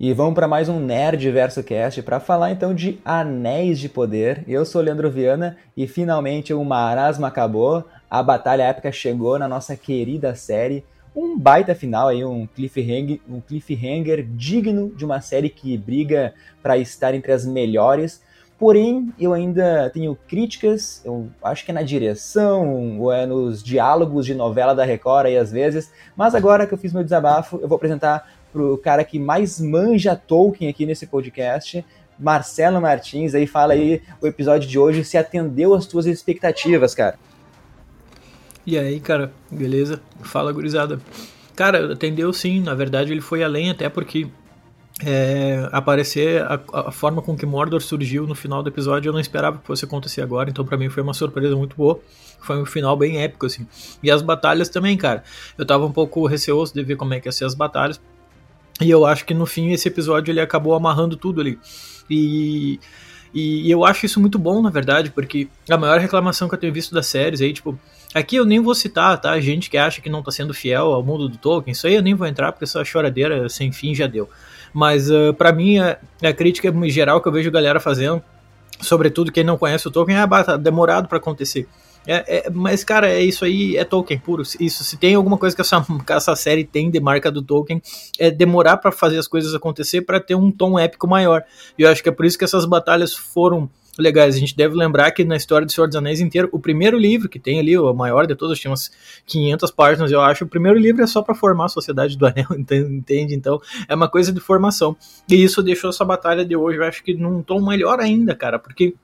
E 0.00 0.12
vamos 0.12 0.34
para 0.34 0.46
mais 0.46 0.68
um 0.68 0.78
Nerd 0.78 1.28
Verso 1.32 1.60
Cast 1.64 2.00
para 2.02 2.20
falar 2.20 2.52
então 2.52 2.72
de 2.72 3.00
Anéis 3.04 3.80
de 3.80 3.88
Poder. 3.88 4.44
Eu 4.46 4.64
sou 4.64 4.80
Leandro 4.80 5.10
Viana 5.10 5.56
e 5.76 5.88
finalmente 5.88 6.54
o 6.54 6.64
marasmo 6.64 7.26
acabou, 7.26 7.84
a 8.08 8.22
batalha 8.22 8.62
épica 8.62 8.92
chegou 8.92 9.40
na 9.40 9.48
nossa 9.48 9.76
querida 9.76 10.36
série. 10.36 10.84
Um 11.16 11.36
baita 11.36 11.74
final 11.74 12.06
aí, 12.06 12.24
um 12.24 12.46
cliffhanger, 12.46 13.18
um 13.28 13.40
cliffhanger 13.40 14.24
digno 14.24 14.94
de 14.94 15.04
uma 15.04 15.20
série 15.20 15.50
que 15.50 15.76
briga 15.76 16.32
para 16.62 16.78
estar 16.78 17.12
entre 17.12 17.32
as 17.32 17.44
melhores. 17.44 18.22
Porém, 18.56 19.12
eu 19.18 19.32
ainda 19.32 19.90
tenho 19.90 20.16
críticas, 20.28 21.00
eu 21.04 21.28
acho 21.42 21.64
que 21.64 21.70
é 21.70 21.74
na 21.74 21.82
direção, 21.82 23.00
ou 23.00 23.12
é 23.12 23.26
nos 23.26 23.62
diálogos 23.62 24.26
de 24.26 24.34
novela 24.34 24.74
da 24.74 24.84
Record 24.84 25.26
aí 25.26 25.36
às 25.36 25.50
vezes. 25.50 25.92
Mas 26.16 26.36
agora 26.36 26.66
que 26.68 26.74
eu 26.74 26.78
fiz 26.78 26.92
meu 26.92 27.04
desabafo, 27.04 27.58
eu 27.62 27.68
vou 27.68 27.76
apresentar 27.76 28.37
pro 28.52 28.78
cara 28.78 29.04
que 29.04 29.18
mais 29.18 29.60
manja 29.60 30.16
Tolkien 30.16 30.70
aqui 30.70 30.86
nesse 30.86 31.06
podcast, 31.06 31.84
Marcelo 32.18 32.80
Martins, 32.80 33.34
aí 33.34 33.46
fala 33.46 33.74
aí 33.74 34.02
o 34.20 34.26
episódio 34.26 34.68
de 34.68 34.78
hoje 34.78 35.04
se 35.04 35.16
atendeu 35.16 35.74
às 35.74 35.86
tuas 35.86 36.06
expectativas, 36.06 36.94
cara. 36.94 37.18
E 38.66 38.78
aí, 38.78 39.00
cara, 39.00 39.32
beleza? 39.50 40.00
Fala, 40.20 40.52
gurizada. 40.52 41.00
Cara, 41.54 41.92
atendeu 41.92 42.32
sim, 42.32 42.60
na 42.60 42.74
verdade 42.74 43.12
ele 43.12 43.20
foi 43.20 43.42
além 43.42 43.70
até 43.70 43.88
porque 43.88 44.28
é, 45.04 45.68
aparecer 45.72 46.42
a, 46.42 46.60
a, 46.72 46.92
forma 46.92 47.22
com 47.22 47.36
que 47.36 47.46
Mordor 47.46 47.80
surgiu 47.80 48.26
no 48.26 48.34
final 48.34 48.62
do 48.62 48.68
episódio 48.68 49.08
eu 49.08 49.12
não 49.12 49.20
esperava 49.20 49.58
que 49.58 49.66
fosse 49.66 49.84
acontecer 49.84 50.22
agora, 50.22 50.50
então 50.50 50.64
para 50.64 50.76
mim 50.76 50.88
foi 50.88 51.02
uma 51.02 51.14
surpresa 51.14 51.56
muito 51.56 51.76
boa. 51.76 52.00
Foi 52.40 52.60
um 52.60 52.64
final 52.64 52.96
bem 52.96 53.20
épico, 53.20 53.46
assim. 53.46 53.66
E 54.02 54.10
as 54.10 54.22
batalhas 54.22 54.68
também, 54.68 54.96
cara. 54.96 55.24
Eu 55.56 55.66
tava 55.66 55.84
um 55.84 55.92
pouco 55.92 56.24
receoso 56.26 56.72
de 56.72 56.82
ver 56.82 56.96
como 56.96 57.14
é 57.14 57.20
que 57.20 57.28
ia 57.28 57.32
ser 57.32 57.44
as 57.44 57.54
batalhas, 57.54 58.00
e 58.80 58.90
eu 58.90 59.04
acho 59.04 59.24
que 59.24 59.34
no 59.34 59.46
fim 59.46 59.72
esse 59.72 59.88
episódio 59.88 60.30
ele 60.32 60.40
acabou 60.40 60.74
amarrando 60.74 61.16
tudo 61.16 61.40
ali. 61.40 61.58
E, 62.08 62.78
e 63.34 63.70
eu 63.70 63.84
acho 63.84 64.06
isso 64.06 64.20
muito 64.20 64.38
bom, 64.38 64.62
na 64.62 64.70
verdade, 64.70 65.10
porque 65.10 65.48
a 65.68 65.76
maior 65.76 66.00
reclamação 66.00 66.48
que 66.48 66.54
eu 66.54 66.58
tenho 66.58 66.72
visto 66.72 66.94
das 66.94 67.06
séries 67.06 67.40
aí, 67.40 67.52
tipo, 67.52 67.78
aqui 68.14 68.36
eu 68.36 68.44
nem 68.44 68.60
vou 68.60 68.74
citar, 68.74 69.20
tá? 69.20 69.38
Gente 69.40 69.68
que 69.68 69.76
acha 69.76 70.00
que 70.00 70.08
não 70.08 70.22
tá 70.22 70.30
sendo 70.30 70.54
fiel 70.54 70.92
ao 70.92 71.02
mundo 71.02 71.28
do 71.28 71.36
Tolkien, 71.36 71.72
isso 71.72 71.86
aí 71.86 71.94
eu 71.94 72.02
nem 72.02 72.14
vou 72.14 72.26
entrar 72.26 72.52
porque 72.52 72.64
essa 72.64 72.84
choradeira 72.84 73.48
sem 73.48 73.72
fim 73.72 73.94
já 73.94 74.06
deu. 74.06 74.28
Mas 74.72 75.10
uh, 75.10 75.34
para 75.34 75.52
mim, 75.52 75.78
a, 75.78 75.98
a 76.22 76.32
crítica 76.32 76.72
geral 76.88 77.20
que 77.20 77.28
eu 77.28 77.32
vejo 77.32 77.50
galera 77.50 77.80
fazendo, 77.80 78.22
sobretudo 78.80 79.32
quem 79.32 79.44
não 79.44 79.58
conhece 79.58 79.88
o 79.88 79.90
Tolkien, 79.90 80.18
é 80.18 80.22
ah, 80.22 80.44
tá 80.44 80.56
demorado 80.56 81.08
para 81.08 81.18
acontecer. 81.18 81.66
É, 82.06 82.38
é, 82.38 82.50
mas, 82.50 82.84
cara, 82.84 83.08
é 83.08 83.22
isso 83.22 83.44
aí, 83.44 83.76
é 83.76 83.84
Tolkien 83.84 84.18
puro. 84.18 84.42
Isso, 84.42 84.84
se 84.84 84.96
tem 84.96 85.14
alguma 85.14 85.36
coisa 85.36 85.54
que 85.54 85.60
essa, 85.60 85.84
que 85.84 86.12
essa 86.12 86.34
série 86.34 86.64
tem 86.64 86.90
de 86.90 87.00
marca 87.00 87.30
do 87.30 87.42
Tolkien, 87.42 87.82
é 88.18 88.30
demorar 88.30 88.78
para 88.78 88.90
fazer 88.90 89.18
as 89.18 89.28
coisas 89.28 89.54
acontecer 89.54 90.02
para 90.02 90.20
ter 90.20 90.34
um 90.34 90.50
tom 90.50 90.78
épico 90.78 91.06
maior. 91.06 91.44
E 91.78 91.82
eu 91.82 91.90
acho 91.90 92.02
que 92.02 92.08
é 92.08 92.12
por 92.12 92.24
isso 92.24 92.38
que 92.38 92.44
essas 92.44 92.64
batalhas 92.64 93.14
foram 93.14 93.68
legais. 93.98 94.36
A 94.36 94.38
gente 94.38 94.56
deve 94.56 94.74
lembrar 94.74 95.10
que 95.10 95.24
na 95.24 95.36
história 95.36 95.66
do 95.66 95.72
Senhor 95.72 95.86
dos 95.86 95.96
Anéis 95.96 96.20
inteiro, 96.20 96.48
o 96.52 96.58
primeiro 96.58 96.96
livro 96.96 97.28
que 97.28 97.38
tem 97.38 97.58
ali, 97.58 97.76
o 97.76 97.92
maior 97.92 98.26
de 98.26 98.34
todos, 98.34 98.58
tinha 98.58 98.70
umas 98.70 98.90
500 99.26 99.70
páginas, 99.72 100.12
eu 100.12 100.20
acho. 100.20 100.44
O 100.44 100.48
primeiro 100.48 100.78
livro 100.78 101.02
é 101.02 101.06
só 101.06 101.20
para 101.20 101.34
formar 101.34 101.66
a 101.66 101.68
sociedade 101.68 102.16
do 102.16 102.24
Anel, 102.24 102.46
entende? 102.56 103.34
Então 103.34 103.60
é 103.88 103.94
uma 103.94 104.08
coisa 104.08 104.32
de 104.32 104.40
formação. 104.40 104.96
E 105.28 105.42
isso 105.42 105.62
deixou 105.62 105.90
essa 105.90 106.04
batalha 106.04 106.44
de 106.44 106.56
hoje, 106.56 106.78
eu 106.78 106.84
acho 106.84 107.02
que 107.02 107.14
num 107.14 107.42
tom 107.42 107.60
melhor 107.60 108.00
ainda, 108.00 108.34
cara, 108.34 108.58
porque 108.58 108.94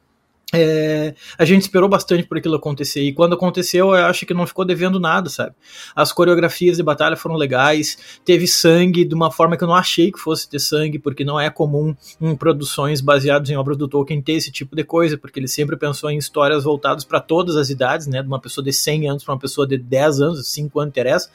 é, 0.55 1.15
a 1.37 1.45
gente 1.45 1.63
esperou 1.63 1.89
bastante 1.89 2.25
por 2.25 2.39
aquilo 2.39 2.55
acontecer 2.55 3.03
e 3.03 3.13
quando 3.13 3.35
aconteceu 3.35 3.95
eu 3.95 4.07
acho 4.07 4.25
que 4.25 4.33
não 4.33 4.47
ficou 4.47 4.65
devendo 4.65 5.01
nada, 5.01 5.29
sabe? 5.29 5.55
As 5.95 6.13
coreografias 6.13 6.77
de 6.77 6.83
batalha 6.83 7.17
foram 7.17 7.37
legais, 7.37 8.21
teve 8.25 8.47
sangue 8.47 9.05
de 9.05 9.15
uma 9.15 9.31
forma 9.31 9.57
que 9.57 9.65
eu 9.65 9.69
não 9.69 9.75
achei 9.75 10.11
que 10.11 10.19
fosse 10.19 10.48
ter 10.48 10.59
sangue, 10.59 10.98
porque 10.98 11.25
não 11.25 11.39
é 11.39 11.51
comum 11.51 11.95
em 12.20 12.37
produções 12.37 13.01
baseadas 13.01 13.51
em 13.51 13.57
obras 13.57 13.77
do 13.77 13.89
Tolkien 13.89 14.23
ter 14.23 14.33
esse 14.33 14.51
tipo 14.51 14.75
de 14.77 14.85
coisa, 14.85 15.19
porque 15.19 15.39
ele 15.39 15.48
sempre 15.48 15.77
pensou 15.77 16.11
em 16.11 16.19
histórias 16.19 16.64
voltadas 16.64 17.05
para 17.05 17.20
todas 17.20 17.57
as 17.57 17.70
idades, 17.70 18.07
né? 18.07 18.23
De 18.23 18.29
uma 18.29 18.41
pessoa 18.41 18.64
de 18.64 18.73
100 18.73 19.09
anos 19.09 19.25
para 19.25 19.35
uma 19.35 19.41
pessoa 19.41 19.67
de 19.67 19.77
10 19.77 20.20
anos, 20.20 20.47
5 20.48 20.81
anos 20.81 20.91
interessa. 20.91 21.31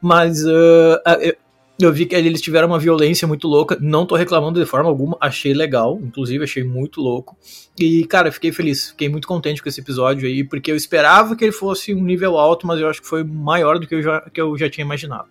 Mas 0.00 0.44
uh, 0.44 1.00
vi 1.92 2.06
que 2.06 2.14
eles 2.16 2.40
tiveram 2.40 2.66
uma 2.66 2.78
violência 2.78 3.26
muito 3.28 3.46
louca. 3.46 3.78
Não 3.80 4.04
tô 4.04 4.16
reclamando 4.16 4.58
de 4.58 4.66
forma 4.66 4.88
alguma. 4.88 5.16
Achei 5.20 5.54
legal. 5.54 5.96
Inclusive, 6.02 6.42
achei 6.42 6.64
muito 6.64 7.00
louco. 7.00 7.36
E, 7.78 8.04
cara, 8.06 8.32
fiquei 8.32 8.50
feliz. 8.50 8.90
Fiquei 8.90 9.08
muito 9.08 9.28
contente 9.28 9.62
com 9.62 9.68
esse 9.68 9.80
episódio 9.80 10.26
aí. 10.26 10.42
Porque 10.42 10.72
eu 10.72 10.76
esperava 10.76 11.36
que 11.36 11.44
ele 11.44 11.52
fosse 11.52 11.94
um 11.94 12.02
nível 12.02 12.36
alto, 12.36 12.66
mas 12.66 12.80
eu 12.80 12.88
acho 12.88 13.00
que 13.00 13.06
foi 13.06 13.22
maior 13.22 13.78
do 13.78 13.86
que 13.86 13.94
eu 13.94 14.02
já, 14.02 14.20
que 14.22 14.40
eu 14.40 14.58
já 14.58 14.68
tinha 14.68 14.84
imaginado. 14.84 15.28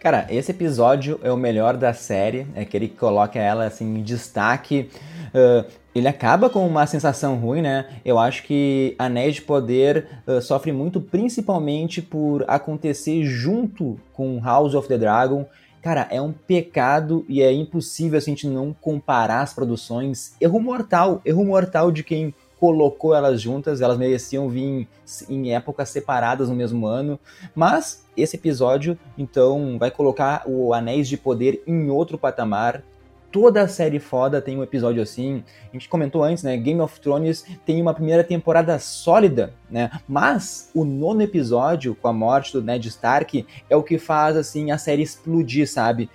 Cara, 0.00 0.26
esse 0.30 0.50
episódio 0.50 1.20
é 1.22 1.30
o 1.30 1.36
melhor 1.36 1.76
da 1.76 1.94
série. 1.94 2.44
É 2.56 2.64
que 2.64 2.88
coloca 2.88 3.38
ela 3.38 3.66
assim 3.66 3.98
em 3.98 4.02
destaque. 4.02 4.90
Uh, 5.28 5.64
ele 5.94 6.08
acaba 6.08 6.48
com 6.48 6.66
uma 6.66 6.86
sensação 6.86 7.36
ruim, 7.36 7.62
né? 7.62 7.86
Eu 8.04 8.18
acho 8.18 8.42
que 8.44 8.94
Anéis 8.98 9.36
de 9.36 9.42
Poder 9.42 10.06
uh, 10.26 10.40
sofre 10.40 10.72
muito 10.72 11.00
principalmente 11.00 12.00
por 12.00 12.44
acontecer 12.48 13.24
junto 13.24 13.98
com 14.12 14.40
House 14.42 14.74
of 14.74 14.88
the 14.88 14.96
Dragon. 14.96 15.46
Cara, 15.82 16.06
é 16.10 16.20
um 16.20 16.32
pecado 16.32 17.24
e 17.28 17.42
é 17.42 17.52
impossível 17.52 18.16
a 18.16 18.22
gente 18.22 18.46
não 18.46 18.72
comparar 18.72 19.42
as 19.42 19.52
produções. 19.52 20.34
Erro 20.40 20.60
mortal, 20.60 21.20
erro 21.24 21.44
mortal 21.44 21.90
de 21.90 22.04
quem 22.04 22.32
colocou 22.62 23.12
elas 23.12 23.40
juntas, 23.40 23.80
elas 23.80 23.98
mereciam 23.98 24.48
vir 24.48 24.86
em 25.28 25.52
épocas 25.52 25.88
separadas 25.88 26.48
no 26.48 26.54
mesmo 26.54 26.86
ano, 26.86 27.18
mas 27.56 28.06
esse 28.16 28.36
episódio 28.36 28.96
então 29.18 29.76
vai 29.80 29.90
colocar 29.90 30.44
o 30.46 30.72
Anéis 30.72 31.08
de 31.08 31.16
Poder 31.16 31.60
em 31.66 31.90
outro 31.90 32.16
patamar, 32.16 32.84
toda 33.32 33.62
a 33.62 33.68
série 33.68 33.98
foda 33.98 34.42
tem 34.42 34.58
um 34.58 34.62
episódio 34.62 35.02
assim. 35.02 35.42
A 35.70 35.72
gente 35.72 35.88
comentou 35.88 36.22
antes, 36.22 36.44
né? 36.44 36.56
Game 36.58 36.80
of 36.80 37.00
Thrones 37.00 37.44
tem 37.64 37.80
uma 37.80 37.94
primeira 37.94 38.22
temporada 38.22 38.78
sólida, 38.78 39.54
né? 39.70 39.90
Mas 40.06 40.70
o 40.74 40.84
nono 40.84 41.22
episódio, 41.22 41.94
com 41.94 42.06
a 42.06 42.12
morte 42.12 42.52
do 42.52 42.62
Ned 42.62 42.86
Stark, 42.88 43.46
é 43.68 43.74
o 43.74 43.82
que 43.82 43.98
faz 43.98 44.36
assim 44.36 44.70
a 44.70 44.76
série 44.76 45.02
explodir, 45.02 45.66
sabe? 45.68 46.10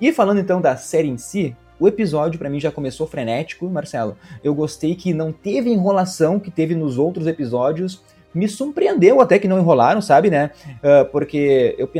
E 0.00 0.12
falando 0.12 0.40
então 0.40 0.60
da 0.60 0.76
série 0.76 1.08
em 1.08 1.18
si, 1.18 1.54
o 1.78 1.88
episódio 1.88 2.38
para 2.38 2.48
mim 2.48 2.60
já 2.60 2.70
começou 2.70 3.06
frenético, 3.06 3.68
Marcelo. 3.68 4.16
Eu 4.44 4.54
gostei 4.54 4.94
que 4.94 5.12
não 5.12 5.32
teve 5.32 5.70
enrolação 5.70 6.38
que 6.38 6.50
teve 6.50 6.74
nos 6.74 6.98
outros 6.98 7.26
episódios 7.26 8.02
me 8.34 8.48
surpreendeu 8.48 9.20
até 9.20 9.38
que 9.38 9.48
não 9.48 9.58
enrolaram, 9.58 10.00
sabe, 10.00 10.30
né? 10.30 10.50
Uh, 10.76 11.10
porque 11.10 11.74
eu, 11.78 11.90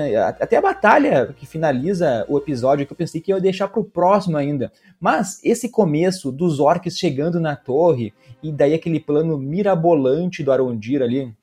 até 0.41 0.57
a 0.57 0.63
batalha 0.63 1.35
que 1.37 1.47
finaliza 1.47 2.25
o 2.29 2.39
episódio, 2.39 2.87
que 2.87 2.93
eu 2.93 2.97
pensei 2.97 3.21
que 3.21 3.33
ia 3.33 3.41
deixar 3.41 3.69
pro 3.69 3.85
próximo 3.85 4.37
ainda. 4.37 4.73
Mas 5.01 5.41
esse 5.45 5.69
começo 5.69 6.31
dos 6.31 6.61
orcs 6.61 6.97
chegando 6.97 7.41
na 7.41 7.57
torre, 7.57 8.15
e 8.43 8.53
daí 8.53 8.75
aquele 8.75 9.01
plano 9.01 9.37
mirabolante 9.37 10.43
do 10.43 10.53
Arondir 10.53 11.03
ali, 11.03 11.35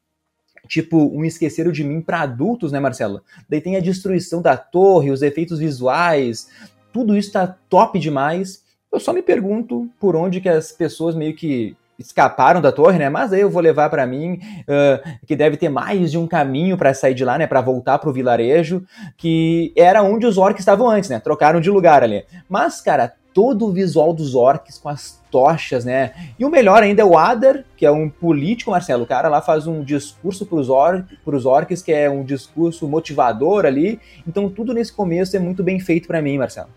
tipo 0.67 0.97
um 0.97 1.23
esqueceram 1.25 1.71
de 1.71 1.83
mim 1.83 2.01
para 2.01 2.21
adultos, 2.21 2.71
né, 2.71 2.79
Marcelo? 2.79 3.21
Daí 3.49 3.61
tem 3.61 3.75
a 3.75 3.81
destruição 3.81 4.41
da 4.41 4.55
torre, 4.55 5.11
os 5.11 5.21
efeitos 5.21 5.59
visuais, 5.59 6.49
tudo 6.93 7.17
isso 7.17 7.31
tá 7.31 7.47
top 7.69 7.99
demais. 7.99 8.63
Eu 8.91 8.99
só 8.99 9.11
me 9.11 9.21
pergunto 9.21 9.89
por 9.99 10.15
onde 10.15 10.39
que 10.39 10.49
as 10.49 10.71
pessoas 10.71 11.13
meio 11.13 11.35
que 11.35 11.75
escaparam 11.99 12.61
da 12.61 12.71
torre, 12.71 12.99
né? 12.99 13.09
Mas 13.09 13.33
aí 13.33 13.41
eu 13.41 13.49
vou 13.49 13.61
levar 13.61 13.89
para 13.89 14.05
mim 14.05 14.39
uh, 14.63 15.17
que 15.25 15.35
deve 15.35 15.57
ter 15.57 15.69
mais 15.69 16.11
de 16.11 16.17
um 16.17 16.27
caminho 16.27 16.77
para 16.77 16.93
sair 16.93 17.13
de 17.13 17.25
lá, 17.25 17.37
né? 17.37 17.47
Para 17.47 17.61
voltar 17.61 17.97
pro 17.99 18.13
vilarejo, 18.13 18.83
que 19.17 19.73
era 19.75 20.03
onde 20.03 20.25
os 20.25 20.37
orcs 20.37 20.59
estavam 20.59 20.89
antes, 20.89 21.09
né? 21.09 21.19
Trocaram 21.19 21.59
de 21.59 21.69
lugar 21.69 22.03
ali. 22.03 22.23
Mas, 22.47 22.81
cara, 22.81 23.13
todo 23.33 23.67
o 23.67 23.71
visual 23.71 24.13
dos 24.13 24.33
orcs 24.33 24.79
com 24.79 24.89
as 24.89 25.21
tochas, 25.29 25.85
né? 25.85 26.11
E 26.39 26.43
o 26.43 26.49
melhor 26.49 26.81
ainda 26.81 27.03
é 27.03 27.05
o 27.05 27.17
Adar, 27.17 27.63
que 27.75 27.85
é 27.85 27.91
um 27.91 28.09
político, 28.09 28.71
Marcelo. 28.71 29.03
O 29.03 29.07
cara 29.07 29.27
lá 29.27 29.41
faz 29.41 29.67
um 29.67 29.83
discurso 29.83 30.45
pros, 30.45 30.69
or 30.69 31.05
orcs, 31.45 31.83
que 31.83 31.91
é 31.91 32.09
um 32.09 32.23
discurso 32.23 32.87
motivador 32.87 33.65
ali. 33.65 33.99
Então 34.27 34.49
tudo 34.49 34.73
nesse 34.73 34.91
começo 34.91 35.35
é 35.35 35.39
muito 35.39 35.63
bem 35.63 35.79
feito 35.79 36.07
para 36.07 36.21
mim, 36.21 36.37
Marcelo. 36.37 36.69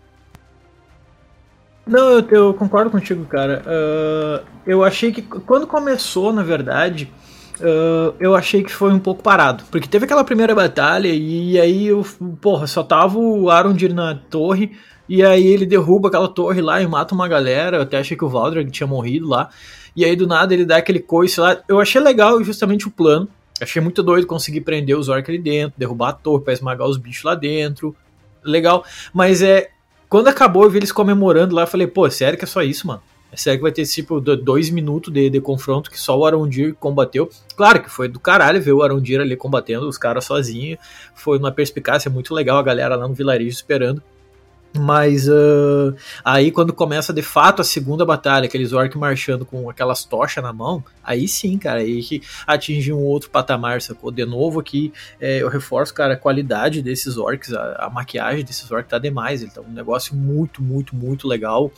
Não, 1.85 2.11
eu, 2.11 2.27
eu, 2.29 2.53
concordo 2.53 2.91
contigo, 2.91 3.25
cara. 3.25 3.63
Uh, 3.65 4.45
eu 4.65 4.83
achei 4.83 5.11
que 5.11 5.21
quando 5.21 5.65
começou, 5.65 6.31
na 6.31 6.43
verdade, 6.43 7.11
uh, 7.59 8.13
eu 8.19 8.35
achei 8.35 8.63
que 8.63 8.71
foi 8.71 8.93
um 8.93 8.99
pouco 8.99 9.23
parado. 9.23 9.63
Porque 9.71 9.87
teve 9.87 10.05
aquela 10.05 10.23
primeira 10.23 10.53
batalha 10.53 11.07
e 11.07 11.59
aí, 11.59 11.87
eu, 11.87 12.05
porra, 12.39 12.67
só 12.67 12.83
tava 12.83 13.17
o 13.17 13.49
Arondir 13.49 13.93
na 13.93 14.15
torre. 14.15 14.71
E 15.09 15.23
aí 15.25 15.45
ele 15.45 15.65
derruba 15.65 16.07
aquela 16.07 16.29
torre 16.29 16.61
lá 16.61 16.81
e 16.81 16.87
mata 16.87 17.13
uma 17.13 17.27
galera. 17.27 17.77
Eu 17.77 17.81
até 17.81 17.97
achei 17.97 18.15
que 18.15 18.23
o 18.23 18.29
Valdreg 18.29 18.71
tinha 18.71 18.87
morrido 18.87 19.27
lá. 19.27 19.49
E 19.93 20.05
aí 20.05 20.15
do 20.15 20.25
nada 20.25 20.53
ele 20.53 20.63
dá 20.63 20.77
aquele 20.77 21.01
coice 21.01 21.37
lá. 21.39 21.57
Eu 21.67 21.81
achei 21.81 21.99
legal 21.99 22.41
justamente 22.43 22.87
o 22.87 22.91
plano. 22.91 23.27
Achei 23.59 23.81
muito 23.81 24.01
doido 24.01 24.25
conseguir 24.25 24.61
prender 24.61 24.97
os 24.97 25.09
orcs 25.09 25.27
ali 25.27 25.37
dentro, 25.37 25.77
derrubar 25.77 26.09
a 26.09 26.13
torre 26.13 26.43
pra 26.43 26.53
esmagar 26.53 26.87
os 26.87 26.97
bichos 26.97 27.23
lá 27.23 27.35
dentro. 27.35 27.93
Legal. 28.41 28.85
Mas 29.13 29.41
é 29.41 29.69
quando 30.11 30.27
acabou, 30.27 30.63
eu 30.63 30.69
vi 30.69 30.79
eles 30.79 30.91
comemorando 30.91 31.55
lá, 31.55 31.61
eu 31.61 31.67
falei, 31.67 31.87
pô, 31.87 32.11
sério 32.11 32.37
que 32.37 32.43
é 32.43 32.47
só 32.47 32.61
isso, 32.61 32.85
mano? 32.85 33.01
É 33.31 33.37
sério 33.37 33.59
que 33.59 33.63
vai 33.63 33.71
ter 33.71 33.85
tipo 33.85 34.19
dois 34.19 34.69
minutos 34.69 35.13
de, 35.13 35.29
de 35.29 35.39
confronto 35.39 35.89
que 35.89 35.97
só 35.97 36.19
o 36.19 36.25
Arondir 36.25 36.75
combateu? 36.75 37.29
Claro 37.55 37.81
que 37.81 37.89
foi 37.89 38.09
do 38.09 38.19
caralho 38.19 38.61
ver 38.61 38.73
o 38.73 38.83
Arondir 38.83 39.21
ali 39.21 39.37
combatendo 39.37 39.87
os 39.87 39.97
caras 39.97 40.25
sozinho. 40.25 40.77
Foi 41.15 41.37
uma 41.37 41.49
perspicácia 41.49 42.11
muito 42.11 42.33
legal, 42.33 42.57
a 42.57 42.61
galera 42.61 42.97
lá 42.97 43.07
no 43.07 43.13
vilarejo 43.13 43.51
esperando. 43.51 44.03
Mas 44.77 45.27
uh, 45.27 45.93
aí 46.23 46.49
quando 46.49 46.71
começa 46.71 47.11
de 47.11 47.21
fato 47.21 47.61
a 47.61 47.65
segunda 47.65 48.05
batalha, 48.05 48.45
aqueles 48.45 48.71
orcs 48.71 48.97
marchando 48.97 49.45
com 49.45 49.69
aquelas 49.69 50.05
tochas 50.05 50.41
na 50.41 50.53
mão, 50.53 50.83
aí 51.03 51.27
sim, 51.27 51.57
cara, 51.57 51.79
aí 51.81 52.01
que 52.01 52.21
atinge 52.47 52.93
um 52.93 52.99
outro 52.99 53.29
patamar, 53.29 53.81
sacou? 53.81 54.11
De 54.11 54.25
novo 54.25 54.61
aqui, 54.61 54.93
é, 55.19 55.41
eu 55.41 55.49
reforço, 55.49 55.93
cara, 55.93 56.13
a 56.13 56.17
qualidade 56.17 56.81
desses 56.81 57.17
orcs, 57.17 57.53
a, 57.53 57.85
a, 57.85 57.89
maquiagem 57.89 58.45
desses 58.45 58.71
orcs 58.71 58.89
tá 58.89 58.97
demais, 58.97 59.43
tá 59.53 59.59
um 59.59 59.73
negócio 59.73 60.15
muito, 60.15 60.63
muito, 60.63 60.95
muito 60.95 61.27
legal. 61.27 61.69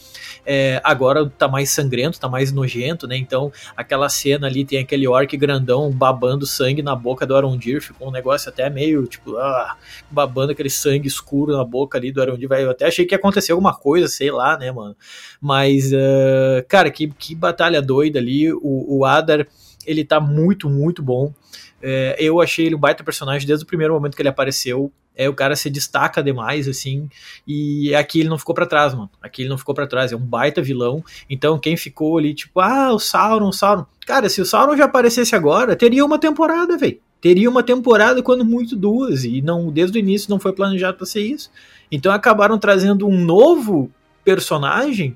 É, 0.45 0.79
agora 0.83 1.27
tá 1.27 1.47
mais 1.47 1.71
sangrento, 1.71 2.19
tá 2.19 2.29
mais 2.29 2.51
nojento, 2.51 3.07
né? 3.07 3.17
Então 3.17 3.51
aquela 3.75 4.07
cena 4.07 4.45
ali 4.45 4.63
tem 4.63 4.77
aquele 4.77 5.07
orc 5.07 5.35
grandão 5.35 5.89
babando 5.89 6.45
sangue 6.45 6.83
na 6.83 6.95
boca 6.95 7.25
do 7.25 7.35
Arondir, 7.35 7.81
ficou 7.81 8.09
um 8.09 8.11
negócio 8.11 8.49
até 8.49 8.69
meio, 8.69 9.07
tipo, 9.07 9.35
ah, 9.37 9.75
babando 10.11 10.51
aquele 10.51 10.69
sangue 10.69 11.07
escuro 11.07 11.57
na 11.57 11.63
boca 11.63 11.97
ali 11.97 12.11
do 12.11 12.21
Arondir, 12.21 12.47
vai 12.47 12.63
até 12.63 12.82
até 12.83 12.87
achei 12.87 13.05
que 13.05 13.13
ia 13.13 13.17
acontecer 13.17 13.53
alguma 13.53 13.73
coisa, 13.73 14.07
sei 14.07 14.31
lá, 14.31 14.57
né, 14.57 14.71
mano. 14.71 14.95
Mas, 15.41 15.91
uh, 15.93 16.63
cara, 16.67 16.91
que, 16.91 17.07
que 17.07 17.33
batalha 17.33 17.81
doida 17.81 18.19
ali. 18.19 18.51
O, 18.51 18.99
o 18.99 19.05
Adar, 19.05 19.47
ele 19.85 20.03
tá 20.03 20.19
muito, 20.19 20.69
muito 20.69 21.01
bom. 21.01 21.33
É, 21.81 22.15
eu 22.19 22.39
achei 22.39 22.65
ele 22.65 22.75
um 22.75 22.79
baita 22.79 23.03
personagem 23.03 23.47
desde 23.47 23.63
o 23.63 23.67
primeiro 23.67 23.93
momento 23.93 24.15
que 24.15 24.21
ele 24.21 24.29
apareceu. 24.29 24.91
É, 25.15 25.29
o 25.29 25.33
cara 25.33 25.55
se 25.55 25.69
destaca 25.69 26.23
demais, 26.23 26.67
assim, 26.67 27.07
e 27.45 27.93
aqui 27.93 28.21
ele 28.21 28.29
não 28.29 28.37
ficou 28.39 28.55
para 28.55 28.65
trás, 28.65 28.95
mano. 28.95 29.11
Aqui 29.21 29.43
ele 29.43 29.49
não 29.49 29.59
ficou 29.59 29.75
para 29.75 29.85
trás, 29.85 30.11
é 30.11 30.15
um 30.15 30.19
baita 30.19 30.59
vilão. 30.59 31.03
Então, 31.29 31.59
quem 31.59 31.77
ficou 31.77 32.17
ali, 32.17 32.33
tipo, 32.33 32.59
ah, 32.59 32.91
o 32.91 32.97
Sauron, 32.97 33.49
o 33.49 33.53
Sauron. 33.53 33.85
Cara, 34.07 34.27
se 34.27 34.41
o 34.41 34.45
Sauron 34.45 34.75
já 34.75 34.85
aparecesse 34.85 35.35
agora, 35.35 35.75
teria 35.75 36.03
uma 36.03 36.17
temporada, 36.17 36.75
velho. 36.77 36.99
Teria 37.21 37.49
uma 37.49 37.61
temporada, 37.63 38.23
quando 38.23 38.43
muito 38.43 38.75
duas, 38.75 39.23
e 39.23 39.41
não 39.41 39.71
desde 39.71 39.97
o 39.97 39.99
início 39.99 40.29
não 40.29 40.39
foi 40.39 40.51
planejado 40.51 40.97
para 40.97 41.05
ser 41.05 41.21
isso. 41.21 41.51
Então 41.93 42.11
acabaram 42.11 42.57
trazendo 42.57 43.07
um 43.07 43.23
novo 43.23 43.91
personagem, 44.25 45.15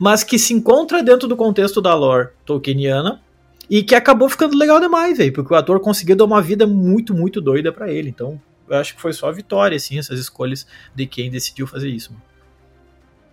mas 0.00 0.24
que 0.24 0.38
se 0.38 0.54
encontra 0.54 1.02
dentro 1.02 1.28
do 1.28 1.36
contexto 1.36 1.82
da 1.82 1.94
lore 1.94 2.30
tolkieniana 2.46 3.20
e 3.68 3.82
que 3.82 3.94
acabou 3.94 4.28
ficando 4.30 4.56
legal 4.56 4.80
demais, 4.80 5.18
velho, 5.18 5.34
porque 5.34 5.52
o 5.52 5.56
ator 5.56 5.78
conseguiu 5.80 6.16
dar 6.16 6.24
uma 6.24 6.40
vida 6.40 6.66
muito, 6.66 7.12
muito 7.12 7.42
doida 7.42 7.70
para 7.70 7.92
ele. 7.92 8.08
Então, 8.08 8.40
eu 8.66 8.78
acho 8.78 8.94
que 8.94 9.02
foi 9.02 9.12
só 9.12 9.30
vitória, 9.30 9.76
assim, 9.76 9.98
essas 9.98 10.18
escolhas 10.18 10.66
de 10.94 11.06
quem 11.06 11.30
decidiu 11.30 11.66
fazer 11.66 11.90
isso. 11.90 12.10
Mano. 12.10 12.33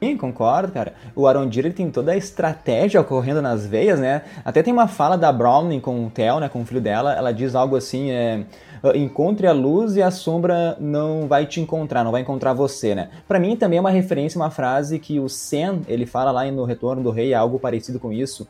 Sim, 0.03 0.18
concordo, 0.18 0.71
cara. 0.71 0.95
O 1.15 1.27
Arondir 1.27 1.63
ele 1.63 1.75
tem 1.75 1.92
toda 1.92 2.13
a 2.13 2.18
estratégia 2.18 3.00
ocorrendo 3.00 3.39
nas 3.39 3.68
veias, 3.68 4.00
né? 4.00 4.24
Até 4.44 4.63
tem 4.63 4.74
uma 4.74 4.88
fala 4.88 5.15
da 5.15 5.31
Browning 5.31 5.80
com 5.80 6.07
o 6.07 6.09
Theo, 6.09 6.39
né, 6.39 6.50
com 6.50 6.63
o 6.63 6.65
filho 6.65 6.81
dela. 6.81 7.13
Ela 7.13 7.31
diz 7.31 7.53
algo 7.53 7.75
assim, 7.75 8.09
é 8.09 8.44
uh, 8.83 8.98
encontre 8.98 9.45
a 9.45 9.51
luz 9.51 9.95
e 9.95 10.01
a 10.01 10.09
sombra 10.09 10.75
não 10.80 11.27
vai 11.27 11.45
te 11.45 11.62
encontrar, 11.62 12.03
não 12.03 12.12
vai 12.12 12.21
encontrar 12.21 12.53
você, 12.53 12.95
né? 12.95 13.09
Para 13.27 13.39
mim 13.39 13.56
também 13.56 13.77
é 13.77 13.80
uma 13.80 13.92
referência, 13.92 14.39
uma 14.39 14.50
frase 14.50 14.98
que 14.98 15.19
o 15.19 15.30
Sen, 15.30 15.83
ele 15.88 16.07
fala 16.07 16.31
lá 16.31 16.51
no 16.51 16.65
Retorno 16.65 17.03
do 17.03 17.12
Rei, 17.12 17.36
algo 17.36 17.59
parecido 17.59 18.00
com 18.00 18.12
isso. 18.12 18.48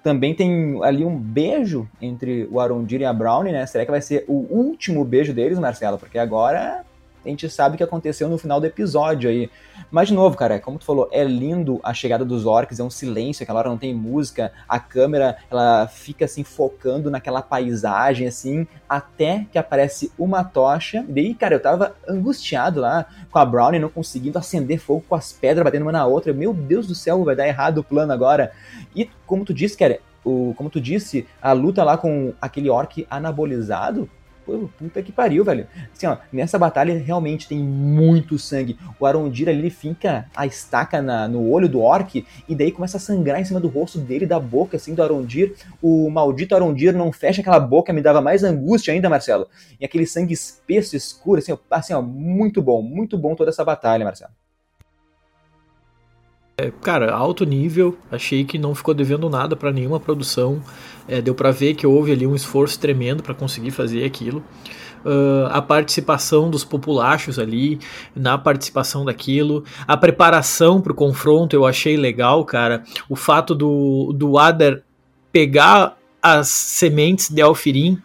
Também 0.00 0.32
tem 0.32 0.78
ali 0.84 1.04
um 1.04 1.18
beijo 1.18 1.88
entre 2.00 2.46
o 2.52 2.60
Arondir 2.60 3.00
e 3.00 3.04
a 3.04 3.12
Brownie, 3.12 3.52
né? 3.52 3.66
Será 3.66 3.84
que 3.84 3.90
vai 3.90 4.00
ser 4.00 4.24
o 4.28 4.46
último 4.48 5.04
beijo 5.04 5.34
deles, 5.34 5.58
Marcelo? 5.58 5.98
Porque 5.98 6.20
agora 6.20 6.84
a 7.24 7.28
gente 7.28 7.48
sabe 7.48 7.74
o 7.74 7.78
que 7.78 7.84
aconteceu 7.84 8.28
no 8.28 8.38
final 8.38 8.60
do 8.60 8.66
episódio 8.66 9.30
aí. 9.30 9.50
Mas, 9.90 10.08
de 10.08 10.14
novo, 10.14 10.36
cara, 10.36 10.60
como 10.60 10.78
tu 10.78 10.84
falou, 10.84 11.08
é 11.10 11.24
lindo 11.24 11.80
a 11.82 11.94
chegada 11.94 12.24
dos 12.24 12.46
orcs, 12.46 12.78
é 12.78 12.82
um 12.82 12.90
silêncio, 12.90 13.42
aquela 13.42 13.60
hora 13.60 13.68
não 13.68 13.78
tem 13.78 13.94
música, 13.94 14.52
a 14.68 14.78
câmera, 14.78 15.36
ela 15.50 15.86
fica, 15.86 16.24
assim, 16.24 16.44
focando 16.44 17.10
naquela 17.10 17.42
paisagem, 17.42 18.26
assim, 18.26 18.66
até 18.88 19.46
que 19.50 19.58
aparece 19.58 20.12
uma 20.18 20.44
tocha. 20.44 21.04
E 21.08 21.12
daí, 21.12 21.34
cara, 21.34 21.54
eu 21.54 21.60
tava 21.60 21.96
angustiado 22.08 22.80
lá 22.80 23.06
com 23.30 23.38
a 23.38 23.44
Brownie 23.44 23.80
não 23.80 23.88
conseguindo 23.88 24.38
acender 24.38 24.78
fogo 24.78 25.04
com 25.08 25.14
as 25.14 25.32
pedras 25.32 25.64
batendo 25.64 25.82
uma 25.82 25.92
na 25.92 26.06
outra. 26.06 26.32
Meu 26.32 26.52
Deus 26.52 26.86
do 26.86 26.94
céu, 26.94 27.24
vai 27.24 27.36
dar 27.36 27.46
errado 27.46 27.78
o 27.78 27.84
plano 27.84 28.12
agora. 28.12 28.52
E, 28.94 29.08
como 29.26 29.44
tu 29.44 29.54
disse, 29.54 29.76
cara, 29.76 29.98
o, 30.24 30.54
como 30.56 30.70
tu 30.70 30.80
disse, 30.80 31.26
a 31.40 31.52
luta 31.52 31.84
lá 31.84 31.96
com 31.96 32.32
aquele 32.40 32.70
orc 32.70 33.06
anabolizado, 33.10 34.08
Puta 34.44 35.02
que 35.02 35.10
pariu, 35.10 35.44
velho. 35.44 35.66
Assim, 35.92 36.06
ó, 36.06 36.16
nessa 36.32 36.58
batalha 36.58 36.96
realmente 36.98 37.48
tem 37.48 37.58
muito 37.58 38.38
sangue. 38.38 38.78
O 38.98 39.06
Arondir 39.06 39.48
ali 39.48 39.58
ele 39.58 39.70
finca 39.70 40.26
a 40.34 40.46
estaca 40.46 41.00
na, 41.00 41.26
no 41.26 41.50
olho 41.50 41.68
do 41.68 41.80
orc 41.80 42.24
e 42.48 42.54
daí 42.54 42.70
começa 42.70 42.96
a 42.98 43.00
sangrar 43.00 43.40
em 43.40 43.44
cima 43.44 43.60
do 43.60 43.68
rosto 43.68 43.98
dele, 43.98 44.26
da 44.26 44.38
boca, 44.38 44.76
assim, 44.76 44.94
do 44.94 45.02
Arondir. 45.02 45.54
O 45.82 46.10
maldito 46.10 46.54
Arondir 46.54 46.94
não 46.94 47.10
fecha 47.10 47.40
aquela 47.40 47.58
boca, 47.60 47.92
me 47.92 48.02
dava 48.02 48.20
mais 48.20 48.44
angústia 48.44 48.92
ainda, 48.92 49.08
Marcelo. 49.08 49.48
E 49.80 49.84
aquele 49.84 50.06
sangue 50.06 50.34
espesso, 50.34 50.96
escuro, 50.96 51.38
assim, 51.38 51.52
ó, 51.52 51.58
assim, 51.70 51.94
ó 51.94 52.02
muito 52.02 52.60
bom, 52.60 52.82
muito 52.82 53.16
bom 53.16 53.34
toda 53.34 53.50
essa 53.50 53.64
batalha, 53.64 54.04
Marcelo. 54.04 54.32
É, 56.56 56.70
cara, 56.70 57.12
alto 57.12 57.44
nível, 57.44 57.98
achei 58.12 58.44
que 58.44 58.58
não 58.58 58.76
ficou 58.76 58.94
devendo 58.94 59.28
nada 59.28 59.56
para 59.56 59.72
nenhuma 59.72 59.98
produção. 59.98 60.62
É, 61.08 61.20
deu 61.20 61.34
para 61.34 61.50
ver 61.50 61.74
que 61.74 61.84
houve 61.84 62.12
ali 62.12 62.26
um 62.26 62.34
esforço 62.34 62.78
tremendo 62.78 63.24
para 63.24 63.34
conseguir 63.34 63.72
fazer 63.72 64.04
aquilo. 64.04 64.42
Uh, 65.04 65.46
a 65.50 65.60
participação 65.60 66.48
dos 66.48 66.64
populachos 66.64 67.38
ali, 67.38 67.78
na 68.14 68.38
participação 68.38 69.04
daquilo, 69.04 69.64
a 69.86 69.96
preparação 69.96 70.80
para 70.80 70.92
o 70.92 70.94
confronto 70.94 71.54
eu 71.54 71.66
achei 71.66 71.96
legal, 71.96 72.44
cara. 72.44 72.84
O 73.08 73.16
fato 73.16 73.54
do, 73.54 74.14
do 74.14 74.38
Adar 74.38 74.80
pegar 75.32 75.98
as 76.22 76.48
sementes 76.48 77.28
de 77.28 77.42
Alfirim 77.42 78.00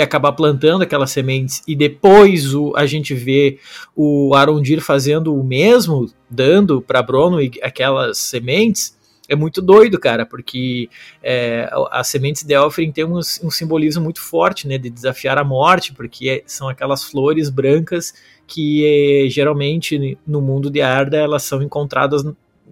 acabar 0.00 0.32
plantando 0.32 0.82
aquelas 0.82 1.10
sementes 1.10 1.62
e 1.66 1.74
depois 1.74 2.54
o, 2.54 2.72
a 2.76 2.86
gente 2.86 3.14
vê 3.14 3.58
o 3.94 4.34
Arondir 4.34 4.80
fazendo 4.80 5.34
o 5.34 5.44
mesmo, 5.44 6.10
dando 6.30 6.80
para 6.80 7.02
Brono 7.02 7.38
aquelas 7.62 8.18
sementes, 8.18 8.98
é 9.28 9.36
muito 9.36 9.60
doido, 9.60 10.00
cara, 10.00 10.24
porque 10.24 10.88
é, 11.22 11.70
as 11.90 12.08
sementes 12.08 12.42
de 12.42 12.54
Elfrin 12.54 12.90
tem 12.90 13.04
um, 13.04 13.18
um, 13.18 13.50
simbolismo 13.50 14.02
muito 14.02 14.22
forte, 14.22 14.66
né, 14.66 14.78
de 14.78 14.88
desafiar 14.88 15.36
a 15.36 15.44
morte, 15.44 15.92
porque 15.92 16.30
é, 16.30 16.42
são 16.46 16.66
aquelas 16.68 17.04
flores 17.04 17.50
brancas 17.50 18.14
que 18.46 18.86
é, 19.26 19.28
geralmente 19.28 20.16
no 20.26 20.40
mundo 20.40 20.70
de 20.70 20.80
Arda 20.80 21.18
elas 21.18 21.42
são 21.42 21.62
encontradas 21.62 22.24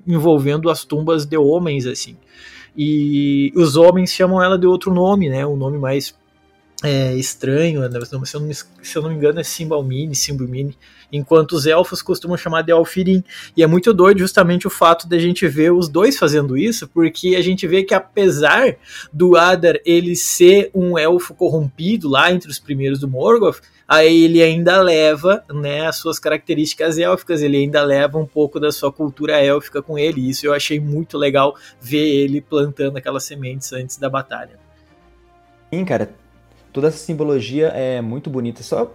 envolvendo 0.07 0.71
as 0.71 0.83
tumbas 0.83 1.27
de 1.27 1.37
homens, 1.37 1.87
assim. 1.87 2.17
E 2.75 3.53
os 3.55 3.77
homens 3.77 4.11
chamam 4.11 4.43
ela 4.43 4.59
de 4.59 4.67
outro 4.67 4.93
nome, 4.93 5.29
né, 5.29 5.47
um 5.47 5.57
nome 5.57 5.77
mais 5.77 6.17
é, 6.87 7.15
estranho, 7.17 7.81
né, 7.81 8.01
se, 8.05 8.15
eu 8.35 8.41
não 8.41 8.47
me, 8.47 8.55
se 8.55 8.67
eu 8.95 9.03
não 9.03 9.11
me 9.11 9.17
engano 9.17 9.41
é 9.41 9.43
Simbalmini, 9.43 10.15
Simbalmini, 10.15 10.77
enquanto 11.13 11.53
os 11.53 11.67
elfos 11.67 12.01
costumam 12.01 12.37
chamar 12.37 12.63
de 12.63 12.71
Alfirim. 12.71 13.25
E 13.57 13.63
é 13.63 13.67
muito 13.67 13.93
doido 13.93 14.19
justamente 14.19 14.67
o 14.67 14.71
fato 14.71 15.09
de 15.09 15.17
a 15.17 15.19
gente 15.19 15.47
ver 15.49 15.73
os 15.73 15.89
dois 15.89 16.17
fazendo 16.17 16.57
isso, 16.57 16.87
porque 16.89 17.35
a 17.37 17.43
gente 17.43 17.67
vê 17.67 17.83
que 17.83 17.93
apesar 17.93 18.77
do 19.13 19.37
Adar 19.37 19.81
ele 19.85 20.15
ser 20.15 20.71
um 20.73 20.97
elfo 20.97 21.35
corrompido 21.35 22.09
lá 22.09 22.31
entre 22.31 22.51
os 22.51 22.59
primeiros 22.59 23.01
do 23.01 23.09
Morgoth, 23.09 23.61
aí 23.89 24.25
ele 24.25 24.43
ainda 24.43 24.81
leva 24.81 25.45
né, 25.53 25.87
as 25.87 25.97
suas 25.97 26.19
características 26.21 26.99
élficas, 26.99 27.43
ele 27.43 27.57
ainda 27.57 27.83
leva 27.83 28.17
um 28.17 28.27
pouco 28.27 28.61
da 28.61 28.71
sua 28.71 28.93
cultura 28.93 29.41
élfica 29.41 29.83
com 29.83 29.99
ele. 29.99 30.29
Isso 30.29 30.47
eu 30.47 30.55
achei 30.55 30.79
muito 30.79 31.19
legal 31.19 31.57
ver 31.81 32.07
ele 32.07 32.41
plantando 32.41 32.97
aquelas 32.97 33.25
sementes 33.25 33.73
antes 33.73 33.97
da 33.97 34.09
batalha. 34.09 34.59
Sim, 35.73 35.85
cara, 35.85 36.11
toda 36.77 36.89
essa 36.89 36.99
simbologia 36.99 37.69
é 37.69 38.03
muito 38.03 38.29
bonita. 38.29 38.63
Só 38.63 38.93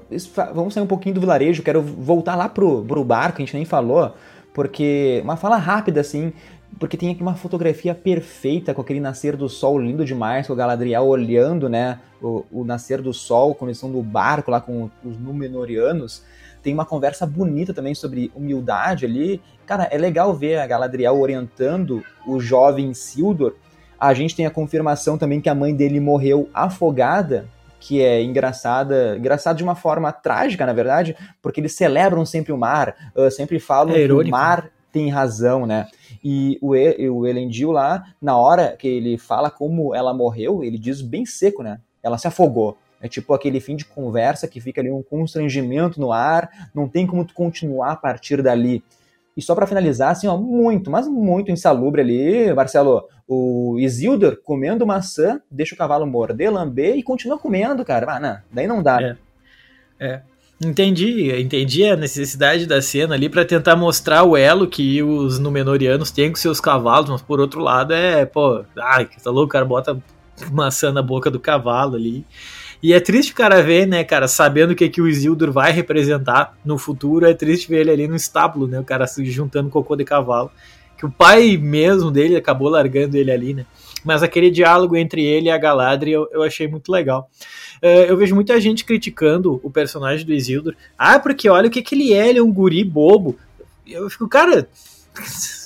vamos 0.54 0.76
sair 0.76 0.84
um 0.84 0.88
pouquinho 0.88 1.16
do 1.16 1.22
vilarejo, 1.22 1.64
quero 1.64 1.82
voltar 1.82 2.36
lá 2.36 2.48
pro, 2.48 2.86
pro 2.86 3.04
barco, 3.04 3.38
a 3.38 3.42
gente 3.42 3.56
nem 3.56 3.66
falou, 3.66 4.14
porque 4.54 5.20
uma 5.24 5.36
fala 5.36 5.58
rápida 5.58 6.00
assim, 6.00 6.32
porque 6.80 6.96
tem 6.96 7.10
aqui 7.10 7.24
uma 7.24 7.34
fotografia 7.34 7.96
perfeita 7.96 8.72
com 8.72 8.82
aquele 8.82 9.00
nascer 9.00 9.36
do 9.36 9.50
sol 9.50 9.80
lindo 9.80 10.06
demais, 10.06 10.46
com 10.46 10.54
o 10.54 10.56
Galadriel 10.56 11.08
olhando, 11.08 11.68
né, 11.68 11.98
o, 12.22 12.46
o 12.52 12.64
nascer 12.64 13.02
do 13.02 13.12
sol, 13.16 13.56
quando 13.56 13.70
eles 13.70 13.78
estão 13.78 13.90
no 13.90 14.04
barco 14.04 14.52
lá 14.52 14.62
com 14.62 14.88
os 15.04 15.18
Númenóreanos. 15.18 16.24
Tem 16.62 16.76
uma 16.76 16.86
conversa 16.86 17.26
bonita 17.26 17.74
também 17.74 17.96
sobre 17.96 18.32
humildade 18.36 19.06
ali. 19.06 19.42
Cara, 19.66 19.90
é 19.92 19.98
legal 19.98 20.36
ver 20.36 20.60
a 20.60 20.68
Galadriel 20.68 21.20
orientando 21.20 22.04
o 22.28 22.40
jovem 22.40 22.94
Sildor. 22.94 23.56
A 24.00 24.14
gente 24.14 24.36
tem 24.36 24.46
a 24.46 24.52
confirmação 24.52 25.18
também 25.18 25.42
que 25.42 25.50
a 25.50 25.56
mãe 25.56 25.76
dele 25.76 26.00
morreu 26.00 26.48
afogada 26.54 27.50
que 27.82 28.00
é 28.00 28.22
engraçada, 28.22 29.18
engraçada 29.18 29.58
de 29.58 29.64
uma 29.64 29.76
forma 29.76 30.12
trágica, 30.12 30.66
na 30.68 30.72
verdade, 30.72 31.18
porque 31.42 31.60
eles 31.60 31.74
celebram 31.74 32.24
sempre 32.26 32.54
o 32.54 32.58
mar, 32.58 32.96
uh, 33.16 33.30
sempre 33.32 33.60
falam 33.60 33.96
é 33.96 34.06
que 34.06 34.12
o 34.14 34.30
mar 34.30 34.72
tem 34.92 35.10
razão, 35.10 35.66
né? 35.66 35.88
E 36.24 36.60
o, 36.62 36.76
e, 36.76 37.10
o 37.10 37.26
Elendil 37.26 37.72
lá, 37.72 38.04
na 38.22 38.38
hora 38.38 38.76
que 38.78 38.88
ele 38.88 39.18
fala 39.18 39.50
como 39.50 39.96
ela 39.96 40.14
morreu, 40.14 40.64
ele 40.64 40.78
diz 40.78 41.02
bem 41.02 41.26
seco, 41.26 41.64
né? 41.64 41.80
Ela 42.04 42.20
se 42.20 42.28
afogou. 42.28 42.78
É 43.02 43.08
tipo 43.08 43.34
aquele 43.34 43.60
fim 43.60 43.76
de 43.76 43.84
conversa 43.84 44.48
que 44.48 44.62
fica 44.62 44.80
ali 44.80 44.92
um 44.92 45.02
constrangimento 45.02 46.00
no 46.00 46.12
ar, 46.12 46.70
não 46.74 46.88
tem 46.88 47.08
como 47.08 47.26
tu 47.26 47.34
continuar 47.34 47.94
a 47.94 47.96
partir 47.96 48.44
dali. 48.44 48.84
E 49.36 49.42
só 49.42 49.56
para 49.56 49.68
finalizar, 49.68 50.12
assim, 50.12 50.28
ó, 50.28 50.38
muito, 50.38 50.92
mas 50.92 51.08
muito 51.08 51.52
insalubre 51.52 52.02
ali, 52.02 52.54
Marcelo, 52.54 53.08
o 53.28 53.78
Isildur 53.80 54.38
comendo 54.44 54.86
maçã, 54.86 55.40
deixa 55.50 55.74
o 55.74 55.78
cavalo 55.78 56.06
morder, 56.06 56.52
lamber 56.52 56.98
e 56.98 57.04
continua 57.04 57.40
comendo, 57.40 57.86
cara. 57.86 58.16
Ah, 58.16 58.20
não, 58.20 58.38
daí 58.52 58.68
não 58.68 58.84
dá. 58.84 59.02
É. 59.02 59.18
é. 60.00 60.22
Entendi, 60.64 61.32
entendi 61.42 61.86
a 61.86 61.96
necessidade 61.96 62.68
da 62.68 62.82
cena 62.84 63.16
ali 63.16 63.28
para 63.28 63.44
tentar 63.44 63.76
mostrar 63.76 64.24
o 64.24 64.38
elo 64.38 64.68
que 64.68 65.02
os 65.02 65.40
Númenóreanos 65.40 66.12
têm 66.12 66.30
com 66.30 66.36
seus 66.36 66.60
cavalos, 66.60 67.10
mas 67.10 67.22
por 67.22 67.40
outro 67.40 67.62
lado 67.62 67.94
é, 67.94 68.28
pô, 68.28 68.64
ai, 68.78 69.10
tá 69.24 69.32
louco, 69.32 69.48
o 69.48 69.50
cara 69.50 69.66
bota 69.66 69.98
maçã 70.52 70.92
na 70.92 71.02
boca 71.02 71.32
do 71.32 71.40
cavalo 71.40 71.96
ali. 71.96 72.24
E 72.82 72.94
é 72.94 73.00
triste 73.00 73.32
o 73.32 73.36
cara 73.36 73.62
ver, 73.62 73.86
né, 73.86 74.04
cara, 74.04 74.28
sabendo 74.28 74.72
o 74.72 74.76
que, 74.76 74.90
que 74.90 75.02
o 75.02 75.08
Isildur 75.08 75.52
vai 75.52 75.72
representar 75.72 76.58
no 76.66 76.78
futuro, 76.78 77.28
é 77.28 77.34
triste 77.34 77.70
ver 77.70 77.82
ele 77.82 77.92
ali 77.92 78.08
no 78.08 78.16
estábulo, 78.16 78.68
né, 78.68 78.80
o 78.80 78.84
cara 78.84 79.06
se 79.06 79.24
juntando 79.26 79.70
cocô 79.70 79.96
de 79.96 80.04
cavalo. 80.04 80.52
Que 80.98 81.06
o 81.06 81.12
pai 81.12 81.58
mesmo 81.58 82.12
dele 82.12 82.36
acabou 82.36 82.70
largando 82.70 83.18
ele 83.18 83.32
ali, 83.32 83.54
né. 83.54 83.66
Mas 84.04 84.24
aquele 84.24 84.50
diálogo 84.50 84.96
entre 84.96 85.24
ele 85.24 85.48
e 85.48 85.52
a 85.52 85.58
Galadriel 85.58 86.28
eu, 86.32 86.40
eu 86.40 86.44
achei 86.44 86.68
muito 86.68 86.92
legal. 86.92 87.30
Uh, 87.82 88.06
eu 88.08 88.18
vejo 88.18 88.36
muita 88.36 88.60
gente 88.60 88.84
criticando 88.86 89.60
o 89.64 89.70
personagem 89.70 90.26
do 90.26 90.34
Isildur. 90.34 90.76
Ah, 90.98 91.20
porque 91.20 91.50
olha 91.50 91.68
o 91.68 91.72
que, 91.72 91.82
que 91.82 91.96
ele 91.96 92.14
é, 92.14 92.30
ele 92.30 92.40
é 92.40 92.44
um 92.44 92.52
guri 92.52 92.84
bobo. 92.84 93.38
Eu 93.88 94.10
fico, 94.10 94.28
cara. 94.28 94.68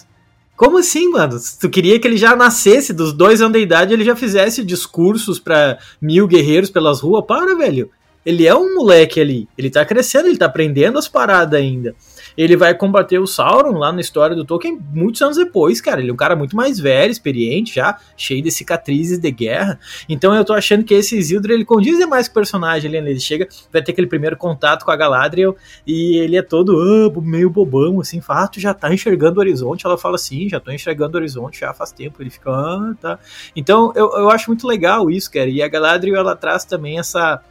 Como 0.55 0.77
assim, 0.77 1.09
mano? 1.09 1.37
Tu 1.59 1.69
queria 1.69 1.99
que 1.99 2.07
ele 2.07 2.17
já 2.17 2.35
nascesse 2.35 2.93
dos 2.93 3.11
dois 3.11 3.41
anos 3.41 3.53
de 3.53 3.63
idade 3.63 3.93
ele 3.93 4.05
já 4.05 4.15
fizesse 4.15 4.63
discursos 4.63 5.37
para 5.37 5.77
mil 6.01 6.27
guerreiros 6.27 6.69
pelas 6.69 7.01
ruas? 7.01 7.25
Para, 7.25 7.55
velho. 7.55 7.89
Ele 8.25 8.47
é 8.47 8.55
um 8.55 8.75
moleque 8.75 9.19
ali. 9.19 9.47
Ele 9.57 9.69
tá 9.69 9.85
crescendo, 9.85 10.27
ele 10.27 10.37
tá 10.37 10.45
aprendendo 10.45 10.97
as 10.97 11.07
paradas 11.07 11.59
ainda. 11.59 11.93
Ele 12.37 12.55
vai 12.57 12.73
combater 12.73 13.19
o 13.19 13.27
Sauron 13.27 13.77
lá 13.77 13.91
na 13.91 14.01
história 14.01 14.35
do 14.35 14.43
Tolkien 14.43 14.79
muitos 14.93 15.21
anos 15.21 15.37
depois, 15.37 15.79
cara. 15.79 16.01
Ele 16.01 16.09
é 16.09 16.13
um 16.13 16.17
cara 16.17 16.35
muito 16.35 16.55
mais 16.55 16.79
velho, 16.79 17.11
experiente 17.11 17.75
já, 17.75 17.97
cheio 18.17 18.41
de 18.41 18.51
cicatrizes 18.51 19.19
de 19.19 19.31
guerra. 19.31 19.79
Então 20.09 20.35
eu 20.35 20.43
tô 20.43 20.53
achando 20.53 20.83
que 20.83 20.93
esse 20.93 21.17
Isildur, 21.17 21.51
ele 21.51 21.65
condiz 21.65 21.97
demais 21.97 22.27
com 22.27 22.31
o 22.31 22.35
personagem 22.35 22.89
ali, 22.89 23.01
né? 23.01 23.11
Ele 23.11 23.19
chega, 23.19 23.47
vai 23.71 23.81
ter 23.81 23.91
aquele 23.91 24.07
primeiro 24.07 24.37
contato 24.37 24.83
com 24.83 24.91
a 24.91 24.95
Galadriel 24.95 25.55
e 25.85 26.17
ele 26.17 26.37
é 26.37 26.41
todo 26.41 26.77
ah, 26.79 27.21
meio 27.21 27.49
bobão, 27.49 27.99
assim, 27.99 28.21
fala, 28.21 28.45
ah, 28.45 28.49
já 28.57 28.73
tá 28.73 28.93
enxergando 28.93 29.37
o 29.37 29.39
horizonte? 29.39 29.85
Ela 29.85 29.97
fala, 29.97 30.17
sim, 30.17 30.49
já 30.49 30.59
tô 30.59 30.71
enxergando 30.71 31.17
o 31.17 31.19
horizonte 31.19 31.59
já 31.59 31.73
faz 31.73 31.91
tempo. 31.91 32.21
Ele 32.21 32.29
fica, 32.29 32.49
ah, 32.51 32.93
tá. 32.99 33.19
Então 33.55 33.93
eu, 33.95 34.11
eu 34.17 34.29
acho 34.29 34.49
muito 34.49 34.67
legal 34.67 35.09
isso, 35.09 35.31
cara. 35.31 35.49
E 35.49 35.61
a 35.61 35.67
Galadriel, 35.67 36.17
ela 36.17 36.35
traz 36.35 36.65
também 36.65 36.99
essa... 36.99 37.41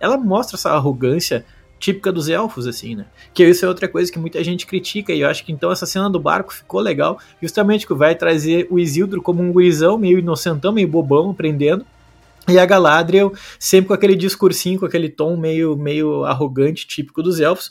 Ela 0.00 0.18
mostra 0.18 0.56
essa 0.56 0.70
arrogância 0.70 1.46
típica 1.78 2.10
dos 2.10 2.28
elfos, 2.28 2.66
assim, 2.66 2.94
né? 2.94 3.06
Que 3.32 3.46
isso 3.46 3.64
é 3.64 3.68
outra 3.68 3.88
coisa 3.88 4.10
que 4.10 4.18
muita 4.18 4.42
gente 4.42 4.66
critica, 4.66 5.12
e 5.12 5.20
eu 5.20 5.28
acho 5.28 5.44
que 5.44 5.52
então 5.52 5.70
essa 5.70 5.86
cena 5.86 6.08
do 6.08 6.18
barco 6.18 6.54
ficou 6.54 6.80
legal, 6.80 7.18
justamente 7.40 7.86
que 7.86 7.94
vai 7.94 8.14
trazer 8.14 8.66
o 8.70 8.78
Isildur 8.78 9.20
como 9.20 9.42
um 9.42 9.52
gurizão, 9.52 9.98
meio 9.98 10.18
inocentão, 10.18 10.72
meio 10.72 10.88
bobão, 10.88 11.30
aprendendo, 11.30 11.84
e 12.46 12.58
a 12.58 12.66
Galadriel 12.66 13.32
sempre 13.58 13.88
com 13.88 13.94
aquele 13.94 14.14
discursinho, 14.14 14.78
com 14.78 14.86
aquele 14.86 15.08
tom 15.08 15.36
meio, 15.36 15.76
meio 15.76 16.24
arrogante, 16.24 16.86
típico 16.86 17.22
dos 17.22 17.40
elfos, 17.40 17.70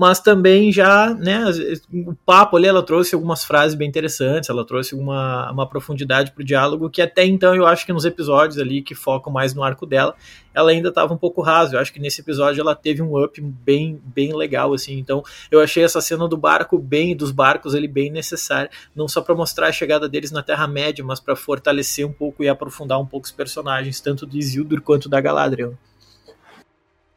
mas 0.00 0.18
também 0.18 0.72
já, 0.72 1.12
né, 1.12 1.44
o 1.92 2.14
papo 2.24 2.56
ali, 2.56 2.66
ela 2.66 2.82
trouxe 2.82 3.14
algumas 3.14 3.44
frases 3.44 3.74
bem 3.74 3.86
interessantes, 3.86 4.48
ela 4.48 4.64
trouxe 4.64 4.94
uma, 4.94 5.52
uma 5.52 5.68
profundidade 5.68 6.30
pro 6.30 6.42
diálogo 6.42 6.88
que 6.88 7.02
até 7.02 7.26
então 7.26 7.54
eu 7.54 7.66
acho 7.66 7.84
que 7.84 7.92
nos 7.92 8.06
episódios 8.06 8.56
ali 8.58 8.80
que 8.80 8.94
focam 8.94 9.30
mais 9.30 9.52
no 9.52 9.62
arco 9.62 9.84
dela, 9.84 10.14
ela 10.54 10.70
ainda 10.70 10.88
estava 10.88 11.12
um 11.12 11.18
pouco 11.18 11.42
raso. 11.42 11.74
Eu 11.74 11.80
acho 11.80 11.92
que 11.92 12.00
nesse 12.00 12.22
episódio 12.22 12.62
ela 12.62 12.74
teve 12.74 13.02
um 13.02 13.22
up 13.22 13.38
bem, 13.42 14.00
bem 14.02 14.34
legal, 14.34 14.72
assim. 14.72 14.98
Então 14.98 15.22
eu 15.50 15.60
achei 15.60 15.84
essa 15.84 16.00
cena 16.00 16.26
do 16.26 16.36
barco 16.38 16.78
bem, 16.78 17.14
dos 17.14 17.30
barcos 17.30 17.74
ele 17.74 17.86
bem 17.86 18.10
necessária, 18.10 18.70
não 18.96 19.06
só 19.06 19.20
para 19.20 19.34
mostrar 19.34 19.66
a 19.66 19.72
chegada 19.72 20.08
deles 20.08 20.30
na 20.30 20.42
Terra 20.42 20.66
Média, 20.66 21.04
mas 21.04 21.20
para 21.20 21.36
fortalecer 21.36 22.06
um 22.06 22.12
pouco 22.12 22.42
e 22.42 22.48
aprofundar 22.48 22.98
um 22.98 23.06
pouco 23.06 23.26
os 23.26 23.32
personagens, 23.32 24.00
tanto 24.00 24.24
do 24.24 24.38
Isildur 24.38 24.80
quanto 24.80 25.10
da 25.10 25.20
Galadriel. 25.20 25.76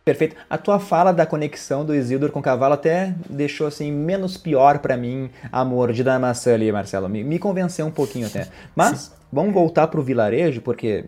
Perfeito. 0.05 0.35
A 0.49 0.57
tua 0.57 0.79
fala 0.79 1.13
da 1.13 1.25
conexão 1.25 1.85
do 1.85 1.95
Isildur 1.95 2.29
com 2.29 2.39
o 2.39 2.43
cavalo 2.43 2.73
até 2.73 3.15
deixou 3.29 3.67
assim 3.67 3.89
menos 3.89 4.35
pior 4.35 4.79
para 4.79 4.97
mim 4.97 5.29
a 5.49 5.63
mordida 5.63 6.11
da 6.11 6.19
maçã 6.19 6.53
ali, 6.53 6.69
Marcelo. 6.71 7.07
Me, 7.07 7.23
me 7.23 7.39
convenceu 7.39 7.85
um 7.85 7.91
pouquinho 7.91 8.27
até. 8.27 8.49
Mas 8.75 8.99
Sim. 8.99 9.11
vamos 9.31 9.53
voltar 9.53 9.87
pro 9.87 10.03
vilarejo, 10.03 10.59
porque 10.59 11.05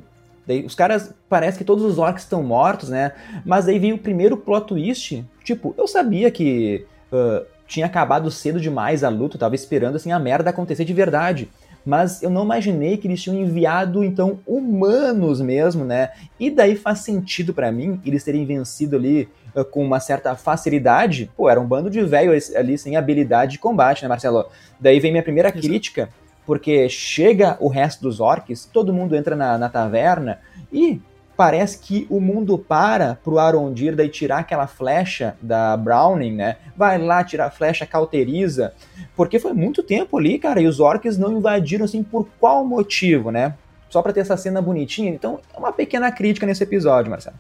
daí 0.48 0.66
os 0.66 0.76
caras 0.76 1.14
parece 1.28 1.58
que 1.58 1.66
todos 1.66 1.84
os 1.84 1.98
orcs 1.98 2.24
estão 2.24 2.42
mortos, 2.42 2.88
né? 2.88 3.12
Mas 3.46 3.68
aí 3.68 3.78
veio 3.78 3.96
o 3.96 4.00
primeiro 4.00 4.38
plot 4.38 4.68
twist. 4.68 5.26
Tipo, 5.44 5.76
eu 5.78 5.88
sabia 5.90 6.32
que 6.32 6.86
uh, 7.12 7.46
tinha 7.68 7.88
acabado 7.88 8.32
cedo 8.32 8.62
demais 8.62 9.04
a 9.04 9.10
luta, 9.10 9.38
tava 9.38 9.56
esperando 9.56 9.96
assim 9.96 10.14
a 10.14 10.20
merda 10.20 10.52
acontecer 10.52 10.86
de 10.86 10.94
verdade 10.94 11.50
mas 11.86 12.24
eu 12.24 12.30
não 12.30 12.44
imaginei 12.44 12.98
que 12.98 13.08
eles 13.08 13.22
tinham 13.22 13.40
enviado 13.40 14.04
então 14.04 14.40
humanos 14.46 15.40
mesmo, 15.40 15.86
né? 15.86 16.10
E 16.40 16.50
daí 16.50 16.76
faz 16.76 17.00
sentido 17.00 17.54
para 17.54 17.72
mim 17.72 18.02
eles 18.04 18.24
terem 18.24 18.46
vencido 18.46 18.96
ali 18.96 19.30
uh, 19.56 19.64
com 19.64 19.86
uma 19.86 20.00
certa 20.00 20.36
facilidade. 20.36 21.30
Pô, 21.38 21.50
era 21.50 21.62
um 21.62 21.68
bando 21.68 21.90
de 21.90 22.02
velho 22.04 22.32
ali 22.56 22.78
sem 22.78 22.96
habilidade 22.96 23.54
de 23.54 23.60
combate, 23.60 24.02
né, 24.02 24.10
Marcelo? 24.10 24.48
Daí 24.80 25.00
vem 25.00 25.12
minha 25.12 25.24
primeira 25.24 25.52
crítica, 25.52 26.10
porque 26.46 26.90
chega 26.90 27.56
o 27.60 27.68
resto 27.68 28.02
dos 28.02 28.20
orcs, 28.20 28.66
todo 28.66 28.94
mundo 28.94 29.16
entra 29.16 29.36
na, 29.36 29.58
na 29.58 29.70
taverna 29.70 30.40
e 30.74 31.00
parece 31.36 31.80
que 31.80 32.08
o 32.10 32.20
mundo 32.20 32.58
para 32.58 33.18
pro 33.24 33.40
Arondir 33.40 33.96
daí 33.96 34.10
tirar 34.10 34.40
aquela 34.40 34.68
flecha 34.68 35.36
da 35.42 35.76
Browning, 35.76 36.34
né? 36.34 36.58
Vai 36.76 36.98
lá 36.98 37.24
tirar 37.24 37.48
a 37.48 37.52
flecha, 37.52 37.86
cauteriza, 37.86 38.74
porque 39.16 39.40
foi 39.40 39.54
muito 39.54 39.84
tempo 39.84 40.18
ali, 40.18 40.40
cara, 40.40 40.62
e 40.62 40.68
os 40.68 40.80
orcs 40.80 41.18
não 41.18 41.38
invadiram 41.38 41.86
assim 41.86 42.04
por 42.04 42.28
qual 42.40 42.66
motivo, 42.66 43.32
né? 43.32 43.54
Só 43.90 44.02
para 44.02 44.14
ter 44.14 44.22
essa 44.22 44.38
cena 44.38 44.62
bonitinha. 44.62 45.10
Então, 45.10 45.40
é 45.54 45.58
uma 45.58 45.72
pequena 45.72 46.12
crítica 46.12 46.46
nesse 46.46 46.64
episódio, 46.64 47.10
Marcelo. 47.10 47.38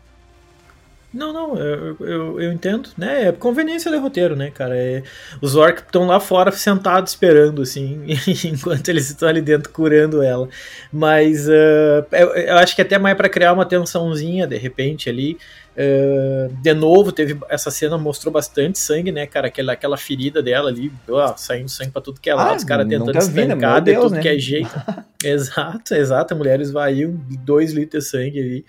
Não, 1.16 1.32
não, 1.32 1.58
eu, 1.58 1.96
eu, 2.02 2.42
eu, 2.42 2.52
entendo, 2.52 2.90
né? 2.98 3.30
É 3.30 3.32
conveniência 3.32 3.90
de 3.90 3.96
roteiro, 3.96 4.36
né, 4.36 4.52
cara? 4.52 4.76
É, 4.76 5.02
os 5.42 5.56
orcs 5.56 5.82
estão 5.86 6.06
lá 6.06 6.20
fora 6.20 6.52
sentados 6.52 7.12
esperando, 7.12 7.62
assim, 7.62 8.04
enquanto 8.44 8.90
eles 8.90 9.10
estão 9.10 9.30
ali 9.30 9.40
dentro 9.40 9.72
curando 9.72 10.22
ela. 10.22 10.50
Mas 10.92 11.48
uh, 11.48 12.06
eu, 12.12 12.36
eu, 12.36 12.58
acho 12.58 12.76
que 12.76 12.82
até 12.82 13.00
mais 13.00 13.16
para 13.16 13.30
criar 13.30 13.54
uma 13.54 13.66
tensãozinha, 13.66 14.46
de 14.46 14.58
repente, 14.58 15.10
ali. 15.10 15.38
Uh, 15.78 16.56
de 16.62 16.74
novo, 16.74 17.12
teve 17.12 17.38
essa 17.50 17.70
cena 17.70 17.98
mostrou 17.98 18.32
bastante 18.32 18.80
sangue, 18.80 19.12
né, 19.12 19.28
cara? 19.28 19.48
Aquela, 19.48 19.74
aquela 19.74 19.98
ferida 19.98 20.42
dela 20.42 20.70
ali, 20.70 20.90
ó, 21.10 21.36
saindo 21.36 21.68
sangue 21.68 21.92
pra 21.92 22.02
tudo 22.02 22.22
que 22.22 22.30
é 22.30 22.34
lado, 22.34 22.54
ah, 22.54 22.56
os 22.56 22.64
caras 22.64 22.88
tentando 22.88 23.18
estancar 23.18 23.82
de 23.82 23.94
tudo 23.94 24.16
né? 24.16 24.22
que 24.22 24.30
é 24.30 24.38
jeito. 24.38 24.72
exato, 25.22 25.94
exato. 25.94 26.34
A 26.34 26.38
mulher 26.38 26.62
esvaiu 26.62 27.20
dois 27.44 27.74
litros 27.74 28.06
de 28.06 28.10
sangue 28.10 28.40
ali. 28.40 28.66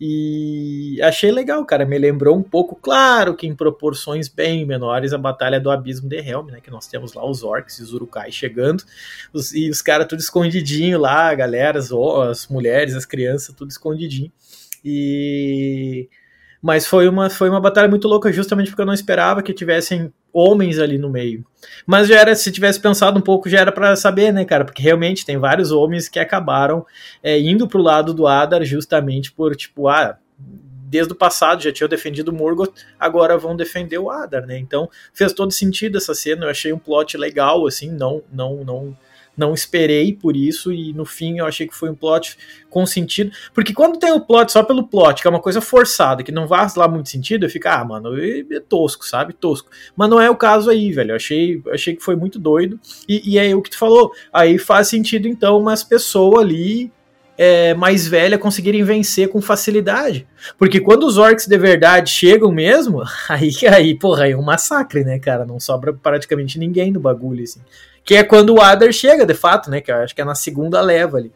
E 0.00 1.00
achei 1.00 1.30
legal, 1.30 1.64
cara. 1.64 1.86
Me 1.86 1.96
lembrou 1.96 2.36
um 2.36 2.42
pouco, 2.42 2.74
claro 2.74 3.36
que 3.36 3.46
em 3.46 3.54
proporções 3.54 4.28
bem 4.28 4.66
menores, 4.66 5.12
a 5.12 5.18
Batalha 5.18 5.60
do 5.60 5.70
Abismo 5.70 6.08
de 6.08 6.18
Helm, 6.18 6.46
né? 6.46 6.60
Que 6.60 6.72
nós 6.72 6.88
temos 6.88 7.12
lá 7.14 7.24
os 7.24 7.44
orcs 7.44 7.78
e 7.78 7.82
os 7.84 7.92
urukai 7.92 8.32
chegando, 8.32 8.82
os, 9.32 9.54
e 9.54 9.70
os 9.70 9.80
caras 9.80 10.08
tudo 10.08 10.18
escondidinho 10.18 10.98
lá, 10.98 11.30
a 11.30 11.34
galera, 11.36 11.78
as, 11.78 11.92
as 11.92 12.48
mulheres, 12.48 12.96
as 12.96 13.06
crianças, 13.06 13.54
tudo 13.54 13.70
escondidinho. 13.70 14.32
E 14.84 16.08
mas 16.60 16.86
foi 16.86 17.08
uma, 17.08 17.30
foi 17.30 17.48
uma 17.48 17.60
batalha 17.60 17.88
muito 17.88 18.08
louca, 18.08 18.32
justamente 18.32 18.70
porque 18.70 18.82
eu 18.82 18.86
não 18.86 18.92
esperava 18.92 19.42
que 19.42 19.52
tivessem 19.52 20.12
homens 20.32 20.78
ali 20.78 20.98
no 20.98 21.08
meio. 21.08 21.44
Mas 21.86 22.08
já 22.08 22.18
era, 22.18 22.34
se 22.34 22.50
tivesse 22.50 22.80
pensado 22.80 23.18
um 23.18 23.22
pouco, 23.22 23.48
já 23.48 23.60
era 23.60 23.72
para 23.72 23.94
saber, 23.96 24.32
né, 24.32 24.44
cara? 24.44 24.64
Porque 24.64 24.82
realmente 24.82 25.24
tem 25.24 25.38
vários 25.38 25.70
homens 25.72 26.08
que 26.08 26.18
acabaram 26.18 26.84
é, 27.22 27.38
indo 27.38 27.66
pro 27.66 27.82
lado 27.82 28.12
do 28.12 28.26
Adar 28.26 28.64
justamente 28.64 29.32
por, 29.32 29.54
tipo, 29.56 29.88
ah, 29.88 30.18
desde 30.88 31.12
o 31.12 31.16
passado 31.16 31.62
já 31.62 31.72
tinham 31.72 31.88
defendido 31.88 32.30
o 32.30 32.34
Morgoth, 32.34 32.72
agora 32.98 33.36
vão 33.36 33.54
defender 33.54 33.98
o 33.98 34.10
Adar, 34.10 34.46
né? 34.46 34.58
Então 34.58 34.88
fez 35.12 35.32
todo 35.32 35.52
sentido 35.52 35.98
essa 35.98 36.14
cena, 36.14 36.46
eu 36.46 36.50
achei 36.50 36.72
um 36.72 36.78
plot 36.78 37.16
legal, 37.16 37.66
assim, 37.66 37.90
não, 37.90 38.22
não, 38.32 38.64
não 38.64 38.96
não 39.38 39.54
esperei 39.54 40.12
por 40.12 40.36
isso 40.36 40.72
e 40.72 40.92
no 40.92 41.04
fim 41.04 41.38
eu 41.38 41.46
achei 41.46 41.66
que 41.66 41.74
foi 41.74 41.88
um 41.88 41.94
plot 41.94 42.36
com 42.68 42.84
sentido. 42.84 43.30
Porque 43.54 43.72
quando 43.72 43.98
tem 43.98 44.12
o 44.12 44.20
plot 44.20 44.52
só 44.52 44.62
pelo 44.62 44.86
plot, 44.86 45.22
que 45.22 45.28
é 45.28 45.30
uma 45.30 45.40
coisa 45.40 45.60
forçada, 45.60 46.22
que 46.22 46.32
não 46.32 46.48
faz 46.48 46.74
lá 46.74 46.88
muito 46.88 47.08
sentido, 47.08 47.46
eu 47.46 47.50
fico, 47.50 47.68
ah, 47.68 47.84
mano, 47.84 48.10
é 48.18 48.60
tosco, 48.60 49.06
sabe? 49.06 49.32
Tosco. 49.32 49.70
Mas 49.96 50.10
não 50.10 50.20
é 50.20 50.28
o 50.28 50.36
caso 50.36 50.68
aí, 50.68 50.92
velho. 50.92 51.12
Eu 51.12 51.16
achei, 51.16 51.62
achei 51.72 51.94
que 51.94 52.02
foi 52.02 52.16
muito 52.16 52.38
doido. 52.38 52.78
E, 53.08 53.34
e 53.34 53.38
é 53.38 53.54
o 53.54 53.62
que 53.62 53.70
tu 53.70 53.78
falou. 53.78 54.12
Aí 54.32 54.58
faz 54.58 54.88
sentido, 54.88 55.28
então, 55.28 55.58
umas 55.58 55.84
pessoas 55.84 56.42
ali 56.42 56.92
é, 57.38 57.72
mais 57.72 58.08
velha 58.08 58.36
conseguirem 58.36 58.82
vencer 58.82 59.28
com 59.28 59.40
facilidade. 59.40 60.26
Porque 60.58 60.80
quando 60.80 61.04
os 61.04 61.16
orcs 61.16 61.46
de 61.46 61.56
verdade 61.56 62.10
chegam 62.10 62.50
mesmo, 62.50 63.02
aí, 63.30 63.50
aí, 63.70 63.94
porra, 63.94 64.24
aí 64.24 64.32
é 64.32 64.36
um 64.36 64.42
massacre, 64.42 65.04
né, 65.04 65.20
cara? 65.20 65.46
Não 65.46 65.60
sobra 65.60 65.92
praticamente 65.92 66.58
ninguém 66.58 66.92
do 66.92 66.98
bagulho, 66.98 67.44
assim. 67.44 67.60
Que 68.08 68.16
é 68.16 68.24
quando 68.24 68.54
o 68.54 68.60
Adar 68.62 68.90
chega, 68.90 69.26
de 69.26 69.34
fato, 69.34 69.70
né? 69.70 69.82
Que 69.82 69.92
eu 69.92 69.96
acho 69.96 70.14
que 70.14 70.22
é 70.22 70.24
na 70.24 70.34
segunda 70.34 70.80
leva 70.80 71.18
ali. 71.18 71.30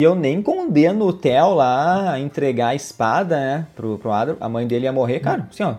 E 0.00 0.04
eu 0.04 0.14
nem 0.14 0.40
condeno 0.40 1.08
o 1.08 1.12
Theo 1.12 1.52
lá 1.52 2.12
a 2.12 2.20
entregar 2.20 2.68
a 2.68 2.74
espada, 2.76 3.36
né, 3.36 3.66
pro, 3.74 3.98
pro 3.98 4.12
Adar. 4.12 4.36
A 4.38 4.48
mãe 4.48 4.68
dele 4.68 4.84
ia 4.84 4.92
morrer, 4.92 5.18
cara. 5.18 5.48
Assim, 5.50 5.64
ó. 5.64 5.74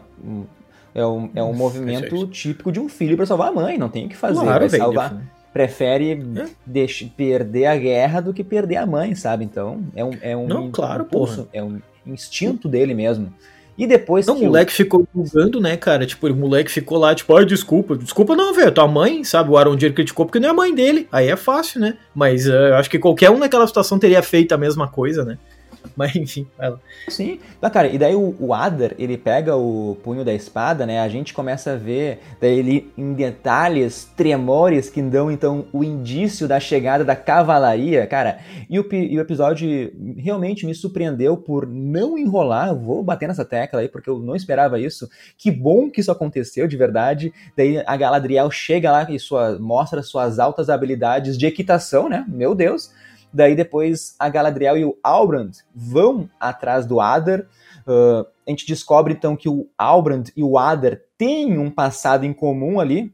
É 0.94 1.06
um, 1.06 1.30
é 1.34 1.42
um 1.42 1.54
movimento 1.54 2.28
típico 2.28 2.74
de 2.74 2.80
um 2.82 2.90
filho 2.90 3.16
para 3.16 3.26
salvar 3.26 3.48
a 3.48 3.52
mãe, 3.54 3.78
não 3.78 3.88
tem 3.88 4.08
o 4.08 4.10
que 4.10 4.18
fazer. 4.18 4.42
Claro, 4.42 4.68
vai 4.68 4.78
salvar. 4.78 5.18
Prefere 5.54 6.12
é. 6.12 6.46
deixe, 6.66 7.06
perder 7.06 7.68
a 7.68 7.78
guerra 7.78 8.20
do 8.20 8.34
que 8.34 8.44
perder 8.44 8.76
a 8.76 8.86
mãe, 8.86 9.16
sabe? 9.16 9.46
Então, 9.46 9.82
é 9.96 10.04
um, 10.04 10.12
é 10.22 10.36
um 10.36 10.46
não, 10.46 10.72
claro, 10.72 11.04
impulso, 11.04 11.48
é 11.54 11.64
um 11.64 11.80
instinto 12.06 12.68
dele 12.68 12.94
mesmo. 12.94 13.34
E 13.80 13.88
depois 13.88 14.28
não, 14.28 14.36
o 14.36 14.42
moleque 14.42 14.74
ficou 14.74 15.08
julgando, 15.16 15.62
né, 15.62 15.78
cara? 15.78 16.06
Tipo, 16.06 16.28
o 16.28 16.36
moleque 16.36 16.70
ficou 16.70 16.98
lá, 16.98 17.16
tipo, 17.16 17.34
ai, 17.34 17.46
desculpa. 17.46 17.96
Desculpa 17.96 18.36
não, 18.36 18.54
velho. 18.54 18.74
Tua 18.74 18.86
mãe, 18.90 19.24
sabe? 19.24 19.50
O 19.50 19.58
Arondir 19.58 19.94
criticou 19.94 20.26
porque 20.26 20.38
não 20.38 20.50
é 20.50 20.52
a 20.52 20.54
mãe 20.54 20.76
dele. 20.76 21.08
Aí 21.10 21.30
é 21.30 21.38
fácil, 21.38 21.80
né? 21.80 21.96
Mas 22.14 22.46
uh, 22.46 22.52
eu 22.52 22.76
acho 22.76 22.90
que 22.90 23.00
qualquer 23.00 23.32
um 23.32 23.38
naquela 23.38 23.66
situação 23.66 23.98
teria 23.98 24.22
feito 24.22 24.52
a 24.52 24.58
mesma 24.58 24.90
coisa, 24.90 25.24
né? 25.24 25.38
Mas 25.96 26.16
enfim, 26.16 26.48
vai 26.58 26.70
lá. 26.70 26.80
Sim, 27.08 27.40
cara, 27.72 27.88
e 27.88 27.98
daí 27.98 28.16
o, 28.16 28.36
o 28.40 28.54
Adar, 28.54 28.94
ele 28.98 29.18
pega 29.18 29.56
o 29.56 29.98
punho 30.04 30.24
da 30.24 30.34
espada, 30.34 30.86
né? 30.86 31.00
A 31.00 31.10
gente 31.10 31.34
começa 31.34 31.74
a 31.74 31.76
ver 31.76 32.20
daí 32.40 32.58
ele 32.58 32.92
em 32.98 33.14
detalhes, 33.14 34.10
tremores 34.16 34.90
que 34.90 35.02
dão 35.02 35.32
então 35.32 35.68
o 35.74 35.84
indício 35.84 36.48
da 36.48 36.60
chegada 36.60 37.04
da 37.04 37.16
cavalaria, 37.16 38.06
cara. 38.08 38.40
E 38.70 38.80
o, 38.80 38.88
e 38.94 39.18
o 39.18 39.22
episódio 39.22 39.92
realmente 40.18 40.66
me 40.66 40.76
surpreendeu 40.76 41.38
por 41.38 41.68
não 41.68 42.18
enrolar. 42.18 42.76
Vou 42.76 43.04
bater 43.04 43.28
nessa 43.28 43.46
tecla 43.46 43.82
aí 43.82 43.90
porque 43.90 44.10
eu 44.10 44.20
não 44.20 44.36
esperava 44.36 44.80
isso. 44.80 45.10
Que 45.38 45.52
bom 45.52 45.90
que 45.90 46.02
isso 46.02 46.12
aconteceu 46.12 46.68
de 46.68 46.78
verdade. 46.78 47.34
Daí 47.56 47.82
a 47.86 47.98
Galadriel 47.98 48.50
chega 48.52 48.92
lá 48.92 49.10
e 49.10 49.20
sua, 49.20 49.58
mostra 49.60 50.02
suas 50.02 50.40
altas 50.40 50.70
habilidades 50.70 51.38
de 51.38 51.46
equitação, 51.46 52.10
né? 52.10 52.26
Meu 52.28 52.54
Deus. 52.56 52.92
Daí 53.32 53.56
depois 53.56 54.16
a 54.18 54.28
Galadriel 54.30 54.78
e 54.78 54.86
o 54.86 54.98
Albrand 55.04 55.52
vão 55.74 56.30
atrás 56.40 56.86
do 56.86 57.00
Adar. 57.00 57.42
Uh, 57.88 58.26
a 58.46 58.50
gente 58.50 58.66
descobre 58.66 59.14
então 59.14 59.36
que 59.36 59.48
o 59.48 59.68
Albrand 59.78 60.26
e 60.36 60.44
o 60.44 60.58
Adar 60.58 61.00
têm 61.18 61.58
um 61.58 61.70
passado 61.70 62.26
em 62.26 62.34
comum 62.34 62.80
ali. 62.80 63.14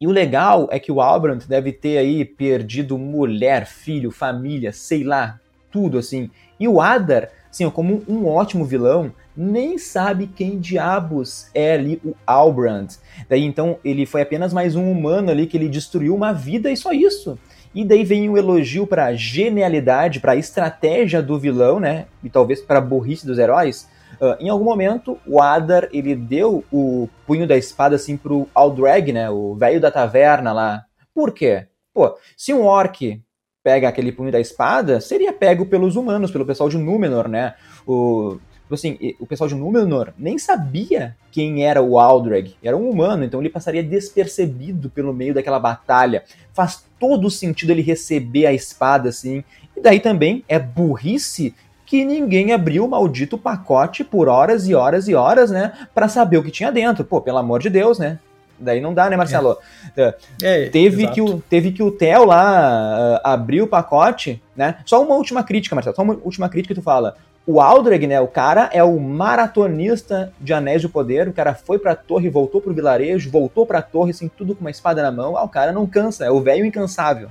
E 0.00 0.06
o 0.06 0.10
legal 0.10 0.68
é 0.70 0.78
que 0.78 0.92
o 0.92 1.00
Albrand 1.00 1.40
deve 1.48 1.72
ter 1.72 1.98
aí 1.98 2.24
perdido 2.24 2.98
mulher, 2.98 3.66
filho, 3.66 4.10
família, 4.10 4.72
sei 4.72 5.02
lá, 5.02 5.40
tudo 5.70 5.98
assim. 5.98 6.30
E 6.60 6.68
o 6.68 6.80
Adar, 6.80 7.30
assim, 7.50 7.68
como 7.70 8.02
um 8.06 8.26
ótimo 8.26 8.64
vilão, 8.64 9.12
nem 9.36 9.76
sabe 9.76 10.26
quem 10.26 10.58
diabos 10.58 11.50
é 11.54 11.74
ali 11.74 12.00
o 12.04 12.14
Albrand. 12.26 12.88
Daí 13.28 13.44
então 13.44 13.78
ele 13.84 14.06
foi 14.06 14.22
apenas 14.22 14.52
mais 14.52 14.74
um 14.74 14.90
humano 14.90 15.30
ali 15.30 15.46
que 15.46 15.56
ele 15.56 15.68
destruiu 15.68 16.14
uma 16.14 16.32
vida 16.32 16.70
e 16.70 16.76
só 16.76 16.92
isso. 16.92 17.38
E 17.76 17.84
daí 17.84 18.04
vem 18.04 18.30
o 18.30 18.38
elogio 18.38 18.86
para 18.86 19.04
a 19.04 19.12
genialidade, 19.12 20.18
para 20.18 20.32
a 20.32 20.36
estratégia 20.36 21.20
do 21.20 21.38
vilão, 21.38 21.78
né? 21.78 22.06
E 22.24 22.30
talvez 22.30 22.62
para 22.62 22.78
a 22.78 22.80
burrice 22.80 23.26
dos 23.26 23.38
heróis. 23.38 23.86
Uh, 24.18 24.34
em 24.40 24.48
algum 24.48 24.64
momento, 24.64 25.18
o 25.26 25.42
Adar 25.42 25.86
ele 25.92 26.16
deu 26.16 26.64
o 26.72 27.06
punho 27.26 27.46
da 27.46 27.54
espada 27.54 27.94
assim 27.94 28.16
pro 28.16 28.48
Aldrag, 28.54 29.12
né? 29.12 29.28
O 29.28 29.54
velho 29.56 29.78
da 29.78 29.90
taverna 29.90 30.54
lá. 30.54 30.84
Por 31.14 31.34
quê? 31.34 31.66
Pô, 31.92 32.16
se 32.34 32.54
um 32.54 32.64
orc 32.64 33.22
pega 33.62 33.90
aquele 33.90 34.10
punho 34.10 34.32
da 34.32 34.40
espada, 34.40 34.98
seria 34.98 35.30
pego 35.30 35.66
pelos 35.66 35.96
humanos, 35.96 36.30
pelo 36.30 36.46
pessoal 36.46 36.70
de 36.70 36.78
Númenor, 36.78 37.28
né? 37.28 37.56
O, 37.86 38.38
Tipo 38.66 38.74
assim, 38.74 38.98
o 39.20 39.26
pessoal 39.26 39.46
de 39.46 39.54
Númenor 39.54 40.12
nem 40.18 40.38
sabia 40.38 41.16
quem 41.30 41.64
era 41.64 41.80
o 41.80 42.00
Aldrag. 42.00 42.56
Era 42.60 42.76
um 42.76 42.90
humano, 42.90 43.22
então 43.22 43.38
ele 43.38 43.48
passaria 43.48 43.80
despercebido 43.80 44.90
pelo 44.90 45.14
meio 45.14 45.32
daquela 45.32 45.60
batalha. 45.60 46.24
Faz 46.52 46.84
todo 46.98 47.30
sentido 47.30 47.70
ele 47.70 47.80
receber 47.80 48.44
a 48.44 48.52
espada 48.52 49.10
assim. 49.10 49.44
E 49.76 49.80
daí 49.80 50.00
também 50.00 50.42
é 50.48 50.58
burrice 50.58 51.54
que 51.86 52.04
ninguém 52.04 52.52
abriu 52.52 52.84
o 52.84 52.88
maldito 52.88 53.38
pacote 53.38 54.02
por 54.02 54.26
horas 54.26 54.66
e 54.66 54.74
horas 54.74 55.06
e 55.06 55.14
horas, 55.14 55.52
né? 55.52 55.72
para 55.94 56.08
saber 56.08 56.38
o 56.38 56.42
que 56.42 56.50
tinha 56.50 56.72
dentro. 56.72 57.04
Pô, 57.04 57.20
pelo 57.20 57.38
amor 57.38 57.60
de 57.60 57.70
Deus, 57.70 58.00
né? 58.00 58.18
Daí 58.58 58.80
não 58.80 58.92
dá, 58.92 59.08
né, 59.08 59.16
Marcelo? 59.16 59.58
É. 59.96 60.14
É, 60.42 60.68
teve, 60.70 61.06
que 61.08 61.20
o, 61.20 61.40
teve 61.40 61.70
que 61.70 61.82
o 61.82 61.92
Theo 61.92 62.24
lá 62.24 63.16
uh, 63.16 63.20
abrir 63.22 63.62
o 63.62 63.68
pacote, 63.68 64.42
né? 64.56 64.76
Só 64.84 65.00
uma 65.04 65.14
última 65.14 65.44
crítica, 65.44 65.74
Marcelo. 65.74 65.94
Só 65.94 66.02
uma 66.02 66.18
última 66.24 66.48
crítica 66.48 66.74
que 66.74 66.80
tu 66.80 66.84
fala. 66.84 67.16
O 67.46 67.60
Aldreg, 67.60 68.08
né, 68.08 68.20
o 68.20 68.26
cara 68.26 68.68
é 68.72 68.82
o 68.82 68.98
maratonista 68.98 70.32
de 70.40 70.52
Anéis 70.52 70.82
do 70.82 70.88
Poder, 70.88 71.28
o 71.28 71.32
cara 71.32 71.54
foi 71.54 71.78
pra 71.78 71.94
torre, 71.94 72.28
voltou 72.28 72.60
pro 72.60 72.74
vilarejo, 72.74 73.30
voltou 73.30 73.64
pra 73.64 73.80
torre, 73.80 74.10
assim, 74.10 74.28
tudo 74.28 74.52
com 74.54 74.62
uma 74.62 74.70
espada 74.70 75.00
na 75.00 75.12
mão, 75.12 75.36
ah, 75.36 75.44
o 75.44 75.48
cara 75.48 75.70
não 75.70 75.86
cansa, 75.86 76.24
é 76.24 76.30
o 76.30 76.40
velho 76.40 76.64
incansável. 76.64 77.28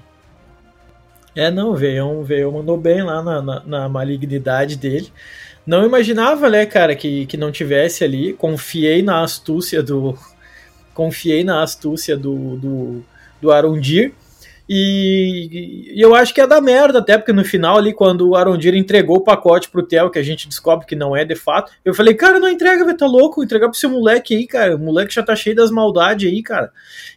É, 1.35 1.51
não, 1.51 1.71
o 1.71 1.75
Veião, 1.75 2.51
mandou 2.53 2.77
bem 2.77 3.03
lá 3.03 3.21
na, 3.21 3.41
na, 3.41 3.63
na, 3.65 3.89
malignidade 3.89 4.77
dele. 4.77 5.11
Não 5.67 5.85
imaginava, 5.85 6.49
né, 6.49 6.65
cara, 6.65 6.95
que, 6.95 7.25
que 7.25 7.35
não 7.35 7.51
tivesse 7.51 8.05
ali, 8.05 8.31
confiei 8.33 9.01
na 9.01 9.21
astúcia 9.21 9.83
do... 9.83 10.17
Confiei 10.93 11.43
na 11.43 11.61
astúcia 11.61 12.15
do, 12.15 12.55
do, 12.55 13.03
do 13.41 13.51
Arondir, 13.51 14.13
e, 14.67 15.93
e, 15.93 16.01
eu 16.01 16.15
acho 16.15 16.33
que 16.33 16.41
é 16.41 16.47
da 16.47 16.59
merda, 16.59 16.97
até 16.99 17.17
porque 17.17 17.31
no 17.31 17.45
final 17.45 17.77
ali, 17.77 17.93
quando 17.93 18.29
o 18.29 18.35
Arondir 18.35 18.73
entregou 18.73 19.17
o 19.17 19.23
pacote 19.23 19.69
pro 19.69 19.85
Theo, 19.85 20.09
que 20.09 20.17
a 20.17 20.23
gente 20.23 20.47
descobre 20.47 20.87
que 20.87 20.95
não 20.95 21.15
é 21.15 21.23
de 21.23 21.35
fato, 21.35 21.71
eu 21.83 21.93
falei, 21.93 22.15
cara, 22.15 22.39
não 22.39 22.49
entrega, 22.49 22.83
velho, 22.83 22.97
tá 22.97 23.05
louco, 23.05 23.43
entregar 23.43 23.69
pro 23.69 23.77
seu 23.77 23.89
moleque 23.89 24.35
aí, 24.35 24.47
cara. 24.47 24.75
O 24.75 24.79
moleque 24.79 25.13
já 25.13 25.21
tá 25.21 25.35
cheio 25.35 25.55
das 25.55 25.69
maldades 25.69 26.27
aí, 26.27 26.41
cara. 26.41 26.71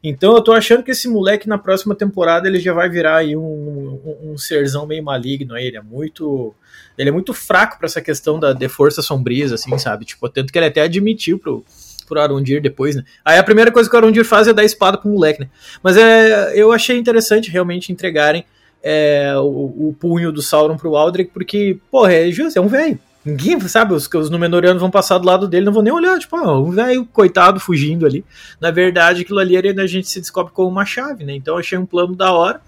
Então 0.04 0.34
eu 0.34 0.42
tô 0.42 0.52
achando 0.52 0.82
que 0.82 0.90
esse 0.90 1.08
moleque 1.08 1.48
na 1.48 1.56
próxima 1.56 1.94
temporada 1.94 2.46
ele 2.46 2.60
já 2.60 2.74
vai 2.74 2.88
virar 2.88 3.16
aí 3.16 3.34
um, 3.34 3.40
um, 3.42 4.32
um 4.32 4.38
serzão 4.38 4.86
meio 4.86 5.02
maligno 5.02 5.54
aí. 5.54 5.66
Ele 5.66 5.78
é 5.78 5.82
muito. 5.82 6.54
Ele 6.98 7.08
é 7.08 7.12
muito 7.12 7.32
fraco 7.32 7.78
para 7.78 7.86
essa 7.86 8.02
questão 8.02 8.38
da, 8.38 8.52
de 8.52 8.68
forças 8.68 9.06
sombrias, 9.06 9.52
assim, 9.52 9.76
sabe? 9.78 10.04
Tipo, 10.04 10.28
tanto 10.28 10.52
que 10.52 10.58
ele 10.58 10.66
até 10.66 10.82
admitiu 10.82 11.38
pro 11.38 11.64
pro 12.08 12.20
Arondir 12.20 12.62
depois, 12.62 12.96
né? 12.96 13.04
Aí 13.24 13.38
a 13.38 13.44
primeira 13.44 13.70
coisa 13.70 13.88
que 13.88 13.94
o 13.94 13.98
Arondir 13.98 14.24
faz 14.24 14.48
é 14.48 14.52
dar 14.52 14.64
espada 14.64 14.98
pro 14.98 15.10
moleque, 15.10 15.40
né? 15.40 15.48
Mas 15.82 15.96
é, 15.96 16.52
eu 16.54 16.72
achei 16.72 16.96
interessante 16.96 17.50
realmente 17.50 17.92
entregarem 17.92 18.44
é, 18.82 19.34
o, 19.36 19.88
o, 19.88 19.96
punho 19.98 20.32
do 20.32 20.40
Sauron 20.40 20.76
pro 20.76 20.96
Aldrich, 20.96 21.30
porque, 21.32 21.78
porra, 21.90 22.12
é 22.12 22.30
justo, 22.30 22.58
é 22.58 22.62
um 22.62 22.68
velho. 22.68 22.98
Ninguém, 23.24 23.60
sabe, 23.68 23.92
os, 23.92 24.08
os 24.08 24.30
Númenóreanos 24.30 24.80
vão 24.80 24.90
passar 24.90 25.18
do 25.18 25.26
lado 25.26 25.48
dele, 25.48 25.66
não 25.66 25.72
vão 25.72 25.82
nem 25.82 25.92
olhar, 25.92 26.18
tipo, 26.18 26.36
ah, 26.36 26.58
um 26.58 26.70
velho 26.70 27.04
coitado 27.06 27.60
fugindo 27.60 28.06
ali. 28.06 28.24
Na 28.60 28.70
verdade, 28.70 29.22
aquilo 29.22 29.38
ali 29.38 29.56
a 29.56 29.86
gente 29.86 30.08
se 30.08 30.20
descobre 30.20 30.52
como 30.52 30.68
uma 30.68 30.86
chave, 30.86 31.24
né? 31.24 31.34
Então 31.34 31.58
achei 31.58 31.76
um 31.76 31.84
plano 31.84 32.14
da 32.14 32.32
hora. 32.32 32.60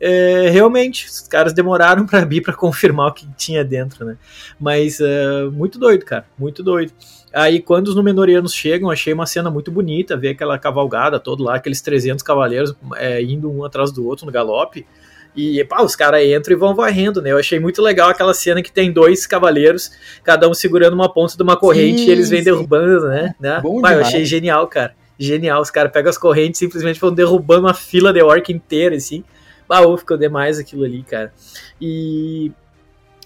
É, 0.00 0.48
realmente, 0.50 1.06
os 1.06 1.20
caras 1.22 1.52
demoraram 1.52 2.06
para 2.06 2.24
vir 2.24 2.40
para 2.42 2.54
confirmar 2.54 3.08
o 3.08 3.12
que 3.12 3.28
tinha 3.36 3.64
dentro, 3.64 4.04
né? 4.04 4.16
Mas 4.58 5.00
é, 5.00 5.44
muito 5.52 5.78
doido, 5.78 6.04
cara, 6.04 6.24
muito 6.38 6.62
doido. 6.62 6.92
Aí, 7.32 7.60
quando 7.60 7.88
os 7.88 7.94
Númenóreanos 7.94 8.54
chegam, 8.54 8.90
achei 8.90 9.12
uma 9.12 9.26
cena 9.26 9.50
muito 9.50 9.70
bonita, 9.70 10.16
ver 10.16 10.30
aquela 10.30 10.58
cavalgada 10.58 11.20
toda 11.20 11.42
lá, 11.42 11.56
aqueles 11.56 11.80
300 11.80 12.22
cavaleiros 12.22 12.74
é, 12.96 13.22
indo 13.22 13.50
um 13.50 13.64
atrás 13.64 13.92
do 13.92 14.06
outro 14.06 14.26
no 14.26 14.32
galope. 14.32 14.86
E 15.36 15.62
pá, 15.64 15.82
os 15.82 15.94
caras 15.94 16.24
entram 16.24 16.56
e 16.56 16.58
vão 16.58 16.74
varrendo, 16.74 17.22
né? 17.22 17.30
Eu 17.30 17.38
achei 17.38 17.60
muito 17.60 17.80
legal 17.80 18.08
aquela 18.08 18.34
cena 18.34 18.62
que 18.62 18.72
tem 18.72 18.90
dois 18.90 19.26
cavaleiros, 19.26 19.92
cada 20.24 20.48
um 20.48 20.54
segurando 20.54 20.94
uma 20.94 21.12
ponta 21.12 21.36
de 21.36 21.42
uma 21.42 21.56
corrente 21.56 22.00
sim, 22.00 22.08
e 22.08 22.10
eles 22.10 22.28
vêm 22.28 22.40
sim. 22.40 22.46
derrubando, 22.46 23.06
né? 23.06 23.34
né? 23.38 23.60
Bom 23.62 23.80
pá, 23.80 23.92
eu 23.92 24.00
achei 24.00 24.24
genial, 24.24 24.66
cara. 24.66 24.94
Genial. 25.18 25.60
Os 25.60 25.70
caras 25.70 25.92
pegam 25.92 26.10
as 26.10 26.18
correntes 26.18 26.60
e 26.60 26.64
simplesmente 26.64 26.98
vão 26.98 27.12
derrubando 27.12 27.66
uma 27.66 27.74
fila 27.74 28.12
de 28.12 28.20
orc 28.22 28.52
inteira, 28.52 28.96
assim. 28.96 29.22
Pá, 29.68 29.78
ficou 29.96 30.16
demais 30.16 30.58
aquilo 30.58 30.84
ali, 30.84 31.02
cara. 31.02 31.32
E 31.80 32.50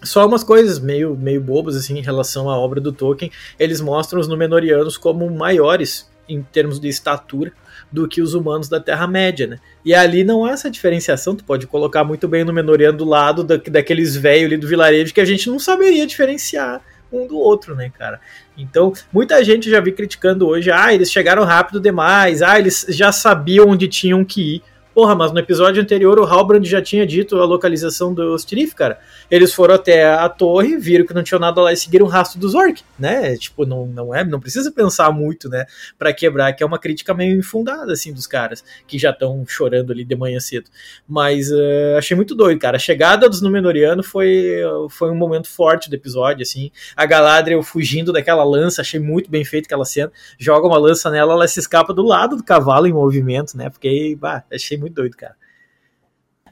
só 0.03 0.27
umas 0.27 0.45
coisas 0.45 0.79
meio, 0.79 1.17
meio 1.17 1.41
bobas 1.41 1.77
assim 1.77 1.99
em 1.99 2.03
relação 2.03 2.49
à 2.51 2.59
obra 2.59 2.81
do 2.81 2.93
Tolkien. 2.93 3.31
Eles 3.59 3.81
mostram 3.81 4.21
os 4.21 4.29
Númenóreanos 4.29 4.97
como 4.97 5.31
maiores 5.31 6.11
em 6.29 6.43
termos 6.43 6.81
de 6.81 6.88
estatura 6.88 7.53
do 7.91 8.09
que 8.09 8.23
os 8.23 8.33
humanos 8.33 8.69
da 8.69 8.81
Terra-média, 8.81 9.47
né? 9.47 9.59
E 9.85 9.95
ali 9.95 10.25
não 10.25 10.45
há 10.45 10.53
essa 10.53 10.71
diferenciação, 10.71 11.37
tu 11.37 11.45
pode 11.45 11.67
colocar 11.67 12.05
muito 12.05 12.27
bem 12.27 12.43
o 12.43 12.47
Númenóreano 12.47 12.97
do 12.99 13.05
lado 13.05 13.45
da, 13.45 13.57
daqueles 13.57 14.17
velhos 14.17 14.47
ali 14.47 14.57
do 14.57 14.67
vilarejo 14.67 15.12
que 15.12 15.21
a 15.21 15.25
gente 15.25 15.51
não 15.51 15.59
saberia 15.59 16.07
diferenciar 16.07 16.81
um 17.12 17.27
do 17.27 17.37
outro, 17.37 17.75
né, 17.75 17.93
cara? 17.97 18.19
Então, 18.57 18.93
muita 19.12 19.45
gente 19.45 19.69
já 19.69 19.81
vi 19.81 19.93
criticando 19.93 20.49
hoje, 20.49 20.71
ah, 20.71 20.95
eles 20.95 21.12
chegaram 21.12 21.45
rápido 21.45 21.79
demais, 21.79 22.41
ah, 22.41 22.59
eles 22.59 22.87
já 22.88 23.12
sabiam 23.12 23.69
onde 23.69 23.87
tinham 23.87 24.25
que 24.25 24.57
ir. 24.57 24.62
Porra, 24.95 25.15
mas 25.15 25.33
no 25.33 25.39
episódio 25.39 25.83
anterior 25.83 26.19
o 26.21 26.25
Halbrand 26.25 26.65
já 26.65 26.83
tinha 26.83 27.07
dito 27.07 27.41
a 27.41 27.45
localização 27.47 28.13
do 28.13 28.37
Strif, 28.37 28.75
cara. 28.75 28.99
Eles 29.31 29.55
foram 29.55 29.75
até 29.75 30.13
a 30.13 30.29
torre, 30.29 30.77
viram 30.77 31.07
que 31.07 31.15
não 31.15 31.23
tinha 31.23 31.39
nada 31.39 31.63
lá 31.63 31.73
e 31.73 31.77
seguiram 31.77 32.05
o 32.05 32.09
rastro 32.09 32.39
dos 32.39 32.55
orc, 32.55 32.83
né? 32.99 33.35
Tipo, 33.37 33.65
não, 33.65 33.87
não 33.87 34.15
é, 34.15 34.23
não 34.23 34.39
precisa 34.39 34.71
pensar 34.71 35.11
muito, 35.11 35.49
né, 35.49 35.65
para 35.99 36.13
quebrar, 36.13 36.53
que 36.53 36.63
é 36.63 36.67
uma 36.67 36.79
crítica 36.79 37.15
meio 37.15 37.39
infundada 37.39 37.93
assim 37.93 38.13
dos 38.13 38.27
caras 38.27 38.63
que 38.87 38.99
já 38.99 39.11
estão 39.11 39.45
chorando 39.47 39.93
ali 39.93 40.05
de 40.05 40.15
manhã 40.15 40.39
cedo. 40.39 40.69
Mas 41.09 41.51
uh, 41.51 41.97
achei 41.97 42.15
muito 42.15 42.35
doido, 42.35 42.59
cara. 42.59 42.77
A 42.77 42.81
chegada 42.81 43.29
dos 43.29 43.41
Númenóreanos 43.41 44.07
foi 44.07 44.61
foi 44.91 45.11
um 45.11 45.15
momento 45.15 45.49
forte 45.49 45.89
do 45.89 45.95
episódio, 45.95 46.43
assim. 46.43 46.71
A 46.95 47.07
Galadriel 47.07 47.63
fugindo 47.63 48.13
daquela 48.13 48.45
lança, 48.45 48.83
achei 48.83 49.01
muito 49.01 49.31
bem 49.31 49.45
feito 49.45 49.67
aquela 49.67 49.85
cena. 49.85 50.13
Joga 50.39 50.67
uma 50.67 50.79
lança 50.79 51.11
nela, 51.11 51.33
ela 51.33 51.49
se 51.49 51.59
escapa 51.59 51.95
do 51.95 52.03
lado 52.03 52.37
do 52.37 52.45
cavalo 52.45 52.87
em 52.87 52.93
movimento, 52.93 53.57
né? 53.57 53.71
Porque, 53.71 54.17
bah, 54.21 54.45
achei 54.53 54.82
muito 54.83 54.95
doido, 54.95 55.16
cara. 55.16 55.37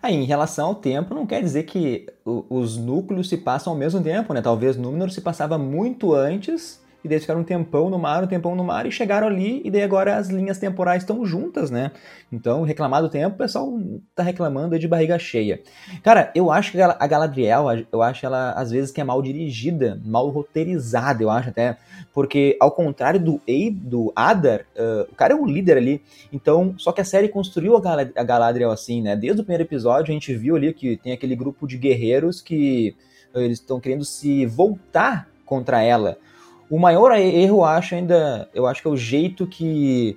Aí, 0.02 0.14
em 0.14 0.24
relação 0.24 0.68
ao 0.68 0.74
tempo, 0.74 1.14
não 1.14 1.26
quer 1.26 1.42
dizer 1.42 1.64
que 1.64 2.06
os 2.24 2.78
núcleos 2.78 3.28
se 3.28 3.36
passam 3.36 3.74
ao 3.74 3.78
mesmo 3.78 4.02
tempo, 4.02 4.32
né? 4.32 4.40
Talvez 4.40 4.76
Númenor 4.76 5.10
se 5.10 5.20
passava 5.20 5.58
muito 5.58 6.14
antes 6.14 6.80
e 7.04 7.08
daí 7.08 7.18
ficaram 7.20 7.40
um 7.40 7.44
tempão 7.44 7.88
no 7.88 7.98
mar, 7.98 8.22
um 8.24 8.26
tempão 8.26 8.54
no 8.54 8.64
mar, 8.64 8.86
e 8.86 8.92
chegaram 8.92 9.26
ali, 9.26 9.60
e 9.64 9.70
daí 9.70 9.82
agora 9.82 10.16
as 10.16 10.28
linhas 10.28 10.58
temporais 10.58 11.02
estão 11.02 11.24
juntas, 11.24 11.70
né? 11.70 11.90
Então, 12.32 12.62
reclamar 12.62 13.02
do 13.02 13.08
tempo, 13.08 13.34
o 13.34 13.38
pessoal 13.38 13.72
tá 14.14 14.22
reclamando 14.22 14.78
de 14.78 14.86
barriga 14.86 15.18
cheia. 15.18 15.60
Cara, 16.02 16.30
eu 16.34 16.50
acho 16.50 16.72
que 16.72 16.80
a 16.80 17.06
Galadriel, 17.06 17.66
eu 17.90 18.02
acho 18.02 18.24
ela, 18.24 18.52
às 18.52 18.70
vezes, 18.70 18.90
que 18.90 19.00
é 19.00 19.04
mal 19.04 19.22
dirigida, 19.22 20.00
mal 20.04 20.28
roteirizada, 20.28 21.22
eu 21.22 21.30
acho 21.30 21.48
até, 21.48 21.76
porque 22.12 22.56
ao 22.60 22.70
contrário 22.70 23.20
do 23.20 23.40
Abe, 23.48 23.70
do 23.70 24.12
Adar, 24.14 24.66
uh, 24.76 25.10
o 25.10 25.14
cara 25.14 25.32
é 25.32 25.36
um 25.36 25.46
líder 25.46 25.76
ali, 25.76 26.02
então, 26.32 26.74
só 26.78 26.92
que 26.92 27.00
a 27.00 27.04
série 27.04 27.28
construiu 27.28 27.76
a, 27.76 27.80
Gal 27.80 27.98
a 28.14 28.24
Galadriel 28.24 28.70
assim, 28.70 29.02
né? 29.02 29.16
Desde 29.16 29.40
o 29.40 29.44
primeiro 29.44 29.64
episódio, 29.64 30.10
a 30.10 30.14
gente 30.14 30.34
viu 30.34 30.56
ali 30.56 30.72
que 30.72 30.96
tem 30.96 31.12
aquele 31.12 31.34
grupo 31.34 31.66
de 31.66 31.76
guerreiros 31.76 32.40
que 32.40 32.94
eles 33.34 33.58
estão 33.58 33.80
querendo 33.80 34.04
se 34.04 34.46
voltar 34.46 35.28
contra 35.44 35.82
ela. 35.82 36.16
O 36.70 36.78
maior 36.78 37.12
erro, 37.12 37.64
acho 37.64 37.96
ainda, 37.96 38.48
eu 38.54 38.66
acho 38.66 38.80
que 38.80 38.88
é 38.88 38.90
o 38.90 38.96
jeito 38.96 39.46
que 39.46 40.16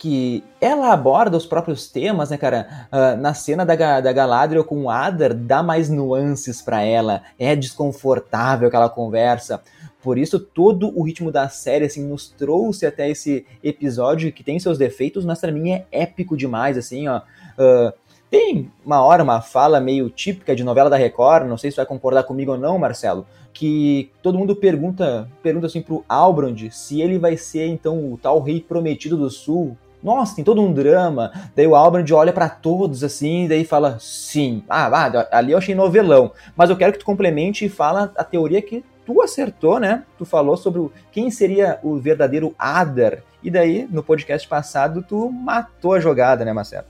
que 0.00 0.42
ela 0.62 0.94
aborda 0.94 1.36
os 1.36 1.44
próprios 1.44 1.86
temas, 1.86 2.30
né, 2.30 2.38
cara? 2.38 2.88
Uh, 2.90 3.20
na 3.20 3.34
cena 3.34 3.66
da, 3.66 4.00
da 4.00 4.12
Galadriel 4.14 4.64
com 4.64 4.84
o 4.84 4.90
Adar, 4.90 5.34
dá 5.34 5.62
mais 5.62 5.90
nuances 5.90 6.62
para 6.62 6.80
ela, 6.80 7.22
é 7.38 7.54
desconfortável 7.54 8.66
aquela 8.66 8.88
conversa. 8.88 9.62
Por 10.02 10.16
isso, 10.16 10.40
todo 10.40 10.90
o 10.98 11.02
ritmo 11.02 11.30
da 11.30 11.50
série, 11.50 11.84
assim, 11.84 12.02
nos 12.02 12.30
trouxe 12.30 12.86
até 12.86 13.10
esse 13.10 13.46
episódio 13.62 14.32
que 14.32 14.42
tem 14.42 14.58
seus 14.58 14.78
defeitos, 14.78 15.26
mas 15.26 15.38
pra 15.38 15.52
mim 15.52 15.70
é 15.70 15.84
épico 15.92 16.34
demais, 16.34 16.78
assim, 16.78 17.06
ó. 17.06 17.18
Uh, 17.58 17.92
tem 18.30 18.70
uma 18.86 19.02
hora, 19.02 19.22
uma 19.22 19.42
fala 19.42 19.80
meio 19.80 20.08
típica 20.08 20.56
de 20.56 20.64
novela 20.64 20.88
da 20.88 20.96
Record, 20.96 21.46
não 21.46 21.58
sei 21.58 21.70
se 21.70 21.76
vai 21.76 21.84
concordar 21.84 22.22
comigo 22.22 22.52
ou 22.52 22.58
não, 22.58 22.78
Marcelo, 22.78 23.26
que 23.52 24.10
todo 24.22 24.38
mundo 24.38 24.54
pergunta, 24.56 25.28
pergunta 25.42 25.66
assim 25.66 25.82
pro 25.82 26.04
Albrand 26.08 26.70
se 26.70 27.00
ele 27.00 27.18
vai 27.18 27.36
ser 27.36 27.66
então 27.66 28.12
o 28.12 28.18
tal 28.18 28.40
rei 28.40 28.60
prometido 28.60 29.16
do 29.16 29.30
sul. 29.30 29.76
Nossa, 30.02 30.34
tem 30.34 30.44
todo 30.44 30.62
um 30.62 30.72
drama. 30.72 31.30
Daí 31.54 31.66
o 31.66 31.74
Albrand 31.74 32.10
olha 32.12 32.32
para 32.32 32.48
todos 32.48 33.04
assim, 33.04 33.46
daí 33.46 33.64
fala 33.64 33.98
sim. 34.00 34.64
Ah, 34.68 34.86
ah, 34.86 35.28
ali 35.30 35.52
eu 35.52 35.58
achei 35.58 35.74
novelão. 35.74 36.32
Mas 36.56 36.70
eu 36.70 36.76
quero 36.76 36.92
que 36.92 36.98
tu 36.98 37.04
complemente 37.04 37.66
e 37.66 37.68
fala 37.68 38.10
a 38.16 38.24
teoria 38.24 38.62
que 38.62 38.82
tu 39.04 39.20
acertou, 39.20 39.78
né? 39.78 40.04
Tu 40.16 40.24
falou 40.24 40.56
sobre 40.56 40.88
quem 41.12 41.30
seria 41.30 41.78
o 41.82 41.98
verdadeiro 41.98 42.54
Adar. 42.58 43.22
E 43.42 43.50
daí, 43.50 43.86
no 43.90 44.02
podcast 44.02 44.46
passado, 44.46 45.04
tu 45.06 45.30
matou 45.30 45.94
a 45.94 46.00
jogada, 46.00 46.44
né, 46.44 46.52
Marcelo? 46.52 46.86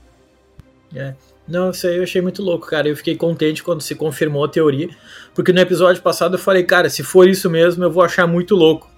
É. 0.95 1.13
Não, 1.47 1.71
isso 1.71 1.87
aí 1.87 1.97
eu 1.97 2.03
achei 2.03 2.21
muito 2.21 2.41
louco, 2.41 2.67
cara. 2.67 2.87
Eu 2.87 2.95
fiquei 2.95 3.15
contente 3.15 3.63
quando 3.63 3.81
se 3.81 3.95
confirmou 3.95 4.45
a 4.45 4.49
teoria, 4.49 4.89
porque 5.33 5.51
no 5.51 5.59
episódio 5.59 6.01
passado 6.01 6.35
eu 6.35 6.39
falei, 6.39 6.63
cara, 6.63 6.89
se 6.89 7.03
for 7.03 7.27
isso 7.27 7.49
mesmo, 7.49 7.83
eu 7.83 7.91
vou 7.91 8.03
achar 8.03 8.27
muito 8.27 8.55
louco. 8.55 8.89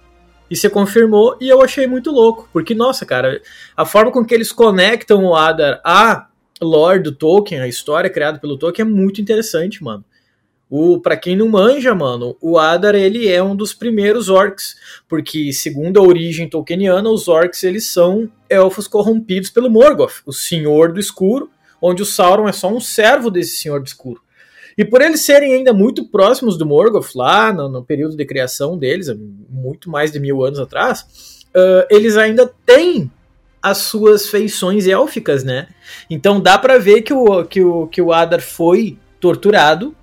E 0.50 0.56
você 0.56 0.68
confirmou 0.68 1.36
e 1.40 1.48
eu 1.48 1.62
achei 1.62 1.86
muito 1.86 2.10
louco, 2.10 2.48
porque 2.52 2.74
nossa, 2.74 3.06
cara, 3.06 3.40
a 3.76 3.84
forma 3.84 4.12
com 4.12 4.24
que 4.24 4.34
eles 4.34 4.52
conectam 4.52 5.24
o 5.24 5.34
Adar 5.34 5.80
a 5.82 6.28
lore 6.60 7.02
do 7.02 7.12
Tolkien, 7.12 7.60
a 7.60 7.66
história 7.66 8.10
criada 8.10 8.38
pelo 8.38 8.58
Tolkien 8.58 8.86
é 8.86 8.90
muito 8.90 9.20
interessante, 9.20 9.82
mano. 9.82 10.04
O, 10.68 11.00
para 11.00 11.16
quem 11.16 11.36
não 11.36 11.48
manja, 11.48 11.94
mano, 11.94 12.36
o 12.40 12.58
Adar 12.58 12.94
ele 12.94 13.28
é 13.28 13.42
um 13.42 13.54
dos 13.54 13.72
primeiros 13.72 14.28
orcs, 14.28 14.76
porque 15.08 15.52
segundo 15.52 15.98
a 15.98 16.02
origem 16.02 16.48
tolkieniana, 16.48 17.08
os 17.10 17.28
orcs 17.28 17.62
eles 17.62 17.86
são 17.86 18.30
elfos 18.48 18.88
corrompidos 18.88 19.50
pelo 19.50 19.70
Morgoth, 19.70 20.22
o 20.26 20.32
Senhor 20.32 20.92
do 20.92 21.00
Escuro, 21.00 21.50
onde 21.80 22.02
o 22.02 22.06
Sauron 22.06 22.48
é 22.48 22.52
só 22.52 22.68
um 22.68 22.80
servo 22.80 23.30
desse 23.30 23.56
Senhor 23.56 23.80
do 23.80 23.86
Escuro. 23.86 24.20
E 24.76 24.84
por 24.84 25.00
eles 25.00 25.20
serem 25.20 25.54
ainda 25.54 25.72
muito 25.72 26.04
próximos 26.06 26.58
do 26.58 26.66
Morgoth, 26.66 27.14
lá 27.14 27.52
no, 27.52 27.68
no 27.68 27.84
período 27.84 28.16
de 28.16 28.24
criação 28.24 28.76
deles, 28.76 29.08
muito 29.48 29.88
mais 29.88 30.10
de 30.10 30.18
mil 30.18 30.44
anos 30.44 30.58
atrás, 30.58 31.44
uh, 31.54 31.86
eles 31.88 32.16
ainda 32.16 32.50
têm 32.66 33.10
as 33.62 33.78
suas 33.78 34.28
feições 34.28 34.86
élficas, 34.86 35.44
né? 35.44 35.68
Então 36.10 36.40
dá 36.40 36.58
para 36.58 36.78
ver 36.78 37.02
que 37.02 37.14
o, 37.14 37.44
que, 37.44 37.62
o, 37.62 37.86
que 37.86 38.02
o 38.02 38.12
Adar 38.12 38.42
foi 38.42 38.98
torturado, 39.20 39.94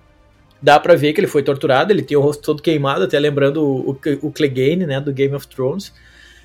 dá 0.62 0.80
para 0.80 0.96
ver 0.96 1.14
que 1.14 1.20
ele 1.20 1.28
foi 1.28 1.44
torturado, 1.44 1.92
ele 1.92 2.02
tem 2.02 2.18
o 2.18 2.22
rosto 2.22 2.42
todo 2.42 2.62
queimado, 2.62 3.04
até 3.04 3.20
lembrando 3.20 3.62
o, 3.62 3.92
o, 3.92 4.00
o 4.22 4.32
Clegane, 4.32 4.86
né, 4.88 5.00
do 5.00 5.14
Game 5.14 5.36
of 5.36 5.48
Thrones 5.48 5.94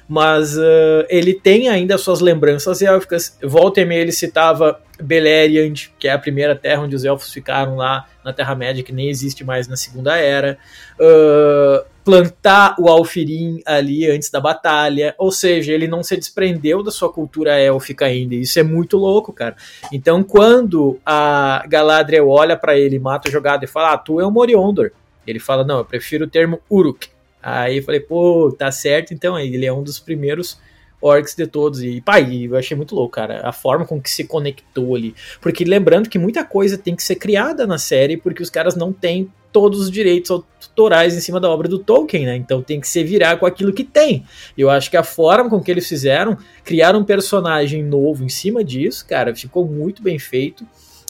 mas 0.09 0.57
uh, 0.57 1.05
ele 1.09 1.35
tem 1.35 1.69
ainda 1.69 1.99
suas 1.99 2.21
lembranças 2.21 2.81
élficas. 2.81 3.37
Volta 3.43 3.81
e 3.81 3.85
meia 3.85 4.01
ele 4.01 4.13
citava 4.13 4.81
Beleriand, 5.03 5.91
que 5.99 6.09
é 6.09 6.13
a 6.13 6.19
primeira 6.19 6.55
terra 6.55 6.83
onde 6.83 6.95
os 6.95 7.05
elfos 7.05 7.33
ficaram 7.33 7.77
lá 7.77 8.07
na 8.25 8.33
Terra-média, 8.33 8.83
que 8.83 8.93
nem 8.93 9.09
existe 9.09 9.45
mais 9.45 9.69
na 9.69 9.77
Segunda 9.77 10.17
Era. 10.17 10.59
Uh, 10.99 11.85
plantar 12.07 12.77
o 12.79 12.89
Alfirim 12.89 13.61
ali 13.67 14.09
antes 14.09 14.31
da 14.31 14.41
batalha, 14.41 15.13
ou 15.19 15.33
seja, 15.33 15.73
ele 15.73 15.89
não 15.89 16.05
se 16.05 16.17
desprendeu 16.17 16.81
da 16.81 16.93
sua 16.93 17.13
cultura 17.13 17.59
élfica 17.59 18.07
ainda, 18.07 18.37
isso 18.37 18.61
é 18.61 18.63
muito 18.63 18.97
louco, 18.97 19.33
cara. 19.33 19.57
Então, 19.93 20.23
quando 20.23 21.01
a 21.05 21.65
Galadriel 21.69 22.29
olha 22.29 22.57
para 22.57 22.79
ele, 22.79 22.97
mata 23.01 23.29
a 23.29 23.33
jogada 23.33 23.65
e 23.65 23.69
fala, 23.69 23.95
ah, 23.95 23.99
tu 23.99 24.21
é 24.21 24.25
o 24.25 24.31
Moriondor, 24.31 24.93
ele 25.27 25.41
fala, 25.41 25.65
não, 25.65 25.79
eu 25.79 25.85
prefiro 25.85 26.27
o 26.27 26.31
termo 26.31 26.61
Uruk, 26.71 27.09
Aí 27.49 27.77
eu 27.77 27.83
falei, 27.85 28.01
pô, 28.01 28.53
tá 28.59 28.73
certo, 28.73 29.15
então 29.15 29.39
ele 29.39 29.65
é 29.65 29.73
um 29.73 29.81
dos 29.81 30.01
primeiros 30.01 30.59
orcs 31.01 31.33
de 31.33 31.47
todos. 31.47 31.81
E, 31.81 32.01
pai, 32.01 32.49
eu 32.51 32.57
achei 32.57 32.77
muito 32.77 32.93
louco, 32.93 33.15
cara, 33.15 33.41
a 33.45 33.53
forma 33.53 33.87
com 33.87 34.01
que 34.01 34.11
se 34.11 34.25
conectou 34.25 34.97
ali. 34.97 35.15
Porque 35.41 35.65
lembrando 35.65 36.09
que 36.09 36.19
muita 36.19 36.45
coisa 36.45 36.77
tem 36.77 36.97
que 36.97 37.05
ser 37.05 37.15
criada 37.15 37.65
na 37.65 37.79
série, 37.79 38.17
porque 38.17 38.43
os 38.43 38.51
caras 38.51 38.75
não 38.75 38.93
têm 38.93 39.31
todos 39.53 39.79
os 39.79 39.93
direitos 39.93 40.29
autorais 40.33 41.17
em 41.17 41.21
cima 41.21 41.39
da 41.39 41.49
obra 41.49 41.69
do 41.69 41.79
Tolkien, 41.79 42.27
né? 42.27 42.35
Então 42.35 42.61
tem 42.61 42.81
que 42.81 42.89
se 42.89 43.05
virar 43.05 43.37
com 43.37 43.47
aquilo 43.47 43.73
que 43.73 43.85
tem. 43.85 44.25
Eu 44.59 44.69
acho 44.69 44.91
que 44.91 44.97
a 44.97 45.05
forma 45.05 45.49
com 45.49 45.63
que 45.63 45.71
eles 45.71 45.89
fizeram, 45.89 46.37
criar 46.65 46.97
um 46.97 47.05
personagem 47.05 47.81
novo 47.81 48.25
em 48.25 48.29
cima 48.29 48.65
disso, 48.65 49.07
cara, 49.07 49.33
ficou 49.37 49.65
muito 49.65 50.03
bem 50.03 50.19
feito. 50.19 50.65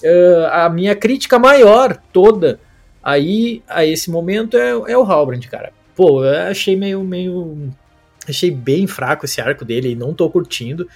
Uh, 0.05 0.47
a 0.51 0.69
minha 0.69 0.95
crítica 0.95 1.39
maior 1.39 1.99
toda 2.13 2.61
aí 3.03 3.63
a 3.67 3.87
esse 3.87 4.11
momento 4.11 4.59
é, 4.59 4.69
é 4.69 4.99
o 4.99 5.03
Halbrand, 5.03 5.41
cara 5.49 5.76
pô, 5.97 6.23
eu 6.25 6.49
achei 6.51 6.77
meio, 6.77 7.03
meio. 7.03 7.71
Achei 8.29 8.51
bem 8.51 8.87
fraco 8.87 9.25
esse 9.25 9.41
arco 9.41 9.65
dele 9.65 9.93
e 9.93 9.97
não 9.97 10.13
tô 10.13 10.29
curtindo. 10.29 10.87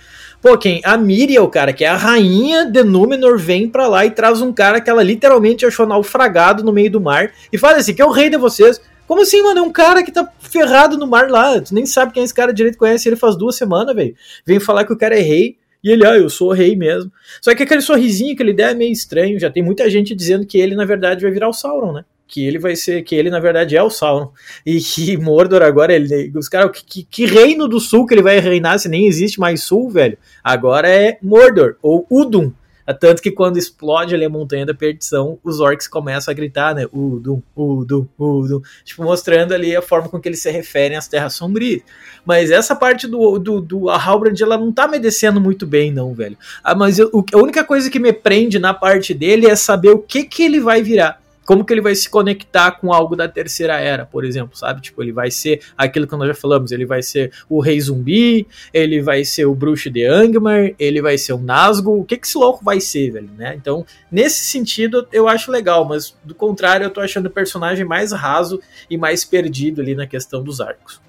Pô, 0.42 0.56
quem? 0.58 0.80
A 0.84 0.96
Miriel, 0.96 1.48
cara, 1.48 1.72
que 1.72 1.84
é 1.84 1.88
a 1.88 1.96
rainha 1.96 2.66
de 2.66 2.82
Númenor, 2.82 3.38
vem 3.38 3.68
pra 3.68 3.88
lá 3.88 4.04
e 4.04 4.10
traz 4.10 4.40
um 4.40 4.52
cara 4.52 4.80
que 4.80 4.90
ela 4.90 5.02
literalmente 5.02 5.64
achou 5.64 5.86
naufragado 5.86 6.62
no 6.62 6.72
meio 6.72 6.90
do 6.90 7.00
mar 7.00 7.32
e 7.52 7.56
fala 7.56 7.78
assim: 7.78 7.94
que 7.94 8.02
é 8.02 8.04
o 8.04 8.10
rei 8.10 8.28
de 8.28 8.36
vocês. 8.36 8.80
Como 9.06 9.22
assim, 9.22 9.42
mano? 9.42 9.58
É 9.58 9.62
um 9.62 9.72
cara 9.72 10.04
que 10.04 10.12
tá 10.12 10.28
ferrado 10.38 10.96
no 10.96 11.06
mar 11.06 11.28
lá. 11.28 11.60
Tu 11.60 11.74
nem 11.74 11.84
sabe 11.84 12.12
quem 12.12 12.20
é 12.20 12.24
esse 12.24 12.34
cara 12.34 12.52
direito 12.52 12.78
conhece 12.78 13.08
ele 13.08 13.16
faz 13.16 13.36
duas 13.36 13.56
semanas, 13.56 13.94
velho. 13.94 14.14
Vem 14.46 14.60
falar 14.60 14.84
que 14.84 14.92
o 14.92 14.96
cara 14.96 15.18
é 15.18 15.20
rei. 15.20 15.56
E 15.82 15.90
ele, 15.90 16.06
ah, 16.06 16.16
eu 16.16 16.28
sou 16.28 16.52
rei 16.52 16.76
mesmo. 16.76 17.10
Só 17.40 17.54
que 17.54 17.62
aquele 17.62 17.80
sorrisinho 17.80 18.36
que 18.36 18.42
ele 18.42 18.52
der 18.52 18.70
é 18.70 18.74
meio 18.74 18.92
estranho. 18.92 19.40
Já 19.40 19.50
tem 19.50 19.62
muita 19.62 19.90
gente 19.90 20.14
dizendo 20.14 20.46
que 20.46 20.58
ele, 20.58 20.76
na 20.76 20.84
verdade, 20.84 21.22
vai 21.22 21.32
virar 21.32 21.48
o 21.48 21.52
Sauron, 21.52 21.92
né? 21.92 22.04
Que 22.31 22.47
ele 22.47 22.59
vai 22.59 22.77
ser, 22.77 23.03
que 23.03 23.14
ele 23.14 23.29
na 23.29 23.40
verdade 23.40 23.77
é 23.77 23.83
o 23.83 23.90
Sauron, 23.90 24.31
e 24.64 24.81
que 24.81 25.16
Mordor 25.19 25.62
agora, 25.62 25.93
ele, 25.93 26.33
os 26.37 26.49
caras, 26.49 26.71
que, 26.87 27.03
que, 27.03 27.27
reino 27.27 27.66
do 27.66 27.81
sul 27.81 28.07
que 28.07 28.14
ele 28.14 28.23
vai 28.23 28.38
reinar 28.38 28.79
se 28.79 28.88
nem 28.88 29.07
existe 29.07 29.40
mais 29.40 29.62
sul, 29.62 29.90
velho? 29.90 30.16
Agora 30.43 30.88
é 30.88 31.19
Mordor, 31.21 31.77
ou 31.83 32.07
Udum, 32.11 32.53
tanto 32.95 33.23
que 33.23 33.31
quando 33.31 33.57
explode 33.57 34.14
ali 34.14 34.25
a 34.25 34.29
Montanha 34.29 34.66
da 34.66 34.75
Perdição, 34.75 35.38
os 35.45 35.61
orcs 35.61 35.87
começam 35.87 36.33
a 36.33 36.35
gritar, 36.35 36.75
né? 36.75 36.87
Udum, 36.93 37.43
Udum, 37.55 38.07
Udum. 38.19 38.61
Tipo, 38.85 39.05
mostrando 39.05 39.53
ali 39.53 39.77
a 39.77 39.83
forma 39.83 40.09
com 40.09 40.21
que 40.21 40.29
eles 40.29 40.43
se 40.43 40.51
referem 40.51 40.97
às 40.97 41.07
Terras 41.07 41.35
Sombrias. 41.35 41.83
Mas 42.25 42.51
essa 42.51 42.75
parte 42.75 43.07
do, 43.07 43.38
do, 43.38 43.61
do 43.61 43.90
Halbrand, 43.90 44.40
ela 44.40 44.59
não 44.59 44.73
tá 44.73 44.88
me 44.88 44.99
descendo 44.99 45.40
muito 45.40 45.66
bem, 45.66 45.93
não, 45.93 46.14
velho. 46.14 46.37
Ah, 46.64 46.75
mas 46.75 46.99
eu, 46.99 47.11
a 47.33 47.38
única 47.38 47.64
coisa 47.64 47.90
que 47.90 47.99
me 47.99 48.12
prende 48.12 48.59
na 48.59 48.75
parte 48.75 49.14
dele 49.14 49.47
é 49.47 49.55
saber 49.55 49.90
o 49.90 49.99
que 49.99 50.25
que 50.25 50.43
ele 50.43 50.61
vai 50.61 50.83
virar 50.83 51.21
como 51.50 51.64
que 51.64 51.72
ele 51.72 51.80
vai 51.80 51.96
se 51.96 52.08
conectar 52.08 52.70
com 52.70 52.92
algo 52.92 53.16
da 53.16 53.26
terceira 53.26 53.76
era, 53.76 54.06
por 54.06 54.24
exemplo, 54.24 54.56
sabe? 54.56 54.80
Tipo, 54.80 55.02
ele 55.02 55.10
vai 55.10 55.32
ser 55.32 55.60
aquilo 55.76 56.06
que 56.06 56.14
nós 56.14 56.28
já 56.28 56.34
falamos, 56.34 56.70
ele 56.70 56.86
vai 56.86 57.02
ser 57.02 57.32
o 57.48 57.58
rei 57.58 57.80
zumbi, 57.80 58.46
ele 58.72 59.02
vai 59.02 59.24
ser 59.24 59.46
o 59.46 59.52
bruxo 59.52 59.90
de 59.90 60.04
Angmar, 60.04 60.72
ele 60.78 61.02
vai 61.02 61.18
ser 61.18 61.32
o 61.32 61.38
Nazgûl, 61.38 61.98
o 61.98 62.04
que 62.04 62.16
que 62.16 62.24
esse 62.28 62.38
louco 62.38 62.64
vai 62.64 62.80
ser, 62.80 63.10
velho, 63.10 63.30
né? 63.36 63.56
Então, 63.56 63.84
nesse 64.12 64.44
sentido, 64.44 65.08
eu 65.12 65.26
acho 65.26 65.50
legal, 65.50 65.84
mas 65.84 66.16
do 66.22 66.36
contrário, 66.36 66.84
eu 66.84 66.90
tô 66.90 67.00
achando 67.00 67.26
o 67.26 67.30
personagem 67.30 67.84
mais 67.84 68.12
raso 68.12 68.60
e 68.88 68.96
mais 68.96 69.24
perdido 69.24 69.80
ali 69.80 69.96
na 69.96 70.06
questão 70.06 70.44
dos 70.44 70.60
arcos. 70.60 71.00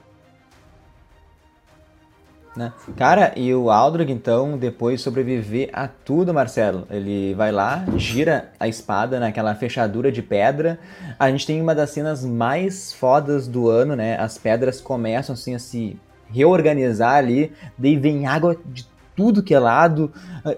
Né? 2.55 2.73
Cara, 2.97 3.31
e 3.37 3.53
o 3.55 3.71
Aldrich, 3.71 4.11
então, 4.11 4.57
depois 4.57 4.97
de 4.99 5.03
sobreviver 5.03 5.69
a 5.71 5.87
tudo, 5.87 6.33
Marcelo, 6.33 6.85
ele 6.89 7.33
vai 7.33 7.49
lá, 7.49 7.85
gira 7.95 8.51
a 8.59 8.67
espada 8.67 9.21
naquela 9.21 9.55
fechadura 9.55 10.11
de 10.11 10.21
pedra. 10.21 10.77
A 11.17 11.31
gente 11.31 11.47
tem 11.47 11.61
uma 11.61 11.73
das 11.73 11.91
cenas 11.91 12.25
mais 12.25 12.91
fodas 12.91 13.47
do 13.47 13.69
ano, 13.69 13.95
né? 13.95 14.17
As 14.19 14.37
pedras 14.37 14.81
começam 14.81 15.33
assim 15.33 15.55
a 15.55 15.59
se 15.59 15.97
reorganizar 16.29 17.15
ali, 17.15 17.53
daí 17.77 17.95
vem 17.95 18.27
água 18.27 18.57
de 18.65 18.85
tudo 19.15 19.43
que 19.43 19.53
é 19.53 19.59
lado. 19.59 20.11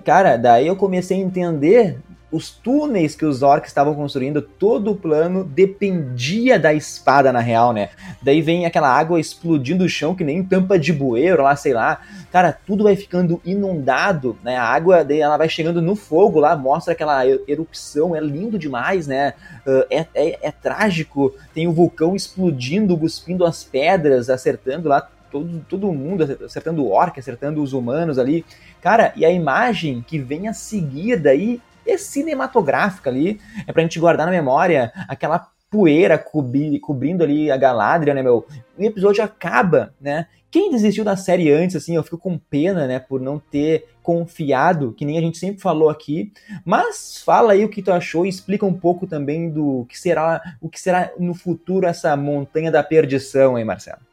Cara, 0.04 0.36
daí 0.36 0.66
eu 0.66 0.76
comecei 0.76 1.18
a 1.18 1.24
entender 1.24 2.00
os 2.34 2.50
túneis 2.50 3.16
que 3.16 3.26
os 3.26 3.44
orcs 3.44 3.70
estavam 3.70 3.94
construindo, 3.94 4.42
todo 4.42 4.92
o 4.92 4.96
plano 4.96 5.44
dependia 5.44 6.58
da 6.58 6.74
espada, 6.74 7.32
na 7.32 7.40
real, 7.40 7.72
né? 7.72 7.90
Daí 8.24 8.42
vem 8.42 8.66
aquela 8.66 8.90
água 8.90 9.20
explodindo 9.20 9.84
o 9.84 9.90
chão, 9.90 10.16
que 10.16 10.24
nem 10.24 10.44
tampa 10.44 10.80
de 10.80 10.92
bueiro 10.92 11.44
lá, 11.44 11.56
sei 11.56 11.74
lá. 11.74 12.02
Cara, 12.32 12.52
tudo 12.52 12.86
vai 12.86 12.96
ficando 12.96 13.40
inundado, 13.46 14.36
né? 14.44 14.58
A 14.58 14.64
água, 14.64 15.04
daí 15.06 15.20
ela 15.20 15.38
vai 15.38 15.48
chegando 15.48 15.80
no 15.80 15.96
fogo 15.96 16.40
lá, 16.40 16.56
mostra 16.56 16.94
aquela 16.94 17.24
erupção, 17.48 18.16
é 18.16 18.20
lindo 18.20 18.58
demais, 18.58 19.06
né? 19.06 19.36
Uh, 19.66 19.86
é, 19.92 20.08
é, 20.16 20.48
é 20.48 20.52
trágico, 20.52 21.36
tem 21.54 21.68
o 21.68 21.72
vulcão 21.72 22.16
explodindo, 22.16 22.98
cuspindo 22.98 23.46
as 23.46 23.64
pedras, 23.64 24.32
acertando 24.32 24.90
lá 24.90 25.08
todo, 25.32 25.64
todo 25.70 25.94
mundo, 25.94 26.24
acertando 26.44 26.84
o 26.84 26.90
orc, 26.90 27.20
acertando 27.20 27.62
os 27.62 27.74
humanos 27.74 28.18
ali. 28.18 28.44
Cara, 28.82 29.14
e 29.16 29.24
a 29.24 29.30
imagem 29.30 30.04
que 30.08 30.18
vem 30.18 30.48
a 30.48 30.54
seguir 30.54 31.18
daí 31.18 31.62
é 31.86 31.98
cinematográfica 31.98 33.10
ali, 33.10 33.40
é 33.68 33.72
pra 33.72 33.82
gente 33.82 34.00
guardar 34.00 34.26
na 34.26 34.32
memória 34.32 34.92
aquela 35.08 35.48
poeira 35.70 36.20
cobri, 36.20 36.80
cobrindo 36.80 37.24
ali 37.24 37.50
a 37.50 37.58
Galadriel, 37.58 38.16
né, 38.16 38.22
meu? 38.22 38.46
O 38.78 38.84
episódio 38.84 39.24
acaba, 39.24 39.94
né? 40.00 40.28
Quem 40.52 40.70
desistiu 40.70 41.04
da 41.04 41.18
série 41.18 41.52
antes, 41.52 41.76
assim, 41.76 41.96
eu 41.96 42.04
fico 42.04 42.20
com 42.20 42.38
pena, 42.38 42.86
né, 42.86 43.00
por 43.00 43.20
não 43.20 43.40
ter 43.40 43.88
confiado, 44.04 44.94
que 44.94 45.04
nem 45.04 45.18
a 45.18 45.22
gente 45.22 45.40
sempre 45.40 45.60
falou 45.60 45.90
aqui. 45.90 46.32
Mas 46.64 47.18
fala 47.26 47.54
aí 47.54 47.66
o 47.66 47.70
que 47.70 47.82
tu 47.82 47.92
achou 47.92 48.24
e 48.24 48.30
explica 48.30 48.64
um 48.64 48.74
pouco 48.74 49.08
também 49.08 49.50
do 49.50 49.88
que 49.90 49.98
será, 49.98 50.40
o 50.62 50.70
que 50.70 50.80
será 50.80 51.12
no 51.18 51.34
futuro 51.34 51.88
essa 51.88 52.16
montanha 52.16 52.70
da 52.70 52.84
perdição, 52.84 53.58
hein, 53.58 53.66
Marcelo? 53.66 54.13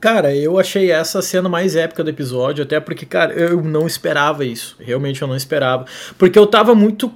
Cara, 0.00 0.34
eu 0.34 0.58
achei 0.58 0.90
essa 0.90 1.22
cena 1.22 1.48
mais 1.48 1.76
épica 1.76 2.02
do 2.02 2.10
episódio, 2.10 2.64
até 2.64 2.78
porque, 2.80 3.06
cara, 3.06 3.32
eu 3.32 3.62
não 3.62 3.86
esperava 3.86 4.44
isso. 4.44 4.76
Realmente 4.78 5.22
eu 5.22 5.28
não 5.28 5.36
esperava. 5.36 5.86
Porque 6.18 6.38
eu 6.38 6.46
tava 6.46 6.74
muito 6.74 7.12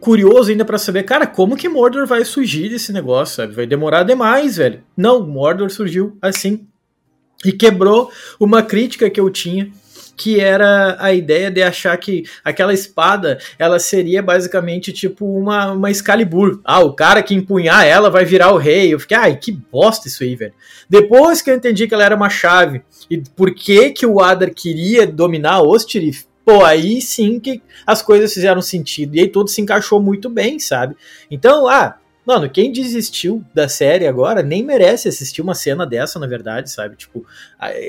curioso 0.00 0.50
ainda 0.50 0.64
para 0.64 0.78
saber, 0.78 1.04
cara, 1.04 1.26
como 1.26 1.56
que 1.56 1.68
Mordor 1.68 2.06
vai 2.06 2.24
surgir 2.24 2.68
desse 2.68 2.92
negócio, 2.92 3.36
sabe? 3.36 3.54
Vai 3.54 3.66
demorar 3.66 4.02
demais, 4.02 4.56
velho. 4.56 4.82
Não, 4.96 5.24
Mordor 5.26 5.70
surgiu 5.70 6.16
assim. 6.20 6.66
E 7.44 7.52
quebrou 7.52 8.10
uma 8.40 8.62
crítica 8.62 9.10
que 9.10 9.20
eu 9.20 9.28
tinha 9.30 9.70
que 10.16 10.40
era 10.40 10.96
a 10.98 11.12
ideia 11.12 11.50
de 11.50 11.62
achar 11.62 11.96
que 11.96 12.24
aquela 12.44 12.72
espada 12.72 13.38
ela 13.58 13.78
seria 13.78 14.22
basicamente 14.22 14.92
tipo 14.92 15.26
uma, 15.26 15.72
uma 15.72 15.90
Excalibur. 15.90 16.60
Ah, 16.64 16.80
o 16.80 16.92
cara 16.92 17.22
que 17.22 17.34
empunhar 17.34 17.86
ela 17.86 18.10
vai 18.10 18.24
virar 18.24 18.52
o 18.52 18.58
rei. 18.58 18.92
Eu 18.92 19.00
fiquei, 19.00 19.16
ai, 19.16 19.36
que 19.36 19.52
bosta 19.52 20.08
isso 20.08 20.22
aí, 20.22 20.34
velho. 20.34 20.54
Depois 20.88 21.42
que 21.42 21.50
eu 21.50 21.54
entendi 21.54 21.86
que 21.86 21.94
ela 21.94 22.04
era 22.04 22.16
uma 22.16 22.30
chave 22.30 22.82
e 23.10 23.22
por 23.36 23.54
que 23.54 23.90
que 23.90 24.06
o 24.06 24.20
Adar 24.20 24.52
queria 24.52 25.06
dominar 25.06 25.62
Ostirith, 25.62 26.26
pô, 26.44 26.64
aí 26.64 27.00
sim 27.00 27.40
que 27.40 27.62
as 27.86 28.02
coisas 28.02 28.32
fizeram 28.32 28.60
sentido. 28.60 29.16
E 29.16 29.20
aí 29.20 29.28
tudo 29.28 29.48
se 29.48 29.60
encaixou 29.60 30.00
muito 30.00 30.28
bem, 30.28 30.58
sabe? 30.58 30.94
Então, 31.30 31.66
ah, 31.68 31.96
Mano, 32.26 32.48
quem 32.48 32.72
desistiu 32.72 33.44
da 33.52 33.68
série 33.68 34.06
agora 34.06 34.42
nem 34.42 34.62
merece 34.62 35.08
assistir 35.08 35.42
uma 35.42 35.54
cena 35.54 35.86
dessa, 35.86 36.18
na 36.18 36.26
verdade, 36.26 36.70
sabe? 36.70 36.96
Tipo, 36.96 37.24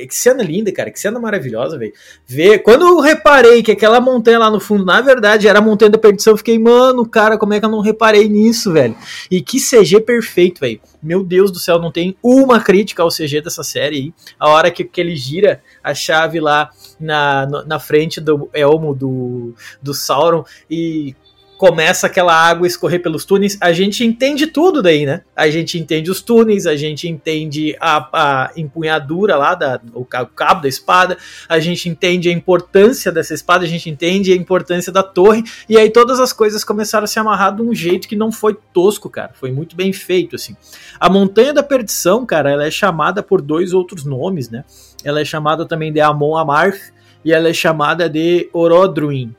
que 0.07 0.13
cena 0.13 0.43
linda, 0.43 0.71
cara, 0.73 0.91
que 0.91 0.99
cena 0.99 1.19
maravilhosa, 1.19 1.77
velho. 1.77 1.93
Ver, 2.27 2.59
quando 2.59 2.85
eu 2.85 2.99
reparei 2.99 3.63
que 3.63 3.71
aquela 3.71 4.01
montanha 4.01 4.39
lá 4.39 4.51
no 4.51 4.59
fundo, 4.59 4.83
na 4.83 4.99
verdade, 4.99 5.47
era 5.47 5.59
a 5.59 5.61
montanha 5.61 5.91
da 5.91 5.97
perdição, 5.97 6.33
eu 6.33 6.37
fiquei, 6.37 6.59
mano, 6.59 7.07
cara, 7.07 7.37
como 7.37 7.53
é 7.53 7.59
que 7.59 7.65
eu 7.65 7.69
não 7.69 7.79
reparei 7.79 8.27
nisso, 8.27 8.73
velho? 8.73 8.95
E 9.31 9.41
que 9.41 9.57
CG 9.57 10.01
perfeito, 10.01 10.59
velho. 10.59 10.81
Meu 11.01 11.23
Deus 11.23 11.49
do 11.49 11.59
céu, 11.59 11.79
não 11.79 11.91
tem 11.91 12.17
uma 12.21 12.59
crítica 12.59 13.03
ao 13.03 13.09
CG 13.09 13.39
dessa 13.39 13.63
série 13.63 13.95
aí. 13.95 14.13
A 14.37 14.49
hora 14.49 14.69
que, 14.69 14.83
que 14.83 14.99
ele 14.99 15.15
gira 15.15 15.61
a 15.81 15.93
chave 15.93 16.41
lá 16.41 16.69
na, 16.99 17.45
na 17.65 17.79
frente 17.79 18.19
do 18.19 18.49
elmo 18.53 18.93
do, 18.93 19.53
do 19.81 19.93
Sauron 19.93 20.43
e 20.69 21.15
começa 21.57 22.07
aquela 22.07 22.33
água 22.33 22.67
escorrer 22.67 23.01
pelos 23.01 23.23
túneis, 23.25 23.57
a 23.61 23.71
gente 23.71 24.03
entende 24.03 24.47
tudo 24.47 24.81
daí, 24.81 25.05
né? 25.05 25.21
A 25.35 25.49
gente 25.49 25.79
entende 25.79 26.11
os 26.11 26.21
túneis, 26.21 26.67
a 26.67 26.75
gente 26.75 27.07
entende 27.07 27.75
a, 27.79 28.09
a 28.11 28.51
empunhadura 28.57 29.35
lá, 29.37 29.55
da, 29.55 29.79
o 29.93 30.05
cabo 30.05 30.61
da 30.61 30.67
espada, 30.67 31.17
a 31.47 31.59
gente 31.59 31.87
entende 31.87 32.29
a 32.29 32.31
importância 32.31 33.11
dessa 33.11 33.33
espada, 33.33 33.63
a 33.63 33.67
gente 33.67 33.89
entende 33.89 34.33
a 34.33 34.35
importância 34.35 34.91
da 34.91 35.01
torre, 35.01 35.43
e 35.69 35.77
aí 35.77 35.89
todas 35.89 36.19
as 36.19 36.33
coisas 36.33 36.63
começaram 36.63 37.05
a 37.05 37.07
se 37.07 37.19
amarrar 37.19 37.55
de 37.55 37.61
um 37.61 37.73
jeito 37.73 38.07
que 38.07 38.15
não 38.15 38.31
foi 38.31 38.57
tosco, 38.73 39.09
cara. 39.09 39.31
Foi 39.33 39.51
muito 39.51 39.75
bem 39.75 39.93
feito, 39.93 40.35
assim. 40.35 40.55
A 40.99 41.09
Montanha 41.09 41.53
da 41.53 41.63
Perdição, 41.63 42.25
cara, 42.25 42.51
ela 42.51 42.65
é 42.65 42.71
chamada 42.71 43.23
por 43.23 43.41
dois 43.41 43.73
outros 43.73 44.03
nomes, 44.03 44.49
né? 44.49 44.63
Ela 45.03 45.21
é 45.21 45.25
chamada 45.25 45.65
também 45.65 45.91
de 45.91 46.01
Amon 46.01 46.37
Amarth, 46.37 46.93
e 47.23 47.33
ela 47.33 47.49
é 47.49 47.53
chamada 47.53 48.07
de 48.07 48.49
Orodruin, 48.53 49.33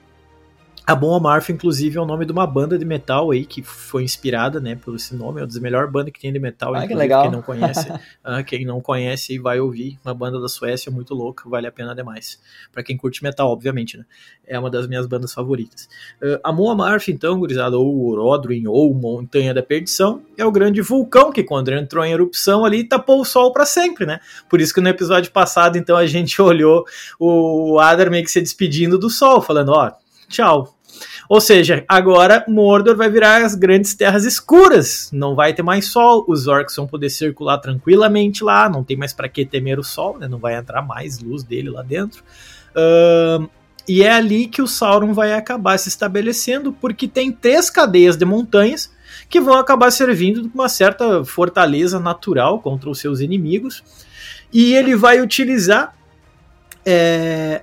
a 0.87 0.95
Bon 0.95 1.17
Amarth, 1.17 1.51
inclusive, 1.51 1.99
é 1.99 2.01
o 2.01 2.07
nome 2.07 2.25
de 2.25 2.31
uma 2.31 2.47
banda 2.47 2.79
de 2.79 2.85
metal 2.85 3.33
aí 3.33 3.45
que 3.45 3.61
foi 3.61 4.05
inspirada, 4.05 4.61
né, 4.61 4.77
por 4.77 4.95
esse 4.95 5.17
nome. 5.17 5.41
É 5.41 5.43
uma 5.43 5.49
das 5.49 5.59
melhores 5.59 5.91
bandas 5.91 6.13
que 6.13 6.21
tem 6.21 6.33
de 6.33 6.39
metal. 6.39 6.77
Ah, 6.77 6.87
que 6.87 6.95
legal. 6.95 7.23
Quem 7.23 7.33
não 7.33 7.43
conhece, 7.43 7.91
uh, 7.91 7.99
quem 8.47 8.65
não 8.65 8.81
conhece 8.81 9.37
vai 9.37 9.59
ouvir. 9.59 9.99
Uma 10.05 10.15
banda 10.15 10.41
da 10.41 10.47
Suécia 10.47 10.93
muito 10.93 11.13
louca, 11.13 11.49
vale 11.49 11.67
a 11.67 11.73
pena 11.73 11.93
demais. 11.93 12.41
Para 12.73 12.85
quem 12.85 12.97
curte 12.97 13.21
metal, 13.21 13.51
obviamente, 13.51 13.99
né? 13.99 14.05
É 14.47 14.57
uma 14.57 14.71
das 14.71 14.87
minhas 14.87 15.07
bandas 15.07 15.35
favoritas. 15.35 15.89
Uh, 16.23 16.39
a 16.45 16.53
Mon 16.53 16.71
Amarth, 16.71 17.09
então, 17.09 17.37
gurizada, 17.41 17.77
ou 17.77 18.07
Orodruin, 18.07 18.69
ou 18.69 18.95
Montanha 18.95 19.53
da 19.53 19.65
Perdição, 19.65 20.23
é 20.39 20.45
o 20.45 20.53
grande 20.53 20.81
vulcão 20.83 21.33
que, 21.33 21.43
quando 21.43 21.73
entrou 21.73 22.05
em 22.05 22.13
erupção 22.13 22.65
ali, 22.65 22.85
tapou 22.85 23.21
o 23.21 23.25
sol 23.25 23.53
para 23.53 23.67
sempre, 23.67 24.07
né? 24.07 24.21
Por 24.49 24.61
isso 24.61 24.73
que 24.73 24.81
no 24.81 24.89
episódio 24.89 25.33
passado, 25.33 25.77
então, 25.77 25.97
a 25.97 26.07
gente 26.07 26.41
olhou 26.43 26.85
o 27.19 27.81
Adar 27.81 28.09
meio 28.09 28.23
que 28.23 28.31
se 28.31 28.41
despedindo 28.41 28.97
do 28.97 29.11
sol, 29.11 29.43
falando, 29.43 29.73
ó, 29.73 29.91
tchau, 30.29 30.77
ou 31.29 31.41
seja, 31.41 31.85
agora 31.89 32.45
Mordor 32.49 32.97
vai 32.97 33.11
virar 33.11 33.43
as 33.45 33.55
grandes 33.55 33.95
terras 33.95 34.25
escuras. 34.25 35.11
Não 35.13 35.35
vai 35.35 35.53
ter 35.53 35.63
mais 35.63 35.87
sol. 35.89 36.25
Os 36.29 36.47
orcs 36.47 36.77
vão 36.77 36.87
poder 36.87 37.11
circular 37.11 37.59
tranquilamente 37.59 38.45
lá. 38.45 38.69
Não 38.69 38.85
tem 38.85 38.97
mais 38.97 39.13
para 39.13 39.29
que 39.29 39.45
temer 39.45 39.79
o 39.79 39.85
sol, 39.85 40.19
né? 40.19 40.29
Não 40.29 40.39
vai 40.39 40.55
entrar 40.55 40.83
mais 40.83 41.19
luz 41.19 41.43
dele 41.43 41.71
lá 41.71 41.83
dentro. 41.83 42.23
E 43.89 44.03
é 44.03 44.13
ali 44.13 44.47
que 44.47 44.63
o 44.63 44.67
Sauron 44.67 45.13
vai 45.13 45.33
acabar 45.33 45.79
se 45.79 45.89
estabelecendo, 45.89 46.73
porque 46.73 47.07
tem 47.07 47.31
três 47.31 47.71
cadeias 47.71 48.17
de 48.17 48.25
montanhas 48.25 48.91
que 49.29 49.41
vão 49.41 49.55
acabar 49.55 49.91
servindo 49.91 50.43
de 50.43 50.51
uma 50.55 50.69
certa 50.69 51.25
fortaleza 51.25 51.99
natural 51.99 52.61
contra 52.61 52.91
os 52.91 52.99
seus 52.99 53.21
inimigos. 53.21 53.83
E 54.53 54.75
ele 54.75 54.95
vai 54.97 55.21
utilizar 55.21 55.95
é, 56.85 57.63